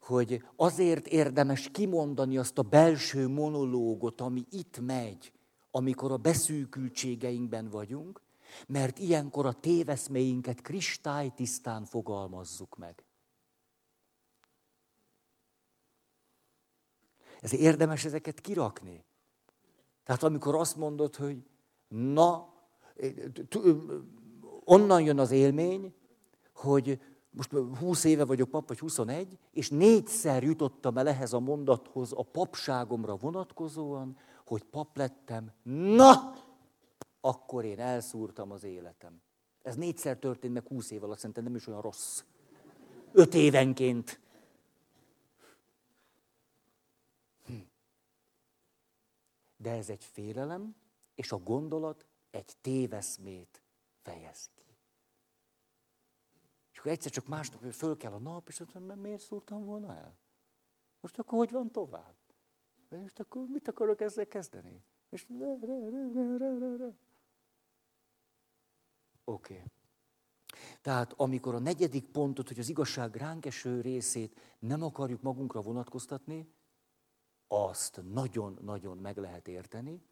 hogy 0.00 0.44
azért 0.56 1.06
érdemes 1.06 1.68
kimondani 1.70 2.38
azt 2.38 2.58
a 2.58 2.62
belső 2.62 3.28
monológot, 3.28 4.20
ami 4.20 4.44
itt 4.50 4.78
megy, 4.80 5.32
amikor 5.70 6.12
a 6.12 6.16
beszűkültségeinkben 6.16 7.68
vagyunk, 7.68 8.22
mert 8.66 8.98
ilyenkor 8.98 9.46
a 9.46 9.52
téveszméinket 9.52 10.60
kristálytisztán 10.60 11.84
fogalmazzuk 11.84 12.76
meg. 12.76 13.04
Ez 17.40 17.54
érdemes 17.54 18.04
ezeket 18.04 18.40
kirakni. 18.40 19.04
Tehát 20.04 20.22
amikor 20.22 20.54
azt 20.54 20.76
mondod, 20.76 21.16
hogy 21.16 21.44
na, 21.88 22.54
onnan 24.64 25.02
jön 25.02 25.18
az 25.18 25.30
élmény, 25.30 25.96
hogy 26.58 27.00
most 27.30 27.52
20 27.78 28.04
éve 28.04 28.24
vagyok 28.24 28.48
pap, 28.48 28.68
vagy 28.68 28.78
21, 28.78 29.38
és 29.50 29.70
négyszer 29.70 30.42
jutottam 30.42 30.98
el 30.98 31.08
ehhez 31.08 31.32
a 31.32 31.40
mondathoz 31.40 32.12
a 32.12 32.22
papságomra 32.22 33.16
vonatkozóan, 33.16 34.16
hogy 34.46 34.62
pap 34.62 34.96
lettem. 34.96 35.52
Na, 35.72 36.34
akkor 37.20 37.64
én 37.64 37.78
elszúrtam 37.78 38.50
az 38.50 38.64
életem. 38.64 39.20
Ez 39.62 39.74
négyszer 39.74 40.18
történt 40.18 40.54
meg 40.54 40.66
20 40.66 40.90
év 40.90 41.04
alatt, 41.04 41.18
szerintem 41.18 41.44
nem 41.44 41.54
is 41.54 41.66
olyan 41.66 41.80
rossz. 41.80 42.22
Öt 43.12 43.34
évenként. 43.34 44.20
de 49.58 49.70
ez 49.70 49.88
egy 49.88 50.04
félelem, 50.04 50.74
és 51.14 51.32
a 51.32 51.38
gondolat 51.38 52.06
egy 52.30 52.56
téveszmét 52.60 53.62
fejez 54.02 54.50
ki. 54.54 54.67
És 56.78 56.84
akkor 56.84 56.92
egyszer 56.92 57.12
csak 57.12 57.26
másnap 57.26 57.72
föl 57.72 57.96
kell 57.96 58.12
a 58.12 58.18
nap, 58.18 58.48
és 58.48 58.60
azt 58.60 58.74
mondom, 58.74 58.98
miért 58.98 59.20
szúrtam 59.20 59.64
volna 59.64 59.94
el? 59.94 60.18
Most 61.00 61.18
akkor 61.18 61.38
hogy 61.38 61.50
van 61.50 61.70
tovább? 61.70 62.14
És 63.04 63.12
akkor 63.16 63.46
mit 63.48 63.68
akarok 63.68 64.00
ezzel 64.00 64.26
kezdeni? 64.26 64.82
És 65.10 65.26
Oké. 69.24 69.54
Okay. 69.54 69.62
Tehát 70.82 71.12
amikor 71.12 71.54
a 71.54 71.58
negyedik 71.58 72.04
pontot, 72.10 72.48
hogy 72.48 72.58
az 72.58 72.68
igazság 72.68 73.16
ránk 73.16 73.46
eső 73.46 73.80
részét 73.80 74.56
nem 74.58 74.82
akarjuk 74.82 75.22
magunkra 75.22 75.60
vonatkoztatni, 75.60 76.52
azt 77.48 78.02
nagyon-nagyon 78.12 78.98
meg 78.98 79.16
lehet 79.16 79.48
érteni, 79.48 80.02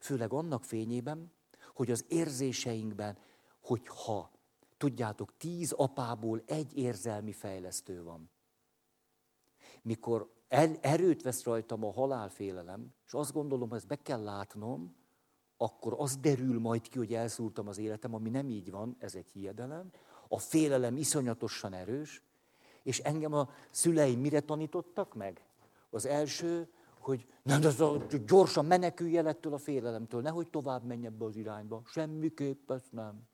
Főleg 0.00 0.32
annak 0.32 0.64
fényében, 0.64 1.32
hogy 1.74 1.90
az 1.90 2.04
érzéseinkben, 2.08 3.18
hogyha, 3.60 4.30
tudjátok, 4.82 5.36
tíz 5.36 5.72
apából 5.72 6.42
egy 6.46 6.76
érzelmi 6.76 7.32
fejlesztő 7.32 8.02
van. 8.02 8.30
Mikor 9.82 10.32
erőt 10.80 11.22
vesz 11.22 11.44
rajtam 11.44 11.84
a 11.84 11.92
halálfélelem, 11.92 12.94
és 13.06 13.12
azt 13.12 13.32
gondolom, 13.32 13.68
hogy 13.68 13.78
ezt 13.78 13.86
be 13.86 14.02
kell 14.02 14.22
látnom, 14.22 14.96
akkor 15.56 15.94
az 15.98 16.16
derül 16.16 16.60
majd 16.60 16.88
ki, 16.88 16.98
hogy 16.98 17.14
elszúrtam 17.14 17.68
az 17.68 17.78
életem, 17.78 18.14
ami 18.14 18.30
nem 18.30 18.48
így 18.48 18.70
van, 18.70 18.96
ez 18.98 19.14
egy 19.14 19.30
hiedelem. 19.30 19.90
A 20.28 20.38
félelem 20.38 20.96
iszonyatosan 20.96 21.72
erős, 21.72 22.22
és 22.82 22.98
engem 22.98 23.32
a 23.32 23.48
szüleim 23.70 24.20
mire 24.20 24.40
tanítottak 24.40 25.14
meg? 25.14 25.46
Az 25.90 26.06
első, 26.06 26.68
hogy 26.98 27.26
nem, 27.42 27.64
az 27.64 27.80
a, 27.80 28.06
gyorsan 28.26 28.64
menekülj 28.64 29.16
el 29.16 29.28
ettől 29.28 29.52
a 29.52 29.58
félelemtől, 29.58 30.20
nehogy 30.20 30.48
tovább 30.48 30.84
menj 30.84 31.06
ebbe 31.06 31.24
az 31.24 31.36
irányba. 31.36 31.82
Semmiképp 31.84 32.70
ezt 32.70 32.92
nem. 32.92 33.30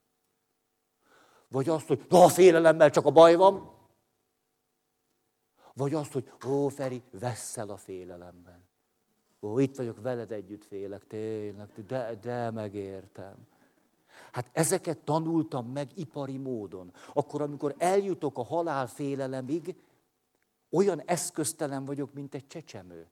Vagy 1.48 1.68
azt, 1.68 1.86
hogy 1.86 2.06
na, 2.08 2.24
a 2.24 2.28
félelemmel 2.28 2.90
csak 2.90 3.06
a 3.06 3.10
baj 3.10 3.34
van. 3.34 3.76
Vagy 5.74 5.94
azt, 5.94 6.12
hogy 6.12 6.32
ó, 6.46 6.68
Feri, 6.68 7.02
vesszel 7.10 7.70
a 7.70 7.76
félelemben. 7.76 8.66
Ó, 9.40 9.58
itt 9.58 9.76
vagyok, 9.76 10.00
veled 10.00 10.32
együtt 10.32 10.64
félek, 10.64 11.06
tényleg, 11.06 11.86
de, 11.86 12.14
de 12.14 12.50
megértem. 12.50 13.46
Hát 14.32 14.50
ezeket 14.52 14.98
tanultam 14.98 15.66
meg 15.66 15.90
ipari 15.94 16.36
módon. 16.36 16.92
Akkor, 17.12 17.42
amikor 17.42 17.74
eljutok 17.78 18.38
a 18.38 18.42
halál 18.42 18.86
félelemig, 18.86 19.76
olyan 20.70 21.00
eszköztelen 21.00 21.84
vagyok, 21.84 22.12
mint 22.12 22.34
egy 22.34 22.46
csecsemő. 22.46 23.06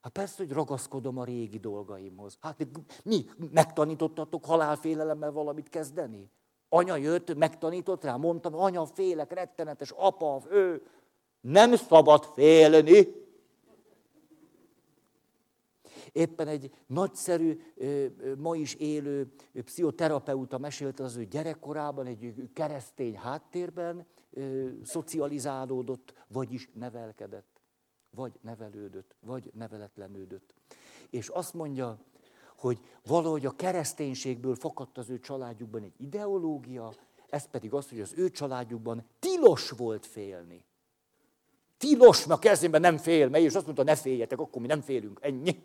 Hát 0.00 0.12
persze, 0.12 0.34
hogy 0.36 0.52
ragaszkodom 0.52 1.18
a 1.18 1.24
régi 1.24 1.58
dolgaimhoz. 1.58 2.38
Hát 2.40 2.66
mi 3.04 3.26
megtanítottatok 3.52 4.44
halálfélelemmel 4.44 5.30
valamit 5.30 5.68
kezdeni? 5.68 6.30
Anya 6.68 6.96
jött, 6.96 7.34
megtanított 7.34 8.04
rá, 8.04 8.16
mondtam, 8.16 8.54
anya, 8.54 8.86
félek, 8.86 9.32
rettenetes, 9.32 9.90
apa, 9.90 10.42
ő. 10.50 10.82
Nem 11.40 11.76
szabad 11.76 12.24
félni. 12.24 13.26
Éppen 16.12 16.48
egy 16.48 16.70
nagyszerű, 16.86 17.60
ma 18.38 18.56
is 18.56 18.74
élő 18.74 19.32
pszichoterapeuta 19.52 20.58
mesélte 20.58 21.04
az 21.04 21.16
ő 21.16 21.24
gyerekkorában, 21.24 22.06
egy 22.06 22.50
keresztény 22.52 23.16
háttérben 23.16 24.06
szocializálódott, 24.82 26.14
vagyis 26.28 26.68
nevelkedett, 26.74 27.60
vagy 28.10 28.32
nevelődött, 28.40 29.16
vagy 29.20 29.50
neveletlenődött. 29.54 30.54
És 31.10 31.28
azt 31.28 31.54
mondja, 31.54 31.98
hogy 32.58 32.80
valahogy 33.06 33.46
a 33.46 33.56
kereszténységből 33.56 34.54
fakadt 34.54 34.98
az 34.98 35.10
ő 35.10 35.18
családjukban 35.18 35.82
egy 35.82 35.94
ideológia, 35.96 36.92
ez 37.28 37.50
pedig 37.50 37.72
az, 37.72 37.88
hogy 37.88 38.00
az 38.00 38.12
ő 38.16 38.30
családjukban 38.30 39.04
tilos 39.18 39.70
volt 39.70 40.06
félni. 40.06 40.64
Tilos, 41.76 42.26
mert 42.26 42.38
a 42.44 42.48
kezémben 42.48 42.80
nem 42.80 42.96
fél, 42.96 43.28
mely, 43.28 43.42
és 43.42 43.54
azt 43.54 43.64
mondta, 43.64 43.82
ne 43.82 43.94
féljetek, 43.94 44.38
akkor 44.38 44.60
mi 44.60 44.66
nem 44.66 44.80
félünk, 44.80 45.18
ennyi 45.22 45.62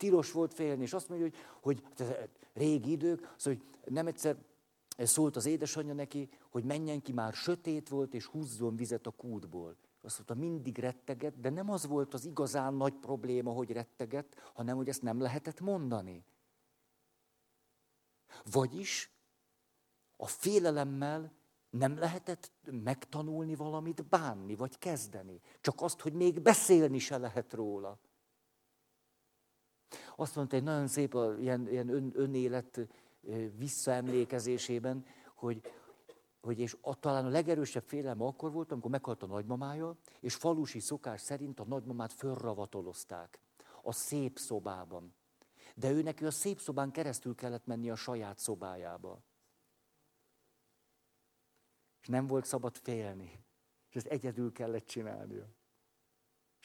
tilos 0.00 0.32
volt 0.32 0.54
félni, 0.54 0.82
és 0.82 0.92
azt 0.92 1.08
mondja, 1.08 1.28
hogy, 1.28 1.36
hogy 1.60 2.06
régi 2.52 2.90
idők, 2.90 3.34
az, 3.36 3.44
hogy 3.44 3.62
nem 3.84 4.06
egyszer 4.06 4.36
szólt 4.98 5.36
az 5.36 5.46
édesanyja 5.46 5.94
neki, 5.94 6.28
hogy 6.48 6.64
menjen 6.64 7.02
ki, 7.02 7.12
már 7.12 7.32
sötét 7.32 7.88
volt, 7.88 8.14
és 8.14 8.24
húzzon 8.24 8.76
vizet 8.76 9.06
a 9.06 9.10
kútból. 9.10 9.76
Azt 10.02 10.16
mondta, 10.16 10.46
mindig 10.46 10.78
retteget, 10.78 11.40
de 11.40 11.50
nem 11.50 11.70
az 11.70 11.86
volt 11.86 12.14
az 12.14 12.24
igazán 12.24 12.74
nagy 12.74 12.94
probléma, 12.94 13.52
hogy 13.52 13.70
retteget, 13.70 14.50
hanem 14.54 14.76
hogy 14.76 14.88
ezt 14.88 15.02
nem 15.02 15.20
lehetett 15.20 15.60
mondani. 15.60 16.24
Vagyis 18.50 19.10
a 20.16 20.26
félelemmel 20.26 21.32
nem 21.70 21.98
lehetett 21.98 22.52
megtanulni 22.70 23.54
valamit 23.54 24.08
bánni, 24.08 24.54
vagy 24.54 24.78
kezdeni. 24.78 25.40
Csak 25.60 25.80
azt, 25.80 26.00
hogy 26.00 26.12
még 26.12 26.40
beszélni 26.40 26.98
se 26.98 27.18
lehet 27.18 27.52
róla. 27.52 27.98
Azt 30.16 30.36
mondta 30.36 30.56
egy 30.56 30.62
nagyon 30.62 30.86
szép 30.86 31.16
ilyen, 31.38 31.68
ilyen 31.68 31.88
ön, 31.88 32.12
önélet 32.14 32.88
visszaemlékezésében, 33.56 35.04
hogy, 35.34 35.60
hogy 36.40 36.58
és 36.58 36.76
a, 36.80 36.98
talán 36.98 37.24
a 37.24 37.28
legerősebb 37.28 37.84
félelme 37.86 38.24
akkor 38.24 38.52
volt, 38.52 38.72
amikor 38.72 38.90
meghalt 38.90 39.22
a 39.22 39.26
nagymamája, 39.26 39.96
és 40.20 40.34
falusi 40.34 40.80
szokás 40.80 41.20
szerint 41.20 41.60
a 41.60 41.64
nagymamát 41.64 42.12
fölravatolozták 42.12 43.40
a 43.82 43.92
szép 43.92 44.38
szobában. 44.38 45.14
De 45.74 45.90
ő 45.90 46.02
neki 46.02 46.24
a 46.24 46.30
szép 46.30 46.60
szobán 46.60 46.90
keresztül 46.90 47.34
kellett 47.34 47.66
menni 47.66 47.90
a 47.90 47.94
saját 47.94 48.38
szobájába. 48.38 49.22
És 52.00 52.08
nem 52.08 52.26
volt 52.26 52.44
szabad 52.44 52.76
félni. 52.76 53.44
És 53.88 53.96
ezt 53.96 54.06
egyedül 54.06 54.52
kellett 54.52 54.86
csinálnia. 54.86 55.48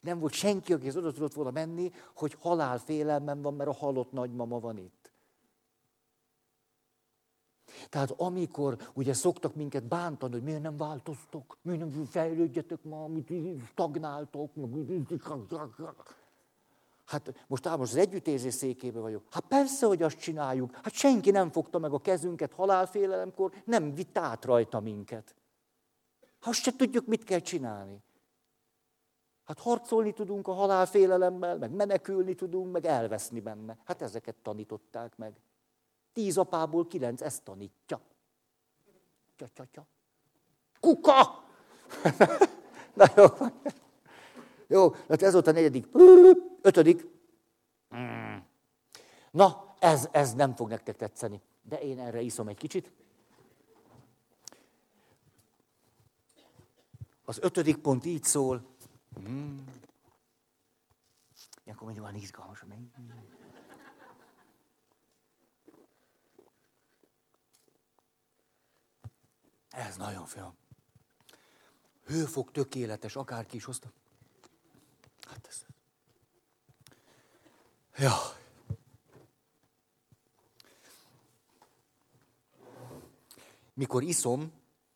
Nem 0.01 0.19
volt 0.19 0.33
senki, 0.33 0.73
aki 0.73 0.87
oda 0.87 1.11
tudott 1.11 1.33
volna 1.33 1.51
menni, 1.51 1.91
hogy 2.15 2.33
halálfélelmem 2.33 3.41
van, 3.41 3.53
mert 3.53 3.69
a 3.69 3.73
halott 3.73 4.11
nagymama 4.11 4.59
van 4.59 4.77
itt. 4.77 5.04
Tehát 7.89 8.11
amikor 8.11 8.77
ugye 8.93 9.13
szoktak 9.13 9.55
minket 9.55 9.83
bántani, 9.83 10.33
hogy 10.33 10.43
miért 10.43 10.61
nem 10.61 10.77
változtok, 10.77 11.57
miért 11.61 11.79
nem 11.79 12.05
fejlődjetek 12.05 12.83
ma, 12.83 13.03
amit 13.03 13.31
stagnáltok, 13.71 14.51
Hát 17.05 17.45
most 17.47 17.65
ám 17.65 17.81
az 17.81 17.95
együttérzés 17.95 18.53
székébe 18.53 18.99
vagyok. 18.99 19.23
Hát 19.29 19.43
persze, 19.47 19.85
hogy 19.85 20.01
azt 20.01 20.17
csináljuk. 20.17 20.75
Hát 20.75 20.93
senki 20.93 21.31
nem 21.31 21.49
fogta 21.49 21.79
meg 21.79 21.93
a 21.93 21.99
kezünket 21.99 22.53
halálfélelemkor, 22.53 23.51
nem 23.65 23.93
vitt 23.93 24.17
át 24.17 24.45
rajta 24.45 24.79
minket. 24.79 25.35
Hát 26.39 26.53
azt 26.53 26.61
se 26.61 26.75
tudjuk, 26.75 27.05
mit 27.05 27.23
kell 27.23 27.39
csinálni. 27.39 28.03
Hát 29.43 29.59
harcolni 29.59 30.13
tudunk 30.13 30.47
a 30.47 30.53
halálfélelemmel, 30.53 31.57
meg 31.57 31.71
menekülni 31.71 32.35
tudunk, 32.35 32.71
meg 32.71 32.85
elveszni 32.85 33.39
benne. 33.39 33.77
Hát 33.83 34.01
ezeket 34.01 34.35
tanították 34.35 35.17
meg. 35.17 35.33
Tíz 36.15 36.37
apából 36.37 36.87
kilenc 36.87 37.21
ezt 37.21 37.43
tanítja. 37.43 38.01
Tja, 39.35 39.47
tja, 39.53 39.65
tja. 39.71 39.87
Kuka! 40.79 41.43
Na 42.93 43.05
jó. 43.15 43.25
Jó, 44.67 44.93
hát 44.93 45.21
ez 45.21 45.33
volt 45.33 45.47
a 45.47 45.51
negyedik. 45.51 45.87
Ötödik. 46.61 47.07
Na, 49.31 49.75
ez, 49.79 50.07
ez 50.11 50.33
nem 50.33 50.55
fog 50.55 50.69
nektek 50.69 50.95
tetszeni. 50.95 51.41
De 51.61 51.81
én 51.81 51.99
erre 51.99 52.21
iszom 52.21 52.47
egy 52.47 52.57
kicsit. 52.57 52.91
Az 57.25 57.39
ötödik 57.41 57.77
pont 57.77 58.05
így 58.05 58.23
szól. 58.23 58.65
Mm. 59.19 59.57
Ilyenkor 61.63 61.85
mondjuk 61.85 62.05
van 62.05 62.15
izgalmas. 62.15 62.63
Ez 69.75 69.97
nagyon 69.97 70.25
fiam. 70.25 70.57
Hőfok 72.05 72.51
tökéletes, 72.51 73.15
akárki 73.15 73.55
is 73.55 73.63
hozta. 73.63 73.91
Hát 75.27 75.47
ez... 75.47 75.65
Ja. 77.97 78.13
Mikor 83.73 84.03
iszom, 84.03 84.51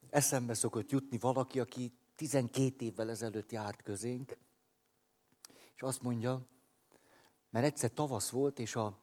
eszembe 0.10 0.54
szokott 0.54 0.90
jutni 0.92 1.18
valaki, 1.18 1.60
aki 1.60 1.94
12 2.16 2.86
évvel 2.86 3.10
ezelőtt 3.10 3.52
járt 3.52 3.82
közénk, 3.82 4.38
és 5.76 5.82
azt 5.82 6.02
mondja, 6.02 6.46
mert 7.50 7.66
egyszer 7.66 7.92
tavasz 7.92 8.30
volt, 8.30 8.60
és 8.60 8.76
a 8.76 9.00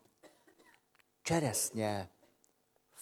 cseresznye 1.23 2.16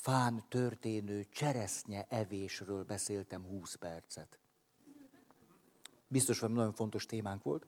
fán 0.05 0.45
történő 0.49 1.27
cseresznye 1.31 2.07
evésről 2.09 2.85
beszéltem 2.85 3.43
20 3.43 3.75
percet. 3.75 4.39
Biztos, 6.09 6.39
hogy 6.39 6.51
nagyon 6.51 6.73
fontos 6.73 7.07
témánk 7.07 7.43
volt. 7.43 7.67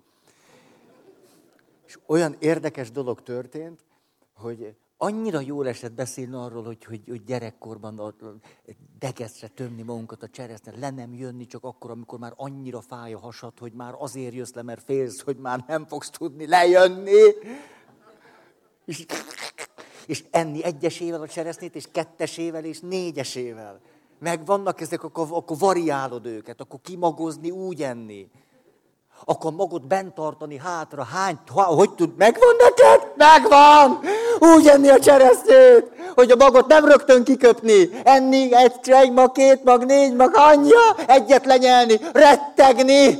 És 1.87 1.99
olyan 2.07 2.37
érdekes 2.39 2.91
dolog 2.91 3.23
történt, 3.23 3.85
hogy 4.35 4.77
annyira 4.97 5.41
jól 5.41 5.69
esett 5.69 5.93
beszélni 5.93 6.35
arról, 6.35 6.65
hogy, 6.65 6.85
hogy, 6.85 7.03
hogy 7.09 7.25
gyerekkorban 7.25 7.99
a, 7.99 8.15
degeszre 8.99 9.49
tömni 9.49 9.83
magunkat 9.83 10.23
a 10.23 10.29
cseresznye, 10.29 10.79
le 10.79 10.91
nem 10.91 11.15
jönni 11.15 11.47
csak 11.47 11.65
akkor, 11.65 11.91
amikor 11.91 12.19
már 12.19 12.33
annyira 12.37 12.81
fáj 12.81 13.13
a 13.13 13.19
hasad, 13.19 13.59
hogy 13.59 13.73
már 13.73 13.95
azért 13.99 14.35
jössz 14.35 14.53
le, 14.53 14.63
mert 14.63 14.83
félsz, 14.85 15.21
hogy 15.21 15.37
már 15.37 15.65
nem 15.67 15.87
fogsz 15.87 16.11
tudni 16.11 16.47
lejönni. 16.47 17.21
És, 18.85 19.07
és 20.07 20.25
enni 20.31 20.65
egyesével 20.65 21.23
a 21.23 21.29
cseresznyét, 21.29 21.75
és 21.75 21.85
kettesével, 21.93 22.65
és 22.65 22.81
négyesével. 22.81 23.81
Meg 24.19 24.47
vannak 24.47 24.81
ezek, 24.81 25.05
akkor, 25.05 25.27
akkor 25.31 25.59
variálod 25.59 26.27
őket, 26.27 26.61
akkor 26.61 26.81
kimagozni, 26.83 27.51
úgy 27.51 27.83
enni. 27.83 28.29
akkor 29.25 29.53
magad 29.53 29.87
bent 29.87 30.15
tartani 30.15 30.59
hátra, 30.59 31.03
hány, 31.03 31.39
hogy 31.53 31.91
tud, 31.95 32.17
megvan 32.17 32.57
neked? 32.59 33.13
Megvan! 33.17 34.01
Úgy 34.39 34.69
enni 34.69 34.89
a 34.89 34.99
cseresznyét, 34.99 35.91
hogy 36.15 36.31
a 36.31 36.37
magot 36.37 36.67
nem 36.67 36.85
rögtön 36.85 37.25
kiköpni, 37.25 37.91
enni 38.05 38.55
egy, 38.55 38.73
egy 38.85 39.13
mag, 39.13 39.33
két 39.33 39.65
mag, 39.65 39.85
négy 39.85 40.15
mag, 40.15 40.31
anyja, 40.35 40.97
egyet 41.07 41.47
lenyelni, 41.47 42.01
rettegni, 42.13 43.19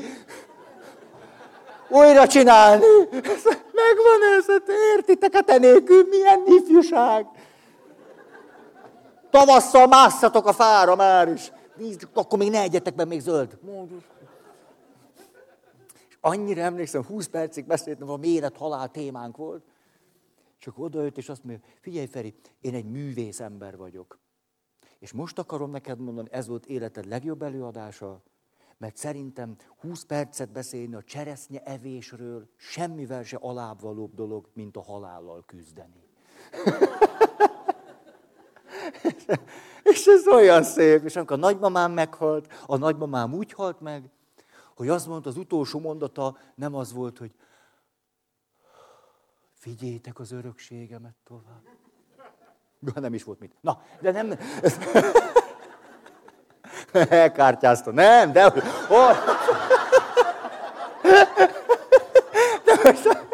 újra 1.97 2.27
csinálni. 2.27 2.85
Megvan 3.73 4.39
ez, 4.39 4.47
hát 4.47 4.69
értitek, 4.97 5.35
a 5.35 5.43
te 5.43 5.59
nélkül 5.59 6.07
milyen 6.09 6.43
ifjúság. 6.47 7.27
Tavasszal 9.31 9.87
másszatok 9.87 10.47
a 10.47 10.53
fára 10.53 10.97
már 10.97 11.29
is. 11.29 11.53
Nézd, 11.77 12.09
akkor 12.13 12.39
még 12.39 12.51
ne 12.51 12.61
egyetek 12.61 12.95
be, 12.95 13.05
még 13.05 13.21
zöld. 13.21 13.59
És 16.09 16.17
annyira 16.21 16.61
emlékszem, 16.61 17.05
20 17.05 17.27
percig 17.27 17.67
beszéltem, 17.67 18.11
a 18.11 18.17
méret 18.17 18.57
halál 18.57 18.89
témánk 18.89 19.37
volt. 19.37 19.65
Akkor 20.67 20.85
odaült, 20.85 21.17
és 21.17 21.29
azt 21.29 21.45
mondja, 21.45 21.65
figyelj 21.81 22.07
Feri, 22.07 22.35
én 22.61 22.75
egy 22.75 22.85
művész 22.85 23.41
ember 23.41 23.77
vagyok. 23.77 24.19
És 24.99 25.13
most 25.13 25.39
akarom 25.39 25.71
neked 25.71 25.99
mondani, 25.99 26.29
ez 26.31 26.47
volt 26.47 26.67
életed 26.67 27.07
legjobb 27.07 27.43
előadása, 27.43 28.23
mert 28.79 28.97
szerintem 28.97 29.57
20 29.81 30.05
percet 30.05 30.53
beszélni 30.53 30.95
a 30.95 31.03
cseresznye 31.03 31.63
evésről 31.63 32.49
semmivel 32.57 33.23
se 33.23 33.37
alábbvalóbb 33.37 34.15
dolog, 34.15 34.49
mint 34.53 34.77
a 34.77 34.83
halállal 34.83 35.45
küzdeni. 35.47 36.05
és 39.83 40.07
ez 40.07 40.27
olyan 40.27 40.63
szép. 40.63 41.05
És 41.05 41.17
amikor 41.17 41.37
a 41.37 41.41
nagymamám 41.41 41.93
meghalt, 41.93 42.53
a 42.67 42.77
nagymamám 42.77 43.35
úgy 43.35 43.53
halt 43.53 43.81
meg, 43.81 44.11
hogy 44.75 44.89
azt 44.89 45.07
mondta, 45.07 45.29
az 45.29 45.37
utolsó 45.37 45.79
mondata 45.79 46.39
nem 46.55 46.75
az 46.75 46.93
volt, 46.93 47.19
hogy 47.19 47.35
figyétek 49.53 50.19
az 50.19 50.33
örökségemet 50.33 51.17
tovább. 51.25 51.63
De 52.79 53.01
nem 53.01 53.15
is 53.15 53.25
volt 53.25 53.39
mit. 53.39 53.55
Na, 53.61 53.83
de 54.01 54.13
nem... 54.13 54.39
Elkártyázta. 57.09 57.91
Nem, 57.91 58.33
de... 58.33 58.53
Oh. 58.89 59.17
De 62.65 62.79
most... 62.85 63.25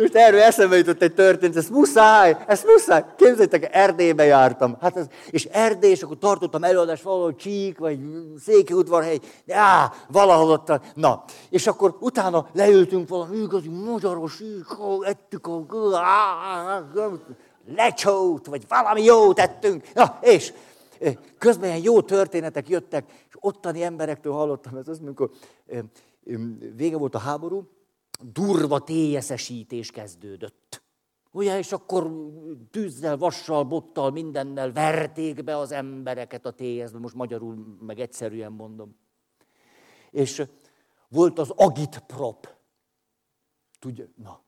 Most 0.00 0.14
erről 0.14 0.40
eszembe 0.40 0.76
jutott 0.76 1.02
egy 1.02 1.14
történet, 1.14 1.56
ez 1.56 1.68
muszáj, 1.68 2.36
ez 2.46 2.62
muszáj. 2.66 3.04
Képzeljétek, 3.16 3.68
Erdélybe 3.72 4.24
jártam. 4.24 4.76
Hát 4.80 4.96
ez, 4.96 5.06
és 5.30 5.44
Erdély, 5.44 5.90
és 5.90 6.02
akkor 6.02 6.18
tartottam 6.18 6.64
előadást 6.64 7.02
valahol 7.02 7.34
Csík, 7.36 7.78
vagy 7.78 7.98
Székelyudvarhely, 8.44 9.18
á, 9.48 9.92
valahol 10.08 10.50
ott. 10.50 10.72
Na, 10.94 11.24
és 11.50 11.66
akkor 11.66 11.96
utána 12.00 12.46
leültünk 12.52 13.08
valami 13.08 13.36
igazi 13.36 13.68
magyaros, 13.68 14.42
ettük 15.00 15.46
a 15.46 15.64
lecsót, 17.76 18.46
vagy 18.46 18.64
valami 18.68 19.02
jót 19.02 19.38
ettünk. 19.38 19.84
Na, 19.94 20.18
és 20.20 20.52
közben 21.38 21.68
ilyen 21.68 21.82
jó 21.82 22.02
történetek 22.02 22.68
jöttek, 22.68 23.12
és 23.28 23.34
ottani 23.40 23.82
emberektől 23.82 24.32
hallottam, 24.32 24.76
ez 24.76 24.88
az, 24.88 25.00
amikor 25.00 25.30
vége 26.74 26.96
volt 26.96 27.14
a 27.14 27.18
háború, 27.18 27.68
durva 28.32 28.78
téjeszesítés 28.78 29.90
kezdődött. 29.90 30.82
Ugye, 31.30 31.58
és 31.58 31.72
akkor 31.72 32.12
tűzzel, 32.70 33.16
vassal, 33.16 33.64
bottal, 33.64 34.10
mindennel 34.10 34.72
verték 34.72 35.44
be 35.44 35.56
az 35.56 35.72
embereket 35.72 36.46
a 36.46 36.50
téjezbe, 36.50 36.98
most 36.98 37.14
magyarul 37.14 37.76
meg 37.80 38.00
egyszerűen 38.00 38.52
mondom. 38.52 38.96
És 40.10 40.42
volt 41.08 41.38
az 41.38 41.50
agitprop. 41.50 42.56
Tudja, 43.78 44.08
na, 44.14 44.42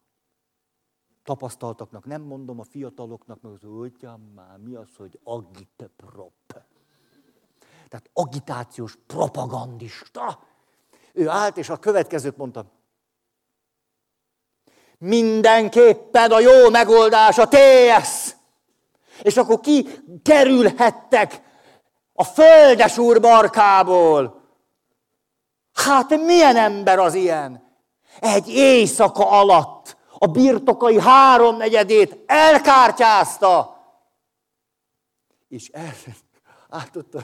tapasztaltaknak 1.25 2.05
nem 2.05 2.23
mondom, 2.23 2.61
a 2.61 2.64
fiataloknak, 2.64 3.41
meg 3.41 3.53
az 3.53 3.64
úgyam 3.64 4.21
már, 4.35 4.57
mi 4.59 4.75
az, 4.75 4.89
hogy 4.97 5.18
agitprop. 5.25 6.33
Tehát 7.89 8.11
agitációs 8.12 8.99
propagandista. 9.07 10.43
Ő 11.12 11.29
állt, 11.29 11.57
és 11.57 11.68
a 11.68 11.77
következőt 11.77 12.37
mondta 12.37 12.66
mindenképpen 15.01 16.31
a 16.31 16.41
jó 16.41 16.71
megoldás 16.71 17.39
a 17.39 17.49
TS. 17.49 18.35
És 19.23 19.37
akkor 19.37 19.61
ki 19.61 19.89
kerülhettek 20.23 21.43
a 22.12 22.25
földes 22.25 22.99
úr 22.99 23.21
barkából. 23.21 24.41
Hát 25.73 26.11
milyen 26.11 26.57
ember 26.57 26.99
az 26.99 27.14
ilyen? 27.14 27.68
Egy 28.21 28.49
éjszaka 28.49 29.31
alatt 29.31 29.97
a 30.23 30.27
birtokai 30.27 31.01
háromnegyedét 31.01 32.18
elkártyázta. 32.27 33.77
És 35.49 35.68
el, 35.68 35.93
átott 36.68 37.14
a 37.14 37.23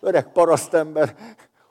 öreg 0.00 0.32
parasztember, 0.32 1.14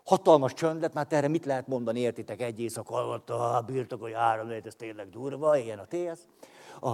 hatalmas 0.06 0.54
csönd 0.54 0.82
lett, 0.82 0.94
mert 0.94 1.14
erre 1.14 1.28
mit 1.28 1.46
lehet 1.46 1.68
mondani, 1.68 2.00
értitek, 2.00 2.42
egy 2.42 2.60
éjszaka 2.60 2.96
alatt 2.96 3.30
a 3.30 3.64
birtokai 3.66 4.14
áram, 4.14 4.50
ez 4.50 4.76
tényleg 4.76 5.10
durva, 5.10 5.58
ilyen 5.58 5.80
a 5.80 5.86
TS. 5.86 6.20
A, 6.82 6.90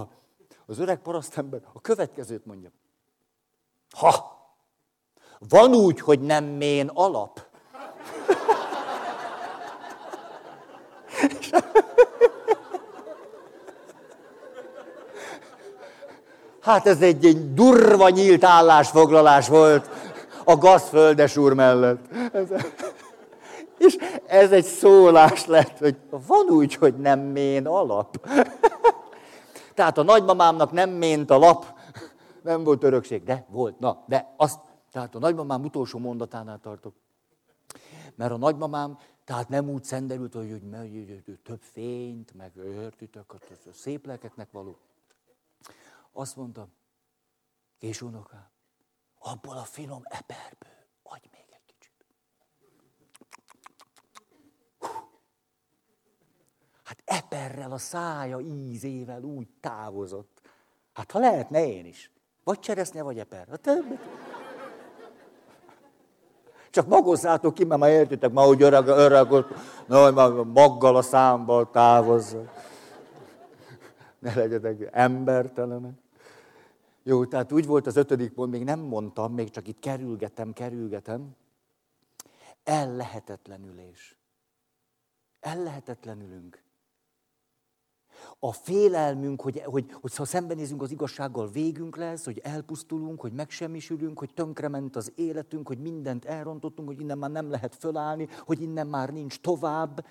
az 0.66 0.78
öreg 0.78 0.98
parasztember 0.98 1.60
a 1.72 1.80
következőt 1.80 2.46
mondja. 2.46 2.70
Ha, 3.90 4.36
van 5.48 5.74
úgy, 5.74 6.00
hogy 6.00 6.20
nem 6.20 6.44
mén 6.44 6.88
alap. 6.88 7.46
Hát 16.66 16.86
ez 16.86 17.00
egy, 17.00 17.26
egy 17.26 17.54
durva 17.54 18.08
nyílt 18.08 18.44
állásfoglalás 18.44 19.48
volt 19.48 19.90
a 20.44 20.56
gazföldes 20.56 21.36
úr 21.36 21.52
mellett. 21.52 22.12
Ez... 22.32 22.48
És 23.78 23.96
ez 24.26 24.52
egy 24.52 24.64
szólás 24.64 25.46
lett, 25.46 25.78
hogy 25.78 25.96
van 26.10 26.46
úgy, 26.48 26.74
hogy 26.74 26.96
nem 26.96 27.20
mén 27.20 27.66
alap. 27.66 28.28
Tehát 29.74 29.98
a 29.98 30.02
nagymamámnak 30.02 30.72
nem 30.72 30.90
ment 30.90 31.30
a 31.30 31.38
lap, 31.38 31.66
nem 32.42 32.64
volt 32.64 32.82
örökség, 32.82 33.24
de 33.24 33.46
volt, 33.48 33.78
na, 33.78 34.04
de 34.06 34.34
azt, 34.36 34.60
tehát 34.92 35.14
a 35.14 35.18
nagymamám 35.18 35.64
utolsó 35.64 35.98
mondatánál 35.98 36.58
tartok. 36.62 36.94
Mert 38.14 38.32
a 38.32 38.36
nagymamám, 38.36 38.98
tehát 39.24 39.48
nem 39.48 39.68
úgy 39.68 39.84
szenderült, 39.84 40.34
hogy, 40.34 40.50
hogy, 40.50 40.62
hogy, 40.78 41.22
hogy 41.24 41.38
több 41.42 41.60
fényt, 41.60 42.34
meg 42.36 42.52
értitek, 42.82 43.32
a 43.32 43.38
szép 43.72 44.06
lelkeknek 44.06 44.48
való. 44.52 44.78
Azt 46.18 46.36
mondta, 46.36 46.68
és 47.78 48.02
unokám, 48.02 48.48
abból 49.18 49.56
a 49.56 49.62
finom 49.62 50.02
eperből 50.04 50.86
adj 51.02 51.28
még 51.32 51.44
egy 51.48 51.64
kicsit. 51.66 51.92
Hát 56.84 57.02
eperrel 57.04 57.72
a 57.72 57.78
szája 57.78 58.40
ízével 58.40 59.22
úgy 59.22 59.48
távozott. 59.60 60.40
Hát 60.92 61.10
ha 61.10 61.18
lehetne 61.18 61.66
én 61.66 61.86
is. 61.86 62.10
Vagy 62.44 62.58
cseresznye, 62.58 63.02
vagy 63.02 63.18
eper. 63.18 63.48
A 63.52 63.56
többet. 63.56 64.00
Csak 66.70 66.86
magozzátok 66.86 67.54
ki, 67.54 67.64
mert 67.64 67.80
már 67.80 67.90
értitek, 67.90 68.32
ma 68.32 68.46
úgy 68.46 68.62
öreg, 68.62 68.86
öreg, 68.86 69.28
na, 69.86 70.42
maggal 70.44 70.96
a 70.96 71.02
számból 71.02 71.70
távozza. 71.70 72.52
Ne 74.18 74.34
legyetek 74.34 74.88
embertelenek. 74.92 76.04
Jó, 77.08 77.24
tehát 77.24 77.52
úgy 77.52 77.66
volt 77.66 77.86
az 77.86 77.96
ötödik 77.96 78.32
pont, 78.32 78.50
még 78.50 78.64
nem 78.64 78.80
mondtam, 78.80 79.32
még 79.34 79.50
csak 79.50 79.68
itt 79.68 79.78
kerülgetem, 79.78 80.52
kerülgetem. 80.52 81.36
Ellehetetlenülés. 82.64 84.18
Ellehetetlenülünk. 85.40 86.62
A 88.38 88.52
félelmünk, 88.52 89.40
hogy, 89.40 89.60
hogy, 89.60 89.92
hogy 89.92 90.16
ha 90.16 90.24
szembenézünk 90.24 90.82
az 90.82 90.90
igazsággal, 90.90 91.48
végünk 91.48 91.96
lesz, 91.96 92.24
hogy 92.24 92.38
elpusztulunk, 92.38 93.20
hogy 93.20 93.32
megsemmisülünk, 93.32 94.18
hogy 94.18 94.34
tönkrement 94.34 94.96
az 94.96 95.12
életünk, 95.14 95.66
hogy 95.66 95.78
mindent 95.78 96.24
elrontottunk, 96.24 96.88
hogy 96.88 97.00
innen 97.00 97.18
már 97.18 97.30
nem 97.30 97.50
lehet 97.50 97.74
fölállni, 97.74 98.28
hogy 98.40 98.62
innen 98.62 98.86
már 98.86 99.10
nincs 99.10 99.40
tovább. 99.40 100.06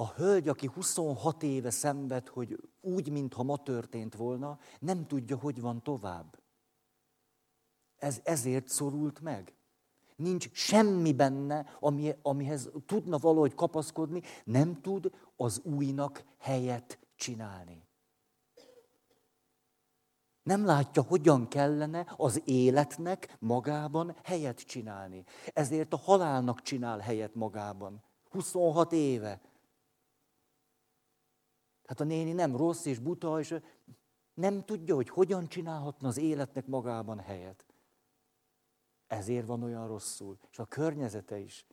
A 0.00 0.12
hölgy, 0.12 0.48
aki 0.48 0.66
26 0.66 1.42
éve 1.42 1.70
szenved, 1.70 2.28
hogy 2.28 2.68
úgy, 2.80 3.10
mintha 3.10 3.42
ma 3.42 3.56
történt 3.56 4.14
volna, 4.14 4.58
nem 4.78 5.06
tudja, 5.06 5.36
hogy 5.36 5.60
van 5.60 5.82
tovább. 5.82 6.42
Ez 7.96 8.20
ezért 8.24 8.68
szorult 8.68 9.20
meg. 9.20 9.54
Nincs 10.16 10.52
semmi 10.52 11.12
benne, 11.12 11.66
ami, 11.80 12.14
amihez 12.22 12.70
tudna 12.86 13.18
valahogy 13.18 13.54
kapaszkodni, 13.54 14.22
nem 14.44 14.80
tud 14.80 15.10
az 15.36 15.60
újnak 15.64 16.24
helyet 16.38 16.98
csinálni. 17.16 17.88
Nem 20.42 20.64
látja, 20.64 21.02
hogyan 21.02 21.48
kellene 21.48 22.14
az 22.16 22.42
életnek 22.44 23.36
magában 23.38 24.16
helyet 24.22 24.60
csinálni. 24.60 25.24
Ezért 25.46 25.92
a 25.92 25.96
halálnak 25.96 26.62
csinál 26.62 26.98
helyet 26.98 27.34
magában. 27.34 28.02
26 28.30 28.92
éve. 28.92 29.40
Hát 31.88 32.00
a 32.00 32.04
néni 32.04 32.32
nem 32.32 32.56
rossz 32.56 32.84
és 32.84 32.98
buta, 32.98 33.40
és 33.40 33.54
nem 34.34 34.64
tudja, 34.64 34.94
hogy 34.94 35.08
hogyan 35.08 35.48
csinálhatna 35.48 36.08
az 36.08 36.18
életnek 36.18 36.66
magában 36.66 37.18
helyet. 37.18 37.66
Ezért 39.06 39.46
van 39.46 39.62
olyan 39.62 39.86
rosszul. 39.86 40.38
És 40.50 40.58
a 40.58 40.64
környezete 40.64 41.38
is. 41.38 41.66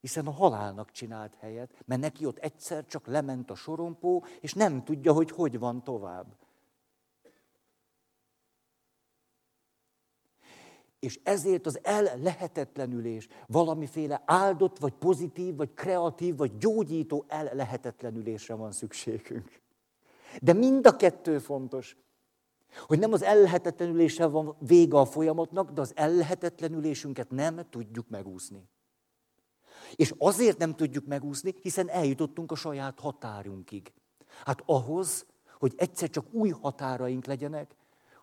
Hiszen 0.00 0.26
a 0.26 0.30
halálnak 0.30 0.90
csinált 0.90 1.34
helyet, 1.34 1.82
mert 1.84 2.00
neki 2.00 2.26
ott 2.26 2.38
egyszer 2.38 2.86
csak 2.86 3.06
lement 3.06 3.50
a 3.50 3.54
sorompó, 3.54 4.24
és 4.40 4.52
nem 4.52 4.84
tudja, 4.84 5.12
hogy 5.12 5.30
hogy 5.30 5.58
van 5.58 5.84
tovább. 5.84 6.36
És 10.98 11.20
ezért 11.22 11.66
az 11.66 11.78
el-lehetetlenülés, 11.82 13.28
valamiféle 13.46 14.22
áldott, 14.26 14.78
vagy 14.78 14.92
pozitív, 14.92 15.56
vagy 15.56 15.74
kreatív, 15.74 16.36
vagy 16.36 16.56
gyógyító 16.56 17.24
el-lehetetlenülésre 17.28 18.54
van 18.54 18.72
szükségünk. 18.72 19.62
De 20.42 20.52
mind 20.52 20.86
a 20.86 20.96
kettő 20.96 21.38
fontos. 21.38 21.96
Hogy 22.86 22.98
nem 22.98 23.12
az 23.12 23.22
ellehetetlenüléssel 23.22 24.28
van 24.28 24.56
vége 24.58 24.98
a 24.98 25.04
folyamatnak, 25.04 25.70
de 25.70 25.80
az 25.80 25.92
ellehetetlenülésünket 25.94 27.30
nem 27.30 27.60
tudjuk 27.70 28.08
megúszni. 28.08 28.68
És 29.94 30.14
azért 30.18 30.58
nem 30.58 30.74
tudjuk 30.74 31.06
megúszni, 31.06 31.54
hiszen 31.62 31.88
eljutottunk 31.88 32.52
a 32.52 32.54
saját 32.54 33.00
határunkig. 33.00 33.92
Hát 34.44 34.62
ahhoz, 34.66 35.26
hogy 35.58 35.74
egyszer 35.76 36.10
csak 36.10 36.26
új 36.32 36.48
határaink 36.48 37.24
legyenek, 37.24 37.74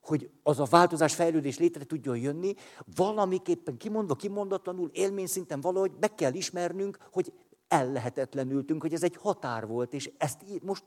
hogy 0.04 0.30
az 0.44 0.60
a 0.60 0.66
változás, 0.66 1.16
fejlődés 1.16 1.58
létre 1.58 1.84
tudjon 1.84 2.18
jönni, 2.18 2.54
valamiképpen 2.96 3.78
kimondva, 3.78 4.16
kimondatlanul, 4.16 4.90
élmény 4.94 5.28
szinten 5.28 5.62
valahogy 5.62 5.92
meg 6.00 6.16
kell 6.16 6.34
ismernünk, 6.34 6.98
hogy 7.12 7.34
ellehetetlenültünk, 7.68 8.82
hogy 8.82 8.94
ez 8.94 9.04
egy 9.04 9.16
határ 9.16 9.68
volt, 9.68 9.94
és 9.94 10.12
ezt 10.18 10.62
most 10.62 10.84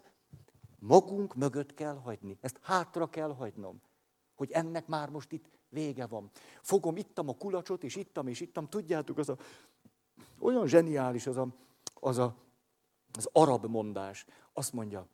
magunk 0.78 1.34
mögött 1.34 1.74
kell 1.74 1.94
hagyni. 1.94 2.38
Ezt 2.40 2.58
hátra 2.62 3.06
kell 3.06 3.34
hagynom, 3.34 3.82
hogy 4.34 4.50
ennek 4.50 4.86
már 4.86 5.10
most 5.10 5.32
itt 5.32 5.50
vége 5.68 6.06
van. 6.06 6.30
Fogom, 6.62 6.96
ittam 6.96 7.28
a 7.28 7.36
kulacsot, 7.36 7.84
és 7.84 7.96
ittam, 7.96 8.28
és 8.28 8.40
ittam. 8.40 8.68
Tudjátok, 8.68 9.18
az 9.18 9.28
a, 9.28 9.36
olyan 10.38 10.66
zseniális 10.66 11.26
az 11.26 11.36
a, 11.36 11.48
az, 11.94 12.18
a, 12.18 12.36
az 13.12 13.28
arab 13.32 13.66
mondás. 13.66 14.26
Azt 14.52 14.72
mondja, 14.72 15.08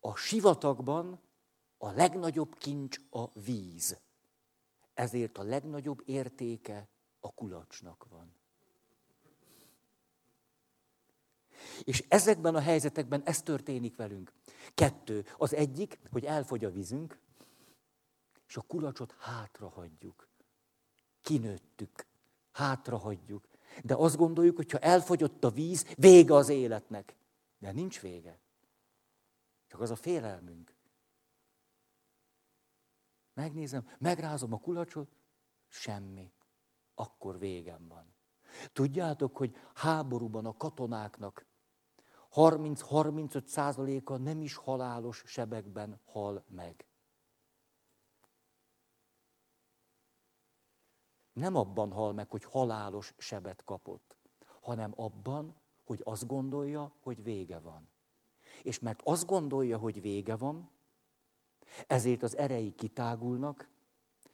a 0.00 0.16
sivatagban 0.16 1.20
a 1.82 1.90
legnagyobb 1.90 2.58
kincs 2.58 3.00
a 3.10 3.40
víz. 3.40 3.98
Ezért 4.94 5.38
a 5.38 5.42
legnagyobb 5.42 6.02
értéke 6.04 6.88
a 7.20 7.32
kulacsnak 7.34 8.06
van. 8.08 8.34
És 11.84 12.04
ezekben 12.08 12.54
a 12.54 12.60
helyzetekben 12.60 13.22
ez 13.22 13.42
történik 13.42 13.96
velünk. 13.96 14.32
Kettő. 14.74 15.26
Az 15.36 15.54
egyik, 15.54 15.98
hogy 16.10 16.24
elfogy 16.24 16.64
a 16.64 16.70
vízünk, 16.70 17.18
és 18.48 18.56
a 18.56 18.62
kulacsot 18.62 19.14
hátra 19.18 19.68
hagyjuk. 19.68 20.28
Kinőttük, 21.22 22.06
hátra 22.52 22.96
hagyjuk. 22.96 23.48
De 23.84 23.94
azt 23.94 24.16
gondoljuk, 24.16 24.56
hogy 24.56 24.70
ha 24.70 24.78
elfogyott 24.78 25.44
a 25.44 25.50
víz, 25.50 25.86
vége 25.96 26.34
az 26.34 26.48
életnek. 26.48 27.16
De 27.58 27.72
nincs 27.72 28.00
vége. 28.00 28.38
Csak 29.66 29.80
az 29.80 29.90
a 29.90 29.96
félelmünk. 29.96 30.80
Megnézem, 33.34 33.88
megrázom 33.98 34.52
a 34.52 34.58
kulacsot, 34.58 35.16
semmi. 35.68 36.32
Akkor 36.94 37.38
végem 37.38 37.88
van. 37.88 38.14
Tudjátok, 38.72 39.36
hogy 39.36 39.56
háborúban 39.74 40.46
a 40.46 40.56
katonáknak 40.56 41.46
30-35 42.32 43.46
százaléka 43.46 44.16
nem 44.16 44.40
is 44.40 44.54
halálos 44.54 45.22
sebekben 45.26 46.00
hal 46.04 46.44
meg. 46.48 46.86
Nem 51.32 51.56
abban 51.56 51.92
hal 51.92 52.12
meg, 52.12 52.30
hogy 52.30 52.44
halálos 52.44 53.14
sebet 53.18 53.64
kapott, 53.64 54.16
hanem 54.60 54.92
abban, 54.96 55.60
hogy 55.84 56.00
azt 56.04 56.26
gondolja, 56.26 56.94
hogy 57.00 57.22
vége 57.22 57.58
van. 57.58 57.90
És 58.62 58.78
mert 58.78 59.00
azt 59.04 59.26
gondolja, 59.26 59.78
hogy 59.78 60.00
vége 60.00 60.36
van, 60.36 60.70
ezért 61.86 62.22
az 62.22 62.36
erei 62.36 62.74
kitágulnak, 62.74 63.68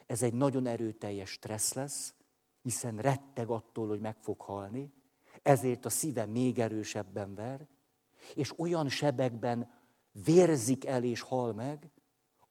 ez 0.07 0.23
egy 0.23 0.35
nagyon 0.35 0.67
erőteljes 0.67 1.31
stressz 1.31 1.73
lesz, 1.73 2.15
hiszen 2.63 2.97
retteg 2.97 3.49
attól, 3.49 3.89
hogy 3.89 4.01
meg 4.01 4.17
fog 4.21 4.41
halni, 4.41 4.93
ezért 5.43 5.85
a 5.85 5.91
szíve 5.91 6.27
még 6.27 6.59
erősebben 6.59 7.35
ver, 7.35 7.69
és 8.35 8.59
olyan 8.59 8.89
sebekben 8.89 9.71
vérzik 10.25 10.87
el 10.87 11.05
és 11.05 11.21
hal 11.21 11.53
meg, 11.53 11.91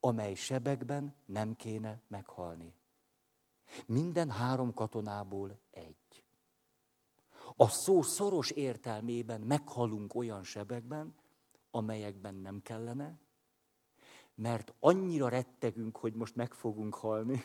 amely 0.00 0.34
sebekben 0.34 1.14
nem 1.26 1.56
kéne 1.56 2.02
meghalni. 2.08 2.74
Minden 3.86 4.30
három 4.30 4.74
katonából 4.74 5.58
egy. 5.70 6.24
A 7.56 7.68
szó 7.68 8.02
szoros 8.02 8.50
értelmében 8.50 9.40
meghalunk 9.40 10.14
olyan 10.14 10.42
sebekben, 10.42 11.14
amelyekben 11.70 12.34
nem 12.34 12.62
kellene, 12.62 13.18
mert 14.38 14.74
annyira 14.80 15.28
rettegünk, 15.28 15.96
hogy 15.96 16.14
most 16.14 16.36
meg 16.36 16.52
fogunk 16.52 16.94
halni. 16.94 17.44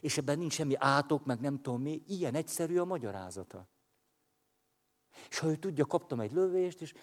És 0.00 0.18
ebben 0.18 0.38
nincs 0.38 0.52
semmi 0.52 0.74
átok, 0.76 1.24
meg 1.24 1.40
nem 1.40 1.62
tudom 1.62 1.82
mi, 1.82 2.02
ilyen 2.06 2.34
egyszerű 2.34 2.78
a 2.78 2.84
magyarázata. 2.84 3.68
És 5.28 5.38
ha 5.38 5.48
ő 5.48 5.56
tudja, 5.56 5.86
kaptam 5.86 6.20
egy 6.20 6.32
lövést, 6.32 6.80
és 6.80 6.94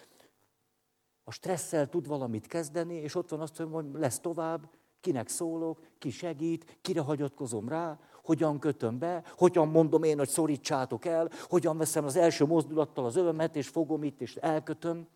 a 1.24 1.30
stresszel 1.30 1.88
tud 1.88 2.06
valamit 2.06 2.46
kezdeni, 2.46 2.94
és 2.94 3.14
ott 3.14 3.30
van 3.30 3.40
azt, 3.40 3.56
hogy 3.56 3.84
lesz 3.92 4.20
tovább, 4.20 4.70
kinek 5.00 5.28
szólok, 5.28 5.80
ki 5.98 6.10
segít, 6.10 6.78
kire 6.80 7.00
hagyatkozom 7.00 7.68
rá, 7.68 7.98
hogyan 8.24 8.58
kötöm 8.58 8.98
be, 8.98 9.24
hogyan 9.36 9.68
mondom 9.68 10.02
én, 10.02 10.18
hogy 10.18 10.28
szorítsátok 10.28 11.04
el, 11.04 11.30
hogyan 11.42 11.78
veszem 11.78 12.04
az 12.04 12.16
első 12.16 12.44
mozdulattal 12.44 13.04
az 13.04 13.16
övemet, 13.16 13.56
és 13.56 13.68
fogom 13.68 14.02
itt, 14.02 14.20
és 14.20 14.36
elkötöm. 14.36 15.08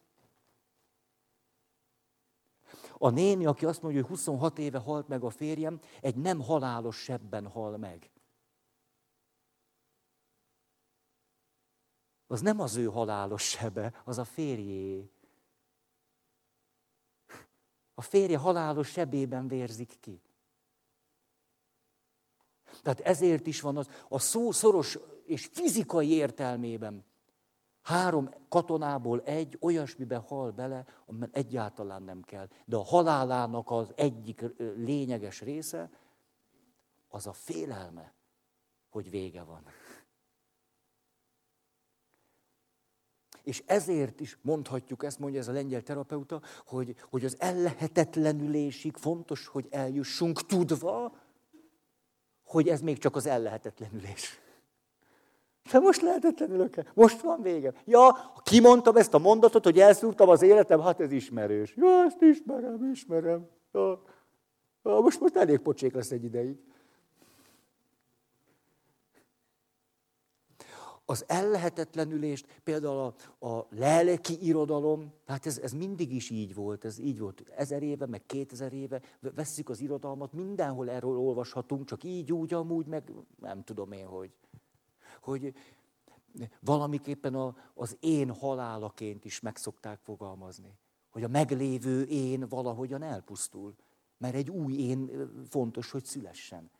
A 3.02 3.10
néni, 3.10 3.46
aki 3.46 3.66
azt 3.66 3.82
mondja, 3.82 4.00
hogy 4.00 4.10
26 4.10 4.58
éve 4.58 4.78
halt 4.78 5.08
meg 5.08 5.24
a 5.24 5.30
férjem, 5.30 5.80
egy 6.00 6.16
nem 6.16 6.40
halálos 6.40 6.96
sebben 6.96 7.46
hal 7.46 7.76
meg. 7.76 8.10
Az 12.26 12.40
nem 12.40 12.60
az 12.60 12.76
ő 12.76 12.84
halálos 12.84 13.42
sebe, 13.42 14.02
az 14.04 14.18
a 14.18 14.24
férjé. 14.24 15.10
A 17.94 18.02
férje 18.02 18.38
halálos 18.38 18.88
sebében 18.88 19.48
vérzik 19.48 19.96
ki. 20.00 20.22
Tehát 22.82 23.00
ezért 23.00 23.46
is 23.46 23.60
van 23.60 23.76
az, 23.76 23.88
a 24.08 24.18
szó 24.18 24.50
szoros 24.50 24.98
és 25.24 25.46
fizikai 25.52 26.10
értelmében 26.10 27.04
Három 27.82 28.30
katonából 28.48 29.22
egy 29.22 29.58
olyasmibe 29.60 30.16
hal 30.16 30.50
bele, 30.50 30.84
amiben 31.06 31.30
egyáltalán 31.32 32.02
nem 32.02 32.22
kell. 32.22 32.48
De 32.64 32.76
a 32.76 32.84
halálának 32.84 33.70
az 33.70 33.92
egyik 33.94 34.44
lényeges 34.76 35.40
része, 35.40 35.90
az 37.08 37.26
a 37.26 37.32
félelme, 37.32 38.14
hogy 38.90 39.10
vége 39.10 39.42
van. 39.42 39.64
És 43.42 43.62
ezért 43.66 44.20
is 44.20 44.38
mondhatjuk, 44.42 45.04
ezt 45.04 45.18
mondja 45.18 45.40
ez 45.40 45.48
a 45.48 45.52
lengyel 45.52 45.82
terapeuta, 45.82 46.42
hogy, 46.66 46.96
hogy 47.10 47.24
az 47.24 47.36
ellehetetlenülésig 47.40 48.96
fontos, 48.96 49.46
hogy 49.46 49.66
eljussunk 49.70 50.46
tudva, 50.46 51.16
hogy 52.42 52.68
ez 52.68 52.80
még 52.80 52.98
csak 52.98 53.16
az 53.16 53.26
ellehetetlenülés. 53.26 54.40
De 55.70 55.78
most 55.78 56.00
lehetetlenülök 56.02 56.76
-e? 56.76 56.84
Most 56.94 57.20
van 57.20 57.42
vége. 57.42 57.72
Ja, 57.84 58.32
kimondtam 58.42 58.96
ezt 58.96 59.14
a 59.14 59.18
mondatot, 59.18 59.64
hogy 59.64 59.78
elszúrtam 59.78 60.28
az 60.28 60.42
életem, 60.42 60.80
hát 60.80 61.00
ez 61.00 61.12
ismerős. 61.12 61.74
Ja, 61.76 62.04
ezt 62.06 62.22
ismerem, 62.22 62.90
ismerem. 62.92 63.48
Ja. 63.72 64.02
Ja, 64.84 65.00
most, 65.00 65.20
most 65.20 65.36
elég 65.36 65.58
pocsék 65.58 65.94
lesz 65.94 66.10
egy 66.10 66.24
ideig. 66.24 66.56
Az 71.04 71.24
ellehetetlenülést, 71.26 72.60
például 72.64 73.14
a, 73.38 73.46
a 73.46 73.66
lelki 73.70 74.46
irodalom, 74.46 75.12
hát 75.26 75.46
ez, 75.46 75.58
ez 75.58 75.72
mindig 75.72 76.12
is 76.12 76.30
így 76.30 76.54
volt, 76.54 76.84
ez 76.84 76.98
így 76.98 77.18
volt 77.18 77.42
ezer 77.56 77.82
éve, 77.82 78.06
meg 78.06 78.26
kétezer 78.26 78.72
éve, 78.72 79.00
vesszük 79.20 79.68
az 79.68 79.80
irodalmat, 79.80 80.32
mindenhol 80.32 80.90
erről 80.90 81.18
olvashatunk, 81.18 81.84
csak 81.84 82.04
így, 82.04 82.32
úgy, 82.32 82.54
amúgy, 82.54 82.86
meg 82.86 83.12
nem 83.40 83.64
tudom 83.64 83.92
én, 83.92 84.06
hogy 84.06 84.30
hogy 85.22 85.54
valamiképpen 86.60 87.34
a, 87.34 87.56
az 87.74 87.96
én 88.00 88.34
halálaként 88.34 89.24
is 89.24 89.40
meg 89.40 89.56
szokták 89.56 89.98
fogalmazni. 90.02 90.78
Hogy 91.10 91.22
a 91.22 91.28
meglévő 91.28 92.02
én 92.02 92.48
valahogyan 92.48 93.02
elpusztul. 93.02 93.74
Mert 94.18 94.34
egy 94.34 94.50
új 94.50 94.74
én 94.74 95.30
fontos, 95.48 95.90
hogy 95.90 96.04
szülessen. 96.04 96.70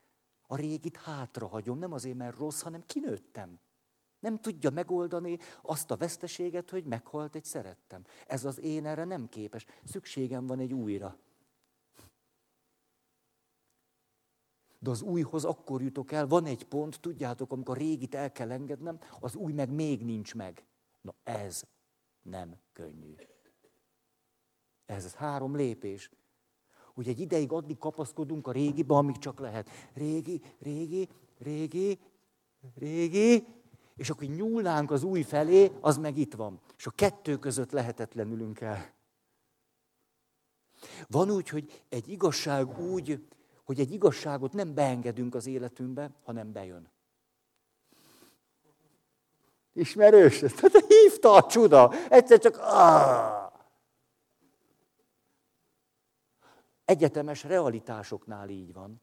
A 0.47 0.55
régit 0.55 0.97
hátrahagyom, 0.97 1.77
nem 1.77 1.93
azért, 1.93 2.17
mert 2.17 2.37
rossz, 2.37 2.61
hanem 2.61 2.83
kinőttem. 2.85 3.59
Nem 4.19 4.39
tudja 4.39 4.69
megoldani 4.69 5.37
azt 5.61 5.91
a 5.91 5.95
veszteséget, 5.97 6.69
hogy 6.69 6.83
meghalt 6.83 7.35
egy 7.35 7.43
szerettem. 7.43 8.03
Ez 8.27 8.45
az 8.45 8.59
én 8.59 8.85
erre 8.85 9.03
nem 9.03 9.29
képes. 9.29 9.65
Szükségem 9.83 10.47
van 10.47 10.59
egy 10.59 10.73
újra. 10.73 11.17
De 14.83 14.89
az 14.89 15.01
újhoz 15.01 15.45
akkor 15.45 15.81
jutok 15.81 16.11
el, 16.11 16.27
van 16.27 16.45
egy 16.45 16.63
pont, 16.63 16.99
tudjátok, 16.99 17.51
amikor 17.51 17.77
régit 17.77 18.15
el 18.15 18.31
kell 18.31 18.51
engednem, 18.51 18.99
az 19.19 19.35
új 19.35 19.53
meg 19.53 19.69
még 19.69 20.05
nincs 20.05 20.35
meg. 20.35 20.65
Na 21.01 21.13
ez 21.23 21.63
nem 22.21 22.55
könnyű. 22.73 23.15
Ez 24.85 25.13
három 25.13 25.55
lépés. 25.55 26.09
Hogy 26.93 27.07
egy 27.07 27.19
ideig 27.19 27.51
addig 27.51 27.77
kapaszkodunk 27.77 28.47
a 28.47 28.51
régibe, 28.51 28.95
amíg 28.95 29.17
csak 29.17 29.39
lehet. 29.39 29.69
Régi, 29.93 30.41
régi, 30.59 31.09
régi, 31.37 31.99
régi, 32.75 33.45
és 33.95 34.09
akkor 34.09 34.27
nyúlnánk 34.27 34.91
az 34.91 35.03
új 35.03 35.21
felé, 35.21 35.71
az 35.81 35.97
meg 35.97 36.17
itt 36.17 36.33
van. 36.33 36.59
És 36.77 36.85
a 36.85 36.91
kettő 36.91 37.37
között 37.37 37.71
lehetetlenülünk 37.71 38.61
el. 38.61 38.93
Van 41.07 41.31
úgy, 41.31 41.49
hogy 41.49 41.83
egy 41.89 42.09
igazság 42.09 42.79
úgy, 42.79 43.27
hogy 43.73 43.85
egy 43.85 43.93
igazságot 43.93 44.53
nem 44.53 44.73
beengedünk 44.73 45.35
az 45.35 45.47
életünkbe, 45.47 46.11
hanem 46.23 46.51
bejön. 46.51 46.91
Ismerős? 49.73 50.39
Tehát 50.39 50.85
hívta 50.87 51.33
a 51.33 51.45
csuda. 51.45 51.93
Egyszer 52.09 52.39
csak... 52.39 52.57
Ah! 52.57 53.51
Egyetemes 56.85 57.43
realitásoknál 57.43 58.49
így 58.49 58.73
van. 58.73 59.01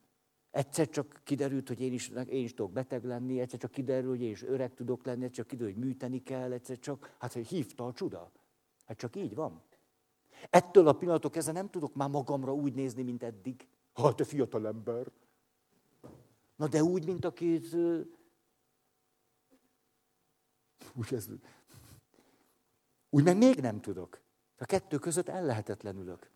Egyszer 0.51 0.89
csak 0.89 1.21
kiderült, 1.25 1.69
hogy 1.69 1.81
én 1.81 1.93
is, 1.93 2.09
én 2.09 2.45
is 2.45 2.55
tudok 2.55 2.73
beteg 2.73 3.05
lenni, 3.05 3.41
egyszer 3.41 3.59
csak 3.59 3.71
kiderül, 3.71 4.11
hogy 4.11 4.23
én 4.23 4.31
is 4.31 4.43
öreg 4.43 4.75
tudok 4.75 5.05
lenni, 5.05 5.25
egyszer 5.25 5.37
csak 5.37 5.47
kiderül, 5.47 5.73
hogy 5.73 5.83
műteni 5.85 6.23
kell, 6.23 6.53
egyszer 6.53 6.79
csak, 6.79 7.15
hát 7.19 7.33
hogy 7.33 7.47
hívta 7.47 7.87
a 7.87 7.93
csuda. 7.93 8.31
Hát 8.87 8.99
csak 8.99 9.17
így 9.17 9.35
van. 9.35 9.63
Ettől 10.51 10.89
a 10.89 10.93
pillanatok 10.93 11.33
kezdve 11.33 11.53
nem 11.53 11.71
tudok 11.71 11.95
már 11.95 12.09
magamra 12.09 12.55
úgy 12.55 12.75
nézni, 12.75 13.03
mint 13.03 13.23
eddig. 13.23 13.69
Ha 14.01 14.15
te 14.15 14.25
fiatal 14.25 14.67
ember. 14.67 15.07
Na 16.57 16.69
de 16.69 16.83
úgy, 16.83 17.07
mint 17.07 17.25
akit... 17.25 17.75
Úgy, 20.95 21.15
ez... 21.15 21.29
úgy 23.11 23.25
meg 23.25 23.37
még 23.37 23.61
nem 23.61 23.81
tudok. 23.81 24.21
A 24.59 24.65
kettő 24.65 24.99
között 24.99 25.29
ellehetetlenülök. 25.29 26.31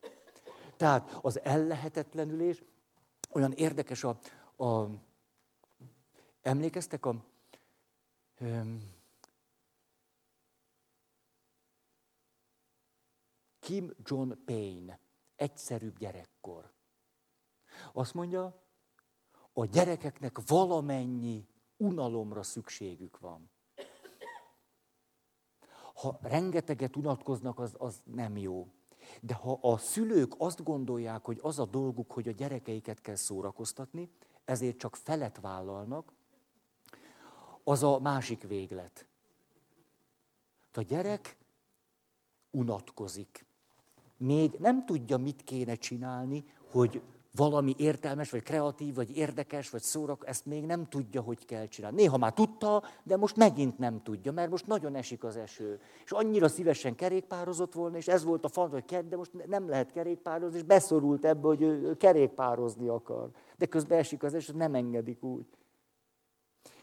Tehát 0.77 1.19
az 1.23 1.41
ellehetetlenülés 1.41 2.62
olyan 3.31 3.53
érdekes 3.53 4.05
a, 4.05 4.19
a 4.65 4.89
emlékeztek 6.43 7.07
a 7.07 7.25
um, 8.41 8.93
Kim 13.59 13.95
John 14.03 14.33
Payne, 14.45 14.99
egyszerűbb 15.37 15.99
gyerekkor. 15.99 16.74
Azt 17.93 18.14
mondja, 18.14 18.62
a 19.53 19.64
gyerekeknek 19.64 20.39
valamennyi 20.47 21.49
unalomra 21.77 22.43
szükségük 22.43 23.18
van. 23.18 23.51
Ha 25.95 26.18
rengeteget 26.22 26.97
unatkoznak, 26.97 27.59
az, 27.59 27.75
az 27.79 28.03
nem 28.05 28.37
jó. 28.37 28.68
De 29.20 29.35
ha 29.35 29.59
a 29.61 29.77
szülők 29.79 30.35
azt 30.39 30.62
gondolják, 30.62 31.25
hogy 31.25 31.39
az 31.43 31.59
a 31.59 31.64
dolguk, 31.64 32.12
hogy 32.12 32.29
a 32.29 32.33
gyerekeiket 32.33 33.01
kell 33.01 33.14
szórakoztatni, 33.14 34.11
ezért 34.45 34.77
csak 34.77 34.97
felet 34.97 35.41
vállalnak, 35.41 36.12
az 37.64 37.83
a 37.83 37.99
másik 37.99 38.43
véglet. 38.43 39.07
A 40.72 40.83
gyerek 40.83 41.37
unatkozik. 42.51 43.47
Még 44.16 44.53
nem 44.59 44.87
tudja, 44.87 45.16
mit 45.16 45.43
kéne 45.43 45.75
csinálni, 45.75 46.45
hogy 46.70 47.03
valami 47.37 47.74
értelmes, 47.78 48.30
vagy 48.30 48.43
kreatív, 48.43 48.95
vagy 48.95 49.16
érdekes, 49.16 49.70
vagy 49.70 49.82
szórak, 49.82 50.26
ezt 50.26 50.47
még 50.47 50.64
nem 50.64 50.87
tudja, 50.87 51.20
hogy 51.20 51.45
kell 51.45 51.66
csinálni. 51.66 51.97
Néha 51.97 52.16
már 52.16 52.32
tudta, 52.32 52.82
de 53.03 53.16
most 53.16 53.37
megint 53.37 53.78
nem 53.78 54.03
tudja, 54.03 54.32
mert 54.32 54.51
most 54.51 54.66
nagyon 54.66 54.95
esik 54.95 55.24
az 55.24 55.37
eső. 55.37 55.80
És 56.05 56.11
annyira 56.11 56.49
szívesen 56.49 56.95
kerékpározott 56.95 57.72
volna, 57.72 57.97
és 57.97 58.09
ez 58.09 58.24
volt 58.24 58.45
a 58.45 58.49
fan, 58.49 58.70
hogy 58.70 58.85
ker, 58.85 59.05
de 59.05 59.16
most 59.16 59.47
nem 59.47 59.68
lehet 59.68 59.93
kerékpározni, 59.93 60.57
és 60.57 60.62
beszorult 60.62 61.24
ebbe, 61.24 61.47
hogy 61.47 61.62
ő 61.62 61.97
kerékpározni 61.97 62.89
akar. 62.89 63.30
De 63.57 63.66
közben 63.66 63.99
esik 63.99 64.22
az 64.22 64.35
eső, 64.35 64.53
nem 64.53 64.74
engedik 64.74 65.22
úgy. 65.22 65.47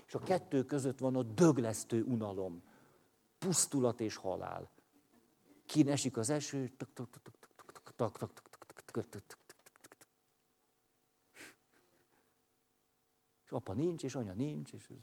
És 0.08 0.14
a 0.14 0.20
kettő 0.20 0.64
között 0.64 1.00
van 1.00 1.16
a 1.16 1.24
döglesztő 1.24 2.04
unalom. 2.04 2.64
Pusztulat 3.40 4.02
és 4.02 4.16
halál. 4.16 4.70
Kin 5.66 5.90
esik 5.90 6.18
az 6.18 6.30
eső, 6.30 6.72
és 13.52 13.58
apa 13.58 13.74
nincs, 13.74 14.04
és 14.04 14.16
anya 14.16 14.34
nincs, 14.34 14.74
és 14.74 14.90
ez... 14.90 14.98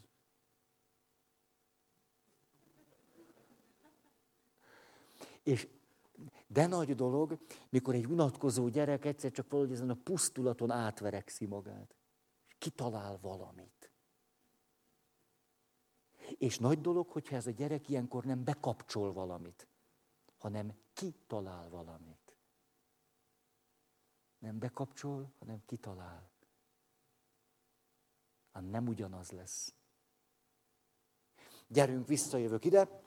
És 5.43 5.67
de 6.47 6.67
nagy 6.67 6.95
dolog, 6.95 7.39
mikor 7.69 7.95
egy 7.95 8.05
unatkozó 8.05 8.67
gyerek 8.67 9.05
egyszer 9.05 9.31
csak 9.31 9.49
valahogy 9.49 9.71
ezen 9.71 9.89
a 9.89 9.97
pusztulaton 10.03 10.71
átverekszi 10.71 11.45
magát. 11.45 11.95
És 12.47 12.55
kitalál 12.57 13.17
valamit. 13.21 13.91
És 16.37 16.59
nagy 16.59 16.81
dolog, 16.81 17.09
hogyha 17.09 17.35
ez 17.35 17.47
a 17.47 17.51
gyerek 17.51 17.89
ilyenkor 17.89 18.25
nem 18.25 18.43
bekapcsol 18.43 19.13
valamit, 19.13 19.67
hanem 20.37 20.73
kitalál 20.93 21.69
valamit. 21.69 22.37
Nem 24.37 24.59
bekapcsol, 24.59 25.33
hanem 25.39 25.65
kitalál 25.65 26.28
hát 28.51 28.69
nem 28.69 28.87
ugyanaz 28.87 29.31
lesz. 29.31 29.73
Gyerünk, 31.67 32.07
visszajövök 32.07 32.65
ide. 32.65 33.01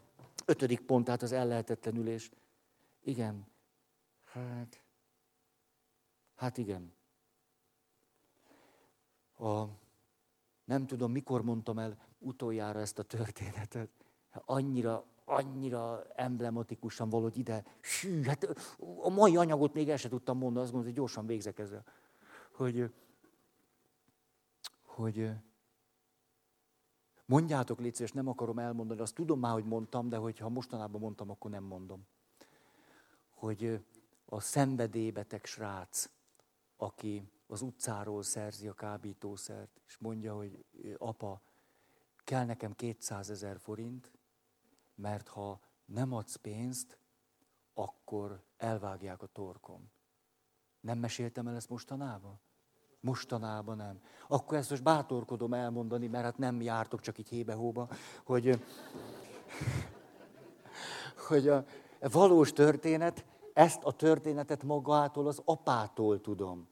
Ötödik 0.47 0.80
pont, 0.80 1.05
tehát 1.05 1.22
az 1.22 1.32
ellehetetlenülés. 1.32 2.30
Igen. 3.03 3.47
Hát, 4.24 4.82
hát 6.34 6.59
igen. 6.59 6.93
A, 9.38 9.64
nem 10.64 10.86
tudom, 10.86 11.12
mikor 11.12 11.43
mondtam 11.43 11.78
el 11.78 11.97
utoljára 12.18 12.80
ezt 12.80 12.99
a 12.99 13.03
történetet. 13.03 13.90
Annyira, 14.32 15.05
annyira 15.24 16.07
emblematikusan 16.14 17.09
valahogy 17.09 17.38
ide, 17.38 17.64
hű, 18.01 18.22
hát 18.22 18.49
a 19.01 19.09
mai 19.09 19.36
anyagot 19.36 19.74
még 19.74 19.88
el 19.88 19.97
sem 19.97 20.11
tudtam 20.11 20.38
mondani, 20.38 20.64
azt 20.64 20.72
gondolom, 20.72 20.95
hogy 20.95 21.03
gyorsan 21.03 21.26
végzek 21.26 21.59
ezzel. 21.59 21.84
Hogy 22.53 22.93
hogy 24.93 25.30
mondjátok, 27.26 27.78
légy 27.78 27.95
szíves, 27.95 28.12
nem 28.12 28.28
akarom 28.28 28.59
elmondani, 28.59 29.01
azt 29.01 29.14
tudom 29.14 29.38
már, 29.38 29.53
hogy 29.53 29.64
mondtam, 29.64 30.09
de 30.09 30.16
hogyha 30.16 30.49
mostanában 30.49 31.01
mondtam, 31.01 31.30
akkor 31.30 31.51
nem 31.51 31.64
mondom. 31.64 32.07
Hogy 33.30 33.84
a 34.24 34.40
szenvedélybeteg 34.40 35.45
srác, 35.45 36.11
aki 36.76 37.30
az 37.47 37.62
utcáról 37.62 38.22
szerzi 38.22 38.68
a 38.68 38.74
kábítószert, 38.74 39.80
és 39.86 39.99
mondja, 39.99 40.34
hogy 40.34 40.64
apa, 40.99 41.43
kell 42.24 42.45
nekem 42.45 42.72
200 42.72 43.30
ezer 43.30 43.59
forint, 43.59 44.12
mert 44.95 45.28
ha 45.28 45.61
nem 45.84 46.12
adsz 46.12 46.36
pénzt, 46.36 46.99
akkor 47.74 48.45
elvágják 48.57 49.22
a 49.22 49.26
torkom. 49.26 49.90
Nem 50.80 50.99
meséltem 50.99 51.49
el 51.49 51.55
ezt 51.55 51.68
mostanában? 51.68 52.40
Mostanában 53.03 53.77
nem. 53.77 54.01
Akkor 54.29 54.57
ezt 54.57 54.71
most 54.71 54.83
bátorkodom 54.83 55.53
elmondani, 55.53 56.07
mert 56.07 56.25
hát 56.25 56.39
nem 56.39 56.61
jártok 56.61 57.01
csak 57.01 57.19
így 57.19 57.29
hébe-hóba, 57.29 57.89
hogy, 58.25 58.63
hogy 61.29 61.49
a 61.49 61.65
valós 62.01 62.53
történet, 62.53 63.25
ezt 63.53 63.83
a 63.83 63.93
történetet 63.93 64.63
magától, 64.63 65.27
az 65.27 65.43
apától 65.45 66.21
tudom. 66.21 66.69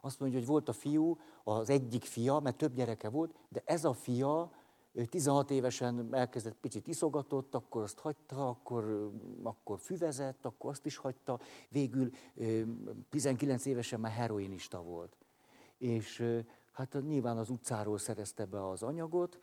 Azt 0.00 0.20
mondja, 0.20 0.38
hogy 0.38 0.48
volt 0.48 0.68
a 0.68 0.72
fiú, 0.72 1.18
az 1.44 1.70
egyik 1.70 2.04
fia, 2.04 2.40
mert 2.40 2.56
több 2.56 2.74
gyereke 2.74 3.08
volt, 3.08 3.34
de 3.48 3.62
ez 3.64 3.84
a 3.84 3.92
fia 3.92 4.50
16 5.08 5.50
évesen 5.50 6.14
elkezdett 6.14 6.56
picit 6.60 6.86
iszogatott, 6.86 7.54
akkor 7.54 7.82
azt 7.82 7.98
hagyta, 7.98 8.48
akkor, 8.48 9.12
akkor 9.42 9.78
füvezett, 9.78 10.46
akkor 10.46 10.70
azt 10.70 10.86
is 10.86 10.96
hagyta. 10.96 11.40
Végül 11.68 12.10
19 13.08 13.66
évesen 13.66 14.00
már 14.00 14.12
heroinista 14.12 14.82
volt. 14.82 15.16
És 15.78 16.24
hát 16.72 16.96
nyilván 17.02 17.38
az 17.38 17.50
utcáról 17.50 17.98
szerezte 17.98 18.44
be 18.44 18.68
az 18.68 18.82
anyagot, 18.82 19.38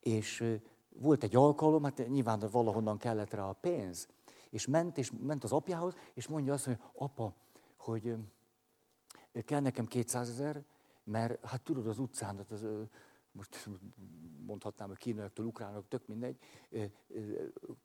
és 0.00 0.58
volt 0.88 1.22
egy 1.22 1.36
alkalom, 1.36 1.82
hát 1.82 2.08
nyilván 2.08 2.42
valahonnan 2.50 2.98
kellett 2.98 3.32
rá 3.32 3.48
a 3.48 3.52
pénz, 3.52 4.08
és 4.50 4.66
ment, 4.66 4.98
és 4.98 5.12
ment 5.20 5.44
az 5.44 5.52
apjához, 5.52 5.94
és 6.14 6.28
mondja 6.28 6.52
azt, 6.52 6.64
hogy 6.64 6.78
apa, 6.92 7.34
hogy 7.76 8.16
kell 9.44 9.60
nekem 9.60 9.86
200 9.86 10.28
ezer, 10.28 10.64
mert 11.04 11.46
hát 11.46 11.62
tudod 11.62 11.86
az 11.86 11.98
utcán, 11.98 12.46
az, 12.50 12.66
most 13.34 13.68
mondhatnám, 14.46 14.88
hogy 14.88 14.96
kínaiaktól, 14.96 15.46
ukránok, 15.46 15.88
tök 15.88 16.06
mindegy, 16.06 16.38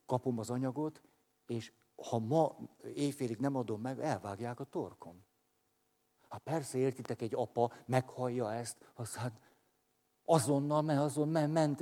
kapom 0.05 0.39
az 0.39 0.49
anyagot, 0.49 1.01
és 1.47 1.73
ha 1.95 2.19
ma 2.19 2.57
éjfélig 2.93 3.37
nem 3.37 3.55
adom 3.55 3.81
meg, 3.81 3.99
elvágják 3.99 4.59
a 4.59 4.63
torkom. 4.63 5.23
Hát 6.29 6.41
persze 6.41 6.77
értitek, 6.77 7.21
egy 7.21 7.35
apa 7.35 7.71
meghallja 7.85 8.53
ezt, 8.53 8.91
aztán 8.93 9.39
azonnal, 10.25 10.81
mert 10.81 10.99
azon 10.99 11.29
ment, 11.29 11.53
ment 11.53 11.81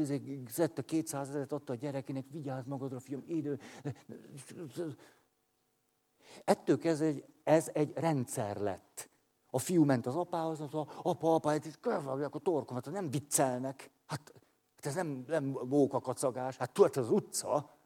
szedte 0.49 0.82
200 0.82 1.30
ezeret, 1.30 1.51
adta 1.51 1.74
a 1.74 1.76
gyerekének, 1.76 2.26
vigyázz 2.30 2.65
magadra, 2.65 2.99
fiam, 2.99 3.24
idő. 3.28 3.59
Ettől 6.43 6.78
kezdve 6.78 7.13
ez 7.43 7.70
egy 7.74 7.93
rendszer 7.93 8.57
lett. 8.57 9.09
A 9.49 9.59
fiú 9.59 9.83
ment 9.83 10.05
az 10.05 10.15
apához, 10.15 10.61
az 10.61 10.73
apa, 10.73 11.33
apa, 11.33 11.49
hát 11.49 11.79
körvágják 11.79 12.35
a 12.35 12.39
torkomat, 12.39 12.85
hát 12.85 12.93
nem 12.93 13.09
viccelnek. 13.09 13.91
Hát, 14.05 14.33
hát 14.75 14.85
ez 14.85 14.95
nem, 14.95 15.23
nem 15.27 15.43
mókakacagás, 15.43 16.57
hát 16.57 16.71
tudod, 16.73 16.97
az 16.97 17.09
utca. 17.09 17.77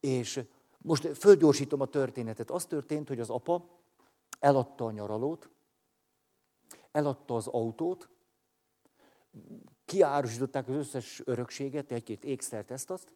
És 0.00 0.44
most 0.78 1.16
földgyorsítom 1.16 1.80
a 1.80 1.86
történetet. 1.86 2.50
Az 2.50 2.66
történt, 2.66 3.08
hogy 3.08 3.20
az 3.20 3.30
apa 3.30 3.80
eladta 4.38 4.84
a 4.84 4.90
nyaralót, 4.90 5.50
eladta 6.92 7.34
az 7.34 7.46
autót, 7.46 8.08
kiárusították 9.84 10.68
az 10.68 10.74
összes 10.74 11.22
örökséget, 11.24 11.92
egy-két 11.92 12.24
ékszert, 12.24 12.70
ezt 12.70 12.90
azt, 12.90 13.12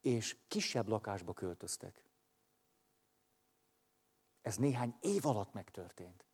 és 0.00 0.36
kisebb 0.48 0.88
lakásba 0.88 1.32
költöztek. 1.32 2.02
Ez 4.44 4.56
néhány 4.56 4.94
év 5.00 5.26
alatt 5.26 5.52
megtörtént. 5.52 6.24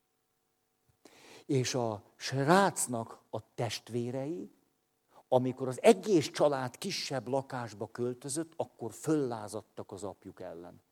És 1.46 1.74
a 1.74 2.02
srácnak 2.16 3.22
a 3.30 3.54
testvérei, 3.54 4.52
amikor 5.28 5.68
az 5.68 5.82
egész 5.82 6.30
család 6.30 6.78
kisebb 6.78 7.28
lakásba 7.28 7.88
költözött, 7.90 8.52
akkor 8.56 8.92
föllázadtak 8.92 9.92
az 9.92 10.04
apjuk 10.04 10.40
ellen. 10.40 10.82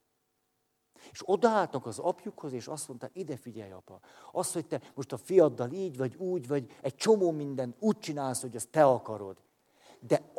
És 1.11 1.23
odaálltak 1.25 1.87
az 1.87 1.99
apjukhoz, 1.99 2.53
és 2.53 2.67
azt 2.67 2.89
mondták, 2.89 3.11
ide 3.15 3.37
figyelj, 3.37 3.71
apa, 3.71 4.01
az, 4.33 4.53
hogy 4.53 4.67
te 4.67 4.81
most 4.95 5.13
a 5.13 5.17
fiaddal 5.17 5.73
így, 5.73 5.97
vagy 5.97 6.15
úgy, 6.17 6.47
vagy 6.49 6.77
egy 6.81 6.95
csomó 6.95 7.31
mindent 7.31 7.77
úgy 7.79 7.99
csinálsz, 7.99 8.41
hogy 8.41 8.57
ezt 8.57 8.71
te 8.71 8.85
akarod. 8.85 9.37
De 10.01 10.31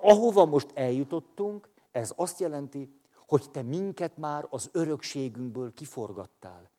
ahova 0.00 0.44
most 0.44 0.70
eljutottunk, 0.74 1.68
ez 1.90 2.12
azt 2.16 2.40
jelenti, 2.40 3.00
hogy 3.26 3.50
te 3.50 3.62
minket 3.62 4.16
már 4.16 4.46
az 4.50 4.68
örökségünkből 4.72 5.74
kiforgattál. 5.74 6.70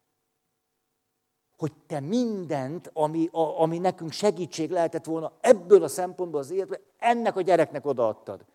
Hogy 1.58 1.74
te 1.88 2.00
mindent, 2.00 2.90
ami, 2.94 3.28
a, 3.32 3.62
ami 3.62 3.78
nekünk 3.78 4.12
segítség 4.12 4.70
lehetett 4.70 5.06
volna 5.06 5.32
ebből 5.42 5.84
a 5.84 5.88
szempontból 5.88 6.40
az 6.40 6.52
életben, 6.52 6.80
ennek 6.98 7.36
a 7.36 7.42
gyereknek 7.42 7.86
odaadtad, 7.86 8.46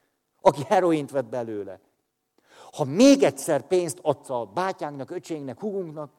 aki 0.41 0.63
heroint 0.63 1.11
vett 1.11 1.27
belőle. 1.27 1.81
Ha 2.73 2.85
még 2.85 3.23
egyszer 3.23 3.67
pénzt 3.67 3.99
adsz 4.03 4.31
a 4.31 4.45
bátyánknak, 4.45 5.11
öcsénknek, 5.11 5.61
hugunknak, 5.61 6.13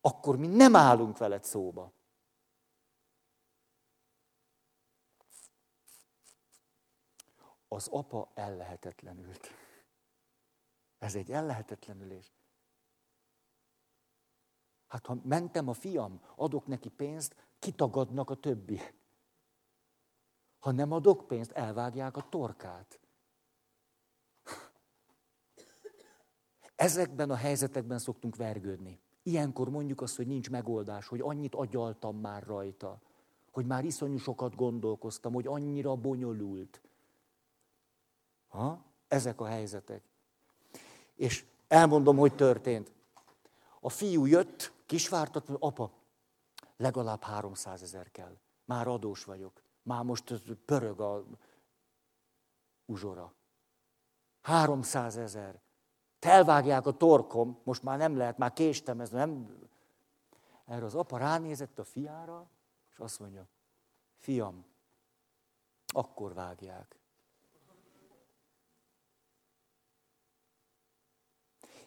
akkor 0.00 0.36
mi 0.36 0.46
nem 0.46 0.76
állunk 0.76 1.18
veled 1.18 1.44
szóba. 1.44 1.92
Az 7.68 7.88
apa 7.90 8.28
ellehetetlenült. 8.34 9.50
Ez 11.06 11.14
egy 11.14 11.30
ellehetetlenülés. 11.30 12.32
Hát 14.86 15.06
ha 15.06 15.18
mentem 15.22 15.68
a 15.68 15.72
fiam, 15.72 16.20
adok 16.36 16.66
neki 16.66 16.88
pénzt, 16.88 17.36
kitagadnak 17.58 18.30
a 18.30 18.34
többi. 18.34 18.80
Ha 20.58 20.70
nem 20.70 20.92
adok 20.92 21.26
pénzt, 21.26 21.50
elvágják 21.50 22.16
a 22.16 22.28
torkát. 22.28 23.00
Ezekben 26.74 27.30
a 27.30 27.36
helyzetekben 27.36 27.98
szoktunk 27.98 28.36
vergődni. 28.36 29.00
Ilyenkor 29.22 29.68
mondjuk 29.68 30.00
azt, 30.00 30.16
hogy 30.16 30.26
nincs 30.26 30.50
megoldás, 30.50 31.08
hogy 31.08 31.20
annyit 31.20 31.54
agyaltam 31.54 32.16
már 32.16 32.42
rajta, 32.42 33.00
hogy 33.50 33.66
már 33.66 33.84
iszonyú 33.84 34.16
sokat 34.16 34.54
gondolkoztam, 34.54 35.32
hogy 35.32 35.46
annyira 35.46 35.96
bonyolult. 35.96 36.80
Ha? 38.48 38.84
Ezek 39.08 39.40
a 39.40 39.46
helyzetek. 39.46 40.14
És 41.16 41.44
elmondom, 41.68 42.16
hogy 42.16 42.34
történt. 42.34 42.92
A 43.80 43.88
fiú 43.88 44.26
jött, 44.26 44.72
kisvártat, 44.86 45.50
apa, 45.58 45.92
legalább 46.76 47.22
300 47.22 47.82
ezer 47.82 48.10
kell. 48.10 48.36
Már 48.64 48.88
adós 48.88 49.24
vagyok. 49.24 49.62
Már 49.82 50.02
most 50.02 50.42
pörög 50.64 51.00
a 51.00 51.24
uzsora. 52.86 53.34
300 54.42 55.16
ezer. 55.16 55.60
Felvágják 56.18 56.86
a 56.86 56.96
torkom, 56.96 57.60
most 57.64 57.82
már 57.82 57.98
nem 57.98 58.16
lehet, 58.16 58.38
már 58.38 58.52
késtem, 58.52 59.00
ez 59.00 59.10
nem... 59.10 59.58
Erre 60.64 60.84
az 60.84 60.94
apa 60.94 61.18
ránézett 61.18 61.78
a 61.78 61.84
fiára, 61.84 62.50
és 62.92 62.98
azt 62.98 63.18
mondja, 63.18 63.48
fiam, 64.16 64.64
akkor 65.86 66.34
vágják. 66.34 66.98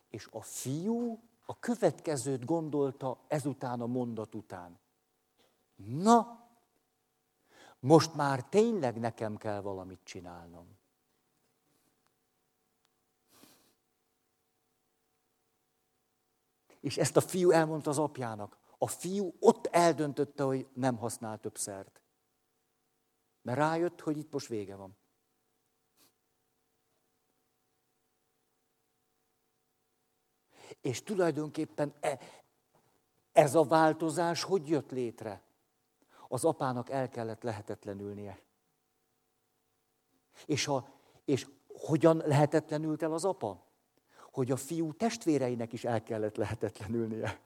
És 0.10 0.28
a 0.32 0.42
fiú 0.42 1.20
a 1.46 1.60
következőt 1.60 2.46
gondolta 2.46 3.20
ezután 3.28 3.82
a 3.82 3.86
mondat 3.86 4.36
után. 4.36 4.80
Na, 5.76 6.48
most 7.80 8.14
már 8.16 8.44
tényleg 8.44 9.00
nekem 9.00 9.38
kell 9.38 9.62
valamit 9.62 10.00
csinálnom. 10.04 10.78
És 16.80 16.98
ezt 16.98 17.18
a 17.18 17.22
fiú 17.22 17.52
elmondta 17.52 17.90
az 17.90 17.98
apjának. 17.98 18.58
A 18.78 18.88
fiú 18.88 19.34
ott 19.40 19.66
eldöntötte, 19.66 20.44
hogy 20.44 20.68
nem 20.74 20.98
használ 20.98 21.40
több 21.40 21.58
szert. 21.58 22.02
Mert 23.42 23.58
rájött, 23.58 24.02
hogy 24.02 24.18
itt 24.18 24.32
most 24.32 24.48
vége 24.48 24.76
van. 24.76 24.98
És 30.82 31.04
tulajdonképpen 31.04 31.94
e, 32.00 32.20
ez 33.32 33.56
a 33.56 33.64
változás 33.64 34.44
hogy 34.44 34.70
jött 34.70 34.92
létre? 34.92 35.42
Az 36.28 36.46
apának 36.46 36.90
el 36.90 37.10
kellett 37.10 37.44
lehetetlenülnie. 37.44 38.40
És, 40.46 40.68
a, 40.68 40.88
és 41.26 41.48
hogyan 41.68 42.18
lehetetlenült 42.26 43.04
el 43.04 43.14
az 43.14 43.26
apa? 43.26 43.68
hogy 44.32 44.52
a 44.52 44.56
fiú 44.56 44.94
testvéreinek 44.94 45.74
is 45.74 45.84
el 45.84 46.04
kellett 46.04 46.36
lehetetlenülnie. 46.36 47.40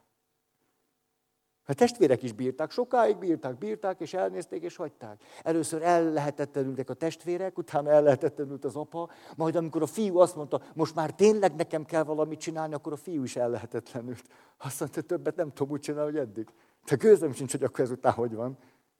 A 1.66 1.74
testvérek 1.74 2.24
is 2.24 2.32
bírták, 2.32 2.72
sokáig 2.72 3.18
bírták, 3.18 3.58
bírták, 3.58 4.00
és 4.00 4.14
elnézték, 4.14 4.64
és 4.64 4.76
hagyták. 4.76 5.22
Először 5.44 5.82
el 5.82 6.12
lehetetlenültek 6.12 6.90
a 6.90 6.94
testvérek, 6.94 7.58
utána 7.58 7.90
el 7.90 8.04
lehetetlenült 8.04 8.66
az 8.66 8.76
apa, 8.76 9.10
majd 9.36 9.56
amikor 9.56 9.82
a 9.82 9.86
fiú 9.86 10.18
azt 10.18 10.36
mondta, 10.36 10.62
most 10.74 10.96
már 10.96 11.12
tényleg 11.12 11.56
nekem 11.56 11.86
kell 11.86 12.04
valamit 12.04 12.40
csinálni, 12.40 12.74
akkor 12.74 12.94
a 12.94 12.96
fiú 12.96 13.24
is 13.24 13.36
el 13.36 13.50
lehetetlenült. 13.50 14.24
Azt 14.58 14.80
mondta, 14.80 15.02
többet 15.02 15.36
nem 15.36 15.52
tudom 15.52 15.72
úgy 15.72 15.80
csinálni, 15.80 16.12
hogy 16.12 16.20
eddig. 16.20 16.48
De 16.86 16.96
gőzöm 16.96 17.34
sincs, 17.34 17.52
hogy 17.52 17.64
akkor 17.64 17.80
ezután 17.80 18.14
hogy 18.14 18.34
van. 18.34 18.58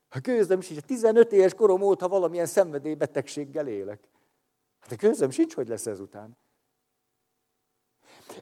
A 0.10 0.20
gőzöm 0.20 0.62
sincs, 0.62 0.82
15 0.82 1.32
éves 1.32 1.54
korom 1.54 1.82
óta 1.82 2.08
valamilyen 2.08 2.46
szenvedélybetegséggel 2.46 3.68
élek. 3.68 4.10
De 4.90 4.96
gőzöm 4.96 5.30
sincs, 5.30 5.56
hogy 5.56 5.68
lesz 5.68 5.86
ezután. 5.86 6.38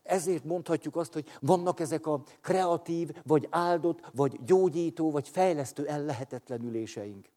Ezért 0.03 0.43
mondhatjuk 0.43 0.95
azt, 0.95 1.13
hogy 1.13 1.26
vannak 1.39 1.80
ezek 1.80 2.07
a 2.07 2.23
kreatív, 2.41 3.11
vagy 3.23 3.47
áldott, 3.49 4.09
vagy 4.13 4.43
gyógyító, 4.43 5.11
vagy 5.11 5.27
fejlesztő 5.27 5.88
ellehetetlenüléseink. 5.88 7.30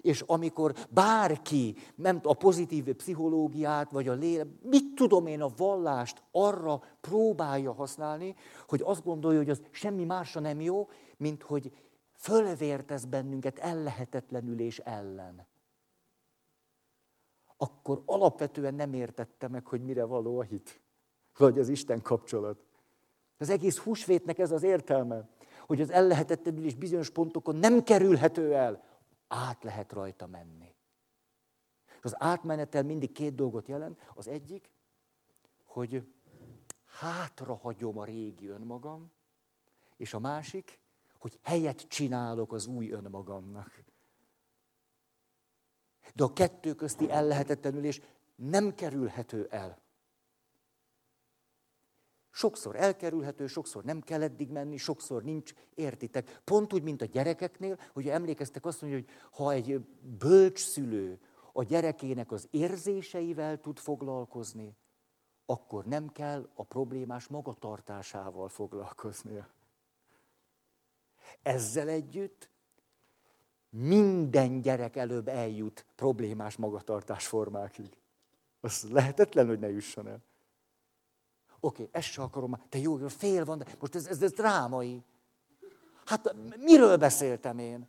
És 0.00 0.20
amikor 0.20 0.74
bárki, 0.90 1.76
nem 1.94 2.20
a 2.22 2.34
pozitív 2.34 2.92
pszichológiát, 2.92 3.90
vagy 3.90 4.08
a 4.08 4.12
lélek, 4.12 4.46
mit 4.62 4.94
tudom 4.94 5.26
én, 5.26 5.42
a 5.42 5.52
vallást 5.56 6.22
arra 6.32 6.82
próbálja 7.00 7.72
használni, 7.72 8.34
hogy 8.68 8.80
azt 8.84 9.04
gondolja, 9.04 9.38
hogy 9.38 9.50
az 9.50 9.62
semmi 9.70 10.04
másra 10.04 10.40
nem 10.40 10.60
jó, 10.60 10.88
mint 11.16 11.42
hogy 11.42 11.72
fölvértez 12.16 13.04
bennünket 13.04 13.58
ellehetetlenülés 13.58 14.78
ellen. 14.78 15.46
Akkor 17.56 18.02
alapvetően 18.06 18.74
nem 18.74 18.92
értette 18.92 19.48
meg, 19.48 19.66
hogy 19.66 19.84
mire 19.84 20.04
való 20.04 20.38
a 20.38 20.42
hit 20.42 20.83
vagy 21.36 21.58
az 21.58 21.68
Isten 21.68 22.02
kapcsolat. 22.02 22.58
Az 23.38 23.48
egész 23.50 23.78
húsvétnek 23.78 24.38
ez 24.38 24.50
az 24.50 24.62
értelme, 24.62 25.28
hogy 25.66 25.80
az 25.80 25.90
ellehetetlenülés 25.90 26.74
bizonyos 26.74 27.10
pontokon 27.10 27.56
nem 27.56 27.82
kerülhető 27.82 28.54
el, 28.54 28.84
át 29.28 29.62
lehet 29.62 29.92
rajta 29.92 30.26
menni. 30.26 30.74
Az 32.02 32.14
átmenetel 32.18 32.82
mindig 32.82 33.12
két 33.12 33.34
dolgot 33.34 33.68
jelent. 33.68 34.00
Az 34.14 34.28
egyik, 34.28 34.70
hogy 35.64 36.06
hátra 36.84 37.54
hagyom 37.54 37.98
a 37.98 38.04
régi 38.04 38.48
önmagam, 38.48 39.12
és 39.96 40.14
a 40.14 40.18
másik, 40.18 40.78
hogy 41.18 41.38
helyet 41.42 41.88
csinálok 41.88 42.52
az 42.52 42.66
új 42.66 42.90
önmagamnak. 42.90 43.82
De 46.14 46.24
a 46.24 46.32
kettő 46.32 46.74
közti 46.74 47.10
ellehetetlenülés 47.10 48.00
nem 48.34 48.74
kerülhető 48.74 49.46
el. 49.50 49.83
Sokszor 52.36 52.76
elkerülhető, 52.76 53.46
sokszor 53.46 53.84
nem 53.84 54.00
kell 54.00 54.22
eddig 54.22 54.50
menni, 54.50 54.76
sokszor 54.76 55.22
nincs, 55.22 55.52
értitek. 55.74 56.40
Pont 56.44 56.72
úgy, 56.72 56.82
mint 56.82 57.02
a 57.02 57.04
gyerekeknél, 57.04 57.78
hogy 57.92 58.08
emlékeztek 58.08 58.64
azt 58.64 58.80
mondja, 58.80 59.00
hogy 59.00 59.08
ha 59.30 59.52
egy 59.52 59.80
bölcs 60.18 60.58
szülő 60.58 61.20
a 61.52 61.62
gyerekének 61.62 62.32
az 62.32 62.48
érzéseivel 62.50 63.60
tud 63.60 63.78
foglalkozni, 63.78 64.76
akkor 65.46 65.84
nem 65.84 66.08
kell 66.08 66.48
a 66.54 66.64
problémás 66.64 67.26
magatartásával 67.26 68.48
foglalkoznia. 68.48 69.48
Ezzel 71.42 71.88
együtt 71.88 72.48
minden 73.68 74.60
gyerek 74.60 74.96
előbb 74.96 75.28
eljut 75.28 75.86
problémás 75.94 76.56
magatartás 76.56 77.26
formákig. 77.26 77.96
Az 78.60 78.90
lehetetlen, 78.90 79.46
hogy 79.46 79.58
ne 79.58 79.70
jusson 79.70 80.08
el. 80.08 80.22
Oké, 81.64 81.88
ezt 81.92 82.10
sem 82.10 82.24
akarom, 82.24 82.60
te 82.68 82.78
jó, 82.78 82.96
fél 82.96 83.44
van, 83.44 83.58
de 83.58 83.64
most 83.80 83.94
ez, 83.94 84.06
ez, 84.06 84.22
ez 84.22 84.32
drámai. 84.32 85.02
Hát 86.04 86.34
miről 86.58 86.96
beszéltem 86.96 87.58
én? 87.58 87.88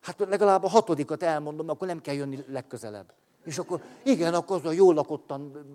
Hát 0.00 0.18
legalább 0.18 0.62
a 0.62 0.68
hatodikat 0.68 1.22
elmondom, 1.22 1.68
akkor 1.68 1.86
nem 1.86 2.00
kell 2.00 2.14
jönni 2.14 2.44
legközelebb. 2.46 3.14
És 3.44 3.58
akkor, 3.58 3.82
igen, 4.02 4.34
akkor 4.34 4.56
azon 4.56 4.74
jól 4.74 4.94
lakottan 4.94 5.66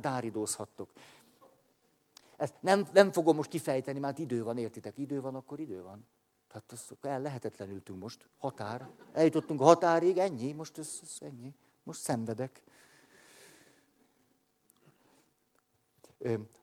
dáridózhattok. 0.00 0.90
Ezt 2.36 2.54
nem, 2.60 2.86
nem 2.92 3.12
fogom 3.12 3.36
most 3.36 3.50
kifejteni, 3.50 3.98
mert 3.98 4.18
idő 4.18 4.44
van, 4.44 4.58
értitek? 4.58 4.98
Idő 4.98 5.20
van, 5.20 5.34
akkor 5.34 5.60
idő 5.60 5.82
van. 5.82 6.06
Tehát 6.48 6.72
az, 6.72 6.96
el 7.00 7.20
lehetetlenültünk 7.20 8.00
most. 8.02 8.28
Határ. 8.38 8.88
Eljutottunk 9.12 9.60
a 9.60 9.64
határig, 9.64 10.18
ennyi, 10.18 10.52
most 10.52 10.78
ez, 10.78 11.00
ez 11.02 11.16
ennyi. 11.20 11.54
Most 11.82 12.00
szenvedek. 12.00 12.62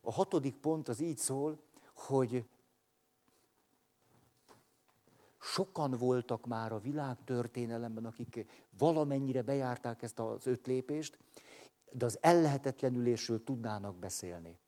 A 0.02 0.12
hatodik 0.12 0.56
pont 0.56 0.88
az 0.88 1.00
így 1.00 1.18
szól, 1.18 1.60
hogy 1.94 2.46
sokan 5.40 5.92
voltak 5.92 6.46
már 6.46 6.72
a 6.72 6.80
világtörténelemben, 6.80 8.06
akik 8.06 8.46
valamennyire 8.78 9.42
bejárták 9.42 10.02
ezt 10.02 10.20
az 10.20 10.48
öt 10.48 10.68
lépést, 10.68 11.18
de 11.92 12.06
az 12.06 12.18
ellehetetlenülésről 12.22 13.44
tudnának 13.44 13.96
beszélni. 13.96 14.60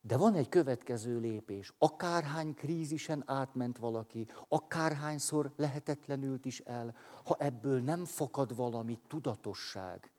De 0.00 0.16
van 0.16 0.34
egy 0.34 0.48
következő 0.48 1.18
lépés. 1.18 1.72
Akárhány 1.78 2.54
krízisen 2.54 3.22
átment 3.26 3.78
valaki, 3.78 4.28
akárhányszor 4.48 5.52
lehetetlenült 5.56 6.44
is 6.44 6.60
el, 6.60 6.94
ha 7.24 7.36
ebből 7.38 7.80
nem 7.80 8.04
fakad 8.04 8.56
valami 8.56 8.98
tudatosság, 9.06 10.10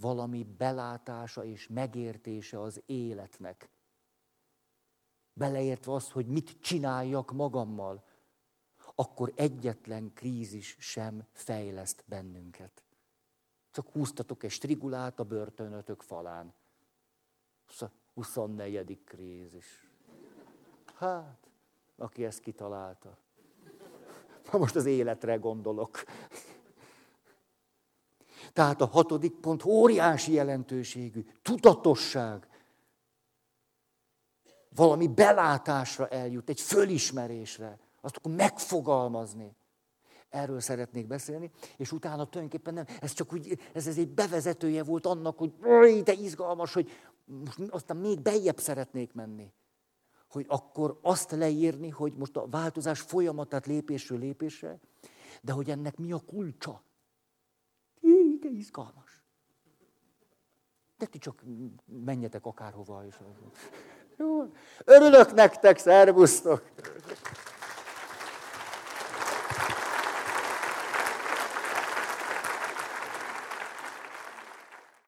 valami 0.00 0.44
belátása 0.44 1.44
és 1.44 1.68
megértése 1.68 2.60
az 2.60 2.82
életnek, 2.86 3.70
beleértve 5.32 5.92
azt, 5.92 6.10
hogy 6.10 6.26
mit 6.26 6.60
csináljak 6.60 7.32
magammal, 7.32 8.04
akkor 8.94 9.32
egyetlen 9.34 10.12
krízis 10.14 10.76
sem 10.78 11.26
fejleszt 11.32 12.04
bennünket. 12.06 12.82
Csak 13.70 13.88
húztatok 13.90 14.42
egy 14.42 14.50
strigulát 14.50 15.20
a 15.20 15.24
börtönötök 15.24 16.02
falán. 16.02 16.54
24. 18.14 19.04
krízis. 19.04 19.90
Hát, 20.94 21.50
aki 21.96 22.24
ezt 22.24 22.40
kitalálta. 22.40 23.18
Most 24.52 24.76
az 24.76 24.86
életre 24.86 25.36
gondolok. 25.36 26.04
Tehát 28.58 28.80
a 28.80 28.86
hatodik 28.86 29.34
pont 29.34 29.64
óriási 29.64 30.32
jelentőségű, 30.32 31.24
tudatosság. 31.42 32.48
Valami 34.74 35.06
belátásra 35.06 36.08
eljut, 36.08 36.48
egy 36.48 36.60
fölismerésre. 36.60 37.78
Azt 38.00 38.16
akkor 38.16 38.32
megfogalmazni. 38.32 39.56
Erről 40.28 40.60
szeretnék 40.60 41.06
beszélni, 41.06 41.50
és 41.76 41.92
utána 41.92 42.24
tulajdonképpen 42.24 42.74
nem, 42.74 42.84
ez 43.00 43.12
csak 43.12 43.32
úgy, 43.32 43.58
ez, 43.72 43.86
ez 43.86 43.98
egy 43.98 44.08
bevezetője 44.08 44.82
volt 44.82 45.06
annak, 45.06 45.38
hogy 45.38 45.52
de 46.02 46.12
izgalmas, 46.12 46.72
hogy 46.72 46.90
most 47.24 47.58
aztán 47.70 47.96
még 47.96 48.20
bejjebb 48.20 48.58
szeretnék 48.58 49.12
menni. 49.12 49.52
Hogy 50.28 50.44
akkor 50.48 50.98
azt 51.02 51.30
leírni, 51.30 51.88
hogy 51.88 52.14
most 52.14 52.36
a 52.36 52.46
változás 52.46 53.00
folyamatát 53.00 53.66
lépésről 53.66 54.18
lépésre, 54.18 54.78
de 55.42 55.52
hogy 55.52 55.70
ennek 55.70 55.96
mi 55.96 56.12
a 56.12 56.18
kulcsa. 56.26 56.86
De 58.48 58.54
izgalmas. 58.54 59.22
De 60.98 61.06
ti 61.06 61.18
csak 61.18 61.42
menjetek 61.84 62.46
akárhova. 62.46 63.04
És... 63.06 63.14
Jó. 64.16 64.52
Örülök 64.84 65.34
nektek, 65.34 65.78
szervusztok! 65.78 66.62